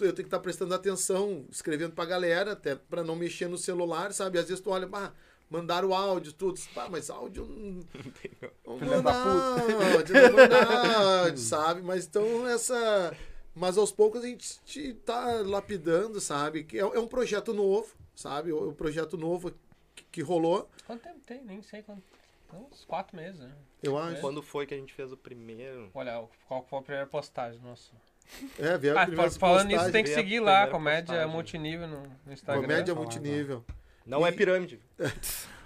[0.00, 4.12] eu tenho que estar prestando atenção, escrevendo pra galera, até pra não mexer no celular,
[4.12, 4.38] sabe?
[4.38, 5.12] Às vezes tu olha, pá,
[5.50, 6.60] mandaram áudio, tudo.
[6.74, 7.46] Pá, mas áudio.
[7.46, 7.84] Não,
[8.78, 11.82] não manda áudio, não manda áudio, sabe?
[11.82, 13.16] Mas então essa.
[13.54, 16.64] Mas aos poucos a gente te tá lapidando, sabe?
[16.64, 18.50] Que é, é um projeto novo, sabe?
[18.50, 19.50] É um projeto novo
[19.94, 21.42] que, que rolou, Quanto tempo tem?
[21.42, 22.02] Nem sei quanto.
[22.52, 23.52] Uns quatro meses, né?
[23.82, 24.20] eu acho.
[24.20, 25.90] Quando foi que a gente fez o primeiro?
[25.92, 27.60] Olha, qual foi a primeira postagem?
[27.60, 27.90] Nossa.
[28.58, 31.32] É, a Ah, primeira falando nisso, tem que a seguir lá, comédia postagem.
[31.32, 32.62] multinível no, no Instagram.
[32.62, 33.64] Comédia falar, multinível.
[34.06, 34.80] Não é pirâmide.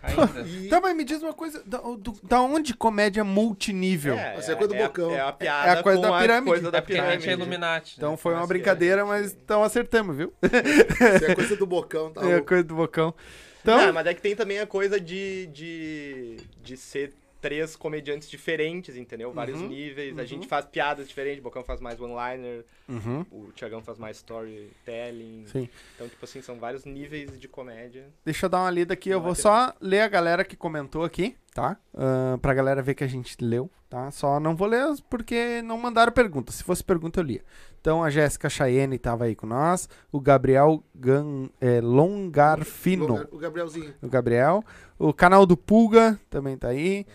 [0.03, 0.41] Ainda.
[0.49, 4.15] E Então, mas me diz uma coisa, da, do- da onde comédia multinível?
[4.15, 5.11] Essa é coisa do a- Bocão.
[5.11, 6.47] É a piada É a coisa com da a pirâmide.
[6.51, 7.31] coisa da É porque a gente é pirâmide.
[7.43, 7.95] Illuminati.
[7.99, 8.17] Então né?
[8.17, 10.33] foi uma é brincadeira, mas então acertamos, viu?
[10.43, 12.23] isso é coisa do Bocão, tá?
[12.27, 13.15] É a coisa do bocão.
[13.61, 18.29] Então, Não, mas é que tem também a coisa de, de, de ser três comediantes
[18.29, 19.33] diferentes, entendeu?
[19.33, 20.19] Vários Uhum, níveis.
[20.19, 24.17] A gente faz piadas diferentes, o Bocão faz mais one-liner, Uhum, o Thiagão faz mais
[24.19, 25.45] storytelling.
[25.47, 25.69] sim.
[25.95, 28.09] Então, tipo assim, são vários níveis de comédia.
[28.25, 29.11] Deixa eu dar uma lida aqui.
[29.11, 29.43] Eu Não vou vai ter.
[29.43, 31.77] só ler a galera que comentou aqui, tá?
[31.95, 34.11] Ah, pra galera ver que a gente leu, tá?
[34.11, 36.53] Só não vou ler porque não mandaram pergunta.
[36.53, 37.43] Se fosse pergunta, eu lia.
[37.81, 39.89] Então a Jéssica Chayenne tava aí com nós.
[40.13, 43.27] O Gabriel Gan, é, Longarfino.
[43.31, 43.95] O Gabrielzinho.
[44.03, 44.63] O Gabriel.
[44.99, 47.07] O canal do Pulga também tá aí.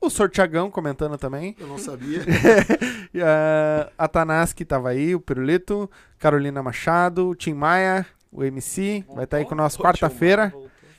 [0.00, 1.54] O Sortiagão comentando também.
[1.58, 2.20] Eu não sabia.
[3.98, 9.38] A Atanaski tava aí, o Pirulito, Carolina Machado, o Tim Maia, o MC, vai estar
[9.38, 10.54] aí com nós quarta-feira.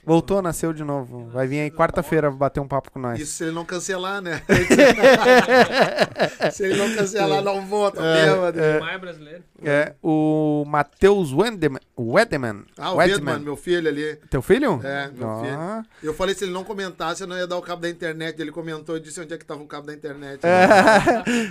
[0.05, 1.27] Voltou, nasceu de novo.
[1.29, 3.19] Vai vir aí quarta-feira bater um papo com nós.
[3.19, 4.41] Isso se ele não cancelar, né?
[6.51, 8.01] se ele não cancelar, não volta.
[8.01, 8.79] mesmo, né?
[8.79, 9.43] Maia brasileiro.
[9.63, 11.79] É, o Matheus Wendeman.
[11.97, 12.63] Wedeman.
[12.77, 13.15] Ah, o Wedman.
[13.17, 14.15] Vedman, meu filho ali.
[14.29, 14.79] Teu filho?
[14.83, 15.85] É, meu filho.
[16.01, 18.41] Eu falei, se ele não comentasse, eu não ia dar o cabo da internet.
[18.41, 20.41] Ele comentou e disse onde é que tava o cabo da internet.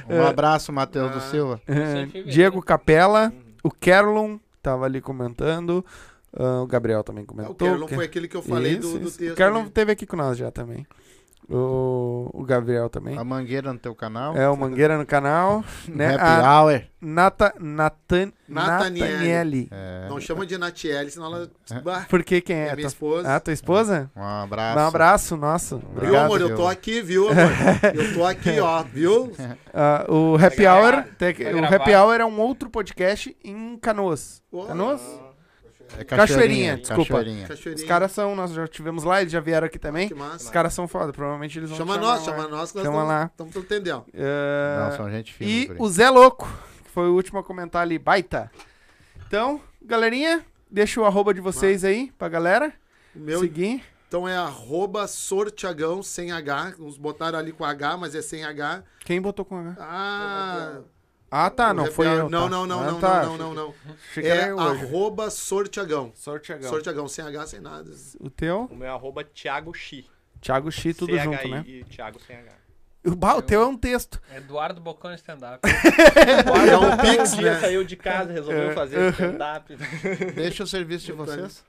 [0.09, 1.20] Um abraço, Matheus do Ah.
[1.20, 1.61] Silva.
[1.66, 2.07] É.
[2.23, 5.85] Diego Capella, o Kerlon tava ali comentando.
[6.39, 7.52] Ah, o Gabriel também Ah, comentou.
[7.52, 9.19] o Kerlon que- foi aquele que eu falei Isso, do, do isso.
[9.19, 9.32] texto.
[9.32, 9.70] O Kerlon ali.
[9.70, 10.86] teve aqui com nós já também.
[11.51, 13.16] O, o Gabriel também.
[13.16, 14.36] A mangueira no teu canal.
[14.36, 15.65] É o Mangueira no canal.
[15.89, 16.15] né?
[16.15, 16.82] Happy A Hour.
[17.01, 19.09] Nata, Natan, Nataniele.
[19.12, 19.69] Nataniele.
[19.70, 20.09] É.
[20.10, 21.51] Não chama de Natiele, senão ela.
[21.70, 21.81] É.
[21.81, 22.65] Bah, Por que quem é é?
[22.65, 23.35] minha Tua- esposa.
[23.35, 24.10] Ah, tua esposa?
[24.15, 24.78] Um abraço.
[24.78, 25.77] Um abraço, nossa.
[25.78, 26.24] Viu, Obrigado.
[26.27, 26.40] amor?
[26.43, 27.40] Eu tô aqui, viu, amor?
[27.94, 29.32] Eu tô aqui, ó, viu?
[29.73, 31.05] Ah, o Happy Hour,
[31.62, 31.74] o.
[31.74, 34.43] Happy Hour é um outro podcast em Canoas.
[34.51, 35.01] Pô, Canoas?
[35.97, 37.05] É Cachoeirinha, desculpa.
[37.05, 37.48] Cachoeirinha.
[37.48, 37.82] Cachoeirinha.
[37.85, 40.09] Os caras são, nós já tivemos lá, eles já vieram aqui também.
[40.09, 40.44] Que massa.
[40.44, 42.43] Os caras são foda, provavelmente eles vão Chama nós, chamar lá.
[42.43, 43.24] chama nós que nós Chama estamos- lá.
[43.31, 44.05] estamos entendendo.
[44.15, 45.74] Ah, Não, são gente fina.
[45.74, 46.47] e o Zé Louco,
[46.85, 48.51] que foi o último a comentar ali, baita.
[49.27, 52.73] Então, galerinha, deixa o arroba de vocês aí pra galera
[53.15, 53.82] O meu, seguir.
[54.06, 56.74] então, é arroba sortiagão, sem H.
[56.78, 58.82] Uns botaram ali com H, mas é sem H.
[59.01, 59.77] Quem botou com H?
[59.78, 60.81] Ah...
[61.30, 62.30] Ah, tá, não foi eu.
[62.30, 62.48] Não, tá.
[62.50, 63.22] não, não, Ah, não, tá.
[63.24, 63.74] não, não, não, não.
[64.14, 66.10] Que É arroba sortiagão.
[66.14, 66.70] Sorteagão.
[66.70, 67.90] Sortiagão, sem H, sem nada.
[68.20, 68.68] O teu?
[68.70, 70.06] O meu é arroba Thiago Xi.
[70.40, 71.64] Thiago X, tudo CHI junto, né?
[71.66, 72.52] E Thiago sem H.
[73.05, 74.20] O, bah, o teu é um texto.
[74.34, 75.60] Eduardo Bocão Stand-up.
[75.68, 77.60] É um pix, Um dia né?
[77.60, 79.76] saiu de casa, resolveu fazer stand-up.
[80.34, 81.64] Deixa o serviço de vocês.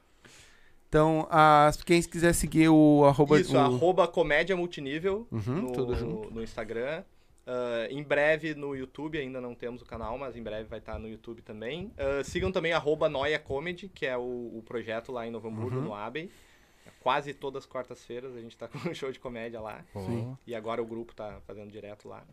[0.87, 3.39] Então, as, quem quiser seguir o arroba...
[3.39, 3.59] Isso, o...
[3.59, 6.31] arroba comédia multinível Uhum, no, tudo junto.
[6.33, 7.03] no Instagram.
[7.51, 10.99] Ah, em breve no YouTube, ainda não temos o canal, mas em breve vai estar
[10.99, 11.91] no YouTube também.
[11.97, 15.77] Ah, sigam também arroba Noia Comedy, que é o, o projeto lá em Novo Hamburgo,
[15.77, 15.83] Uhum.
[15.85, 16.29] no Abbey.
[17.01, 19.83] Quase todas as quartas-feiras a gente tá com um show de comédia lá.
[19.93, 20.37] Sim.
[20.45, 22.23] E agora o grupo tá fazendo direto lá.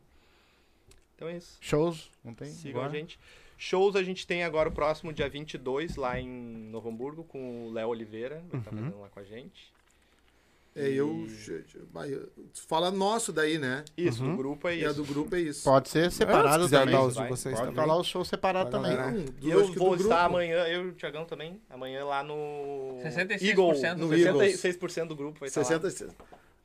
[1.14, 1.56] Então é isso.
[1.62, 2.48] Shows, não tem?
[2.48, 2.93] Sigam Agora?
[2.98, 3.18] a gente.
[3.56, 7.72] Shows a gente tem agora o próximo dia 22 lá em Novo Hamburgo com o
[7.72, 8.78] Léo Oliveira, vai estar Uhum.
[8.82, 9.72] fazendo lá com a gente.
[10.76, 11.26] É, eu...
[12.68, 13.82] Fala nosso daí, né?
[13.96, 14.32] Isso, Uhum.
[14.32, 15.02] do grupo é E a isso.
[15.02, 15.64] do grupo é isso.
[15.64, 16.94] Pode ser separado se quiser também.
[16.94, 18.94] dar os de vocês Pode falar o show separado também.
[18.96, 20.02] Não, do- E eu do vou grupo.
[20.02, 25.16] estar amanhã, eu e o Thiagão também, amanhã lá no 66% Eagle, no 66% do
[25.16, 26.14] grupo vai estar 60...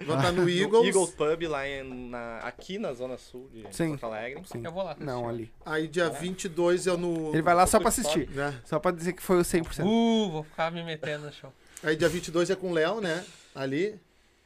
[0.03, 0.49] Vou estar no lá.
[0.49, 0.81] Eagles.
[0.81, 3.89] No Eagles Pub, lá em- na- aqui na zona sul de Sim.
[3.89, 4.41] Porto Alegre.
[4.45, 4.61] Sim.
[4.65, 4.95] Eu vou lá.
[4.99, 5.51] Não, ali.
[5.63, 7.29] Aí dia 22 é no...
[7.29, 8.27] Ele vai lá só pra assistir.
[8.31, 8.59] Né?
[8.65, 9.85] Só pra dizer que foi o 100%.
[9.85, 11.53] Uh, vou ficar me metendo no show.
[11.83, 13.23] Aí dia 22 é com o Léo, né?
[13.56, 13.99] Ali.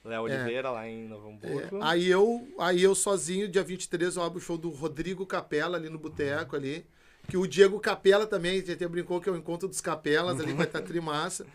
[0.03, 1.79] Léo Oliveira, lá em Novo É, Hamburgo.
[1.81, 5.89] Aí eu, aí eu sozinho, dia 23, eu abro o show do Rodrigo Capela ali
[5.89, 6.85] no boteco ali.
[7.27, 10.39] Que o Diego Capela também, a gente até brincou que é o encontro dos Capelas,
[10.39, 11.47] ali vai estar trimassa.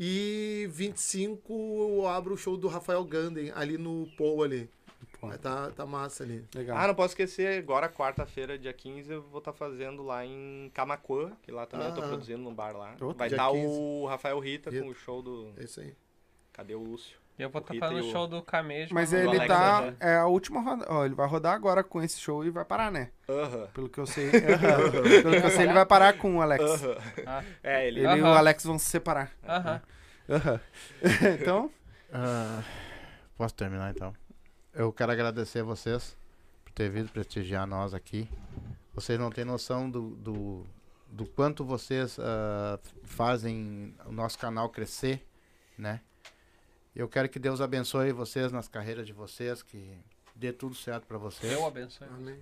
[0.00, 4.70] E 25 eu abro o show do Rafael Ganden ali no Paul ali.
[5.20, 6.44] Vai tá, tá massa ali.
[6.54, 6.78] Legal.
[6.78, 11.32] Ah, não posso esquecer, agora quarta-feira, dia 15, eu vou estar fazendo lá em Camacuã,
[11.42, 12.08] que lá também eu tô Ah.
[12.08, 12.92] produzindo num bar lá.
[13.00, 13.66] Outro Vai estar 15.
[13.66, 14.82] o Rafael Rita, Rita.
[14.82, 15.52] com o show do...
[15.56, 15.92] É isso aí.
[16.58, 17.16] Cadê o Lúcio?
[17.38, 18.92] Eu vou estar Rita fazendo o show do Camejo.
[18.92, 19.94] Mas mas ele Alex tá.
[20.00, 20.84] É a última roda.
[20.88, 23.12] Ó, ele vai rodar agora com esse show e vai parar, né?
[23.28, 23.68] Aham.
[23.72, 24.28] Pelo que eu sei.
[25.22, 26.64] Pelo que eu sei, ele vai parar com o Alex.
[26.64, 26.96] Aham.
[27.24, 27.44] Ah.
[27.62, 28.00] É, ele...
[28.00, 28.26] Ele e o.
[28.26, 29.30] Alex vão se separar.
[29.46, 29.80] Aham.
[30.28, 30.60] Aham.
[31.40, 31.70] então,
[32.12, 32.60] Ah,
[33.36, 34.12] posso terminar então?
[34.74, 36.16] Eu quero agradecer a vocês
[36.64, 38.28] por ter vindo prestigiar nós aqui.
[38.92, 40.66] Vocês não têm noção do, do,
[41.06, 45.24] do quanto vocês ah, fazem o nosso canal crescer,
[45.78, 46.00] né?
[46.98, 49.96] Eu quero que Deus abençoe vocês nas carreiras de vocês, que
[50.34, 51.52] dê tudo certo para vocês.
[51.52, 52.08] Eu abençoe.
[52.08, 52.36] Amém.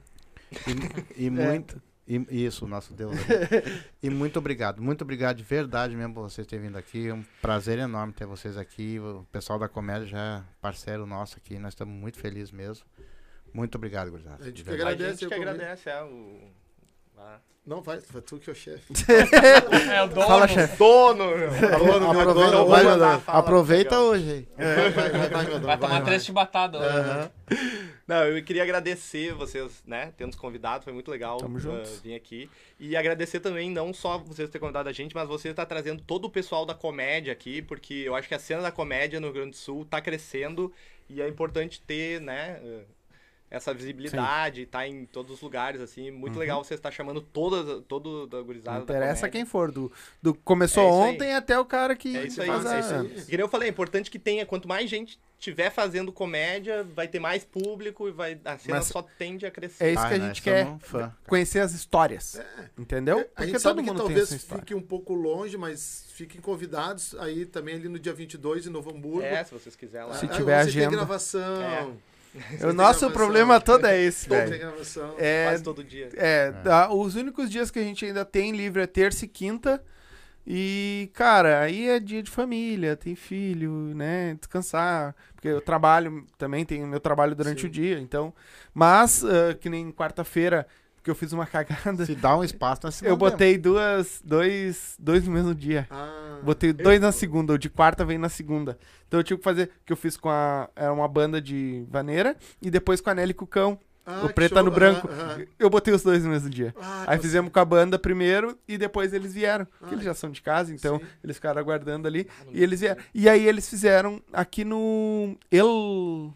[1.17, 1.83] E, e muito.
[2.09, 3.15] e- isso, nosso Deus.
[4.03, 4.81] e muito obrigado.
[4.81, 7.09] Muito obrigado de verdade mesmo por vocês terem vindo aqui.
[7.09, 8.99] É um prazer enorme ter vocês aqui.
[8.99, 11.59] O pessoal da comédia já é parceiro nosso aqui.
[11.59, 12.87] Nós estamos muito felizes mesmo.
[13.53, 14.43] Muito obrigado, gurizada.
[14.43, 14.89] A gente que verdade.
[14.89, 16.51] A agradece gente que agradece, é, o...
[17.17, 17.39] Ah.
[17.67, 18.93] Não, vai, vai tu que é o chefe.
[19.93, 20.27] É o dono.
[20.27, 20.77] fala, chefe.
[20.77, 21.51] Dono, meu!
[21.51, 23.09] Dono, meu Aproveita, dono, vai, vai, mandar.
[23.09, 24.49] vai, fala, Aproveita hoje aí.
[24.57, 26.97] vai, vai, vai, meu dono, Vai tomar vai, três chibatadas hoje.
[26.97, 27.31] Aham.
[28.07, 32.01] Não, eu queria agradecer vocês, né, ter nos convidado, foi muito legal Tamo uh, juntos.
[32.01, 32.49] vir aqui.
[32.79, 36.27] E agradecer também, não só vocês terem convidado a gente, mas vocês estar trazendo todo
[36.27, 39.35] o pessoal da comédia aqui, porque eu acho que a cena da comédia no Rio
[39.35, 40.73] Grande do Sul tá crescendo
[41.09, 42.96] e é importante ter, né, uh,
[43.51, 46.11] essa visibilidade, estar em todos os lugares, assim.
[46.11, 49.71] Muito legal você estar chamando toda, todo da gurizada Não interessa quem for.
[49.71, 49.91] Do,
[50.23, 52.95] do começou É ontem até o cara que É isso aí, faz é a- isso
[52.95, 53.07] aí.
[53.19, 56.83] E que nem eu falei, é importante que tenha, quanto mais gente tiver fazendo comédia,
[56.83, 59.85] vai ter mais público e vai, a cena Mas só tende a crescer.
[59.85, 60.67] É isso que a Ah, gente quer.
[61.29, 62.41] Conhecer as histórias.
[62.77, 63.19] Entendeu?
[63.21, 66.41] A Porque gente todo sabe que mundo tem talvez fique um pouco longe, mas fiquem
[66.41, 69.23] convidados aí também ali no dia 22 em Novo Hamburgo.
[69.23, 70.15] É, se vocês quiserem lá.
[70.15, 70.91] Se Ah, tiver agenda.
[70.97, 71.63] gravação.
[71.63, 71.87] É.
[72.69, 74.59] O nosso problema todo é esse, velho.
[74.59, 75.15] gravação.
[75.19, 76.09] É, Quase todo dia.
[76.15, 79.83] é, dá- os únicos dias que a gente ainda tem livre é terça e quinta.
[80.49, 84.35] E, cara, aí é dia de família, tem filho, né?
[84.39, 85.15] Descansar.
[85.35, 87.67] Porque eu trabalho também, tenho meu trabalho durante Sim.
[87.67, 88.33] o dia, então.
[88.73, 90.65] Mas, ah, que nem quarta-feira,
[91.07, 92.05] porque eu fiz uma cagada.
[92.05, 95.87] Se dá um espaço, nós se Eu botei duas, dois, dois no mesmo dia.
[95.89, 98.77] Ah, Botei dois na segunda, o de quarta veio na segunda.
[99.07, 102.37] Então eu tive que fazer, que eu fiz com a, era uma banda de vaneira,
[102.61, 104.65] e depois com a Nelly Cucão, ah, o preta show.
[104.65, 105.09] no branco.
[105.59, 106.75] Eu botei os dois no mesmo dia.
[106.81, 109.65] Ah, Aí que fizemos com a banda primeiro e depois eles vieram.
[109.79, 111.05] Porque Ah, eles já são de casa, então sim.
[111.23, 112.29] eles ficaram aguardando ali.
[112.53, 113.01] E eles vieram.
[113.15, 116.33] E aí eles fizeram aqui no El.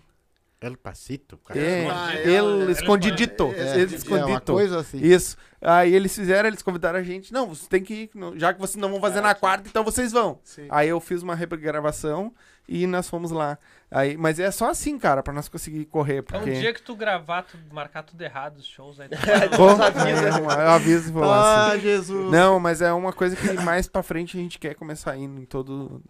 [0.60, 1.58] El Pacito, cara.
[1.58, 3.44] É, Ah, é, El é, Escondidito.
[3.56, 4.52] é, El É uma Escondito.
[4.52, 4.98] coisa assim.
[4.98, 5.36] Isso.
[5.62, 7.32] Aí eles fizeram, eles convidaram a gente.
[7.32, 8.10] Não, você tem que ir.
[8.36, 10.38] Já que vocês não vão fazer na quarta, então vocês vão.
[10.44, 10.66] Sim.
[10.70, 12.32] Aí eu fiz uma regravação
[12.68, 13.58] e nós fomos lá.
[13.90, 16.18] Aí, mas é só assim, cara, pra nós conseguir correr.
[16.18, 16.50] É Porque...
[16.50, 19.08] um dia que tu gravar, tu marcar tudo errado os shows aí.
[19.08, 21.66] Tu é, eu aviso e vou lá.
[21.68, 21.76] assim.
[21.76, 22.30] Ah, Jesus.
[22.30, 25.44] Não, mas é uma coisa que mais pra frente a gente quer começar indo em
[25.44, 26.02] todo.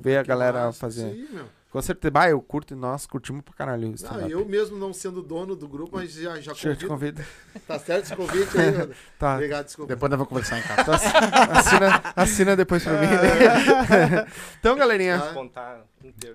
[0.00, 1.10] ver a galera fazer.
[1.12, 1.44] Sim, meu.
[1.76, 2.10] Com certeza.
[2.10, 4.06] Bah, eu curto e nós curtimos pra caralho isso.
[4.08, 7.22] Ah, eu mesmo não sendo dono do grupo, mas já, já Já te convido.
[7.22, 7.24] convido.
[7.66, 8.94] Tá certo esse convite aí, mano?
[9.18, 9.34] Tá.
[9.34, 9.94] Obrigado, desculpa.
[9.94, 10.80] Depois nós vamos conversar em casa.
[10.80, 11.12] Então, assi-
[11.52, 13.06] assina, assina depois pra mim.
[13.08, 14.26] né?
[14.58, 15.18] então, galerinha,
[15.52, 15.80] Tá.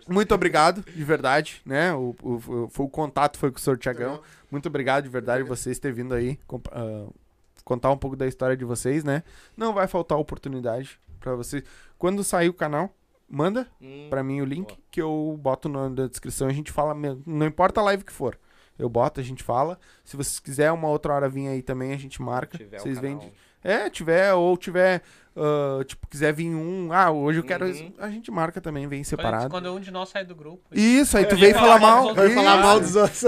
[0.07, 1.91] Muito obrigado, de verdade, né?
[1.93, 3.77] O, o, o- foi o contato foi com o Sr.
[3.77, 4.21] Tiagão.
[4.51, 7.07] Muito obrigado, de verdade, vocês terem vindo aí comp- ah,
[7.65, 9.23] contar um pouco da história de vocês, né?
[9.57, 11.63] Não vai faltar oportunidade pra vocês.
[11.97, 12.93] Quando sair o canal,
[13.31, 14.79] manda Hum, pra mim o link Boa.
[14.91, 16.47] que eu boto na, na descrição.
[16.47, 16.93] A gente fala,
[17.25, 18.37] não importa a live que for.
[18.77, 19.79] Eu boto, a gente fala.
[20.03, 22.57] Se vocês quiserem uma outra hora vir aí também, a gente marca.
[22.79, 23.31] Vocês vendem.
[23.63, 25.03] É, tiver, ou tiver,
[25.35, 26.91] ah, tipo, quiser vir um.
[26.91, 27.65] Ah, hoje eu quero.
[27.65, 27.93] Uhum.
[27.99, 29.49] A gente marca também, vem separado.
[29.49, 30.59] quando um de nós sai do grupo.
[30.73, 32.07] Isso, aí tu vem falar falar mal.
[32.07, 32.33] outros.
[32.33, 33.23] falar mal dos outros.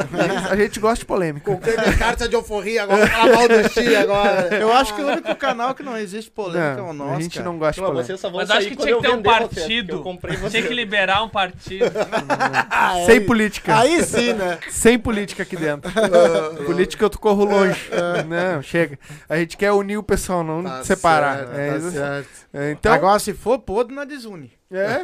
[0.50, 1.50] A gente gosta de polêmica.
[1.52, 4.56] Comprei minha carta de alforria, agora vou falar mal do Xi agora.
[4.56, 7.22] Eu acho que o único canal que não existe polêmica é o Não, nosso, a
[7.22, 7.50] gente cara.
[7.50, 8.08] não gosta de Não, polêmica.
[8.08, 10.04] vocês só vão Mas sair acho que tinha que ter um partido.
[10.04, 10.52] Vocês.
[10.52, 11.86] Tinha que liberar um partido.
[13.06, 13.78] Sem política.
[13.78, 14.60] Aí sim, né?
[14.70, 15.92] Sem política aqui dentro.
[16.66, 17.90] política eu corro longe.
[18.28, 18.98] não, chega.
[19.30, 21.38] A gente quer unir o pessoal, não Tá separar.
[21.38, 21.93] certo, é, tá isso.
[21.98, 22.30] Certo.
[22.54, 24.52] É, então, Agora, se for podre, nós desune.
[24.72, 25.02] É.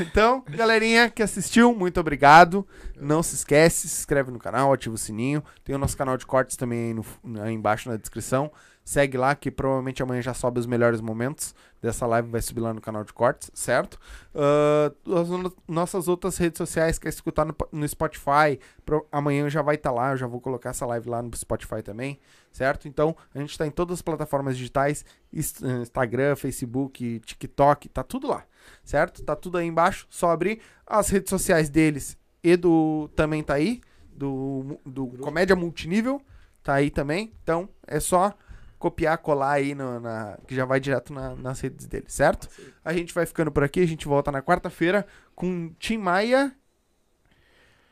[0.00, 2.66] Então, galerinha que assistiu, muito obrigado.
[3.00, 5.42] Não se esquece, se inscreve no canal, ativa o sininho.
[5.64, 8.50] Tem o nosso canal de cortes também aí, no- aí embaixo na descrição.
[8.88, 11.52] Segue lá que provavelmente amanhã já sobe os melhores momentos
[11.82, 13.98] dessa live, vai subir lá no canal de cortes, certo?
[14.32, 19.60] Ah, as no- nossas outras redes sociais, quer escutar no, no Spotify, pro- amanhã já
[19.60, 22.20] vai estar lá, eu já vou colocar essa live lá no Spotify também,
[22.52, 22.86] certo?
[22.86, 25.04] Então, a gente está em todas as plataformas digitais,
[25.34, 25.38] eh,
[25.82, 28.44] Instagram, Facebook, TikTok, tá tudo lá,
[28.84, 29.20] certo?
[29.24, 33.80] Tá tudo aí embaixo, só abrir as redes sociais deles e do também tá aí,
[34.12, 36.22] do, do Comédia Multinível,
[36.62, 37.32] tá aí também.
[37.42, 38.32] Então, é só
[38.78, 42.48] copiar, colar aí no- na, que já vai direto na- nas redes dele, certo?
[42.84, 46.52] A gente vai ficando por aqui, a gente volta na quarta-feira com Tim Maia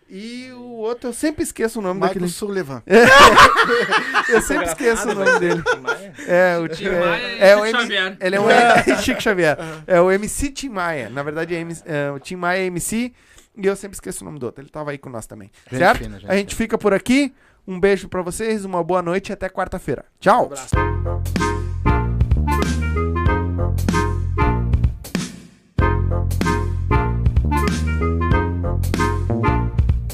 [0.09, 2.31] e o outro, eu sempre esqueço o nome Michael daquele.
[2.31, 2.83] Sullivan.
[4.29, 5.63] Eu sempre esqueço o nome dele.
[6.29, 8.17] É, o Tim Tim Maia é, é o Chico M- Xavier.
[8.21, 8.45] Ele é um
[9.03, 9.59] Chico Xavier.
[9.87, 11.09] É o MC Tim Maia.
[11.09, 13.13] Na verdade, é, MC, é, o Tim Maia é MC
[13.57, 14.63] e eu sempre esqueço o nome do outro.
[14.63, 15.51] Ele tava aí com nós também.
[15.71, 15.99] Gente certo?
[15.99, 17.33] fina, gente a gente fica por aqui.
[17.67, 20.05] Um beijo pra vocês, uma boa noite e até quarta-feira.
[20.21, 20.51] Tchau.
[20.51, 21.54] Um.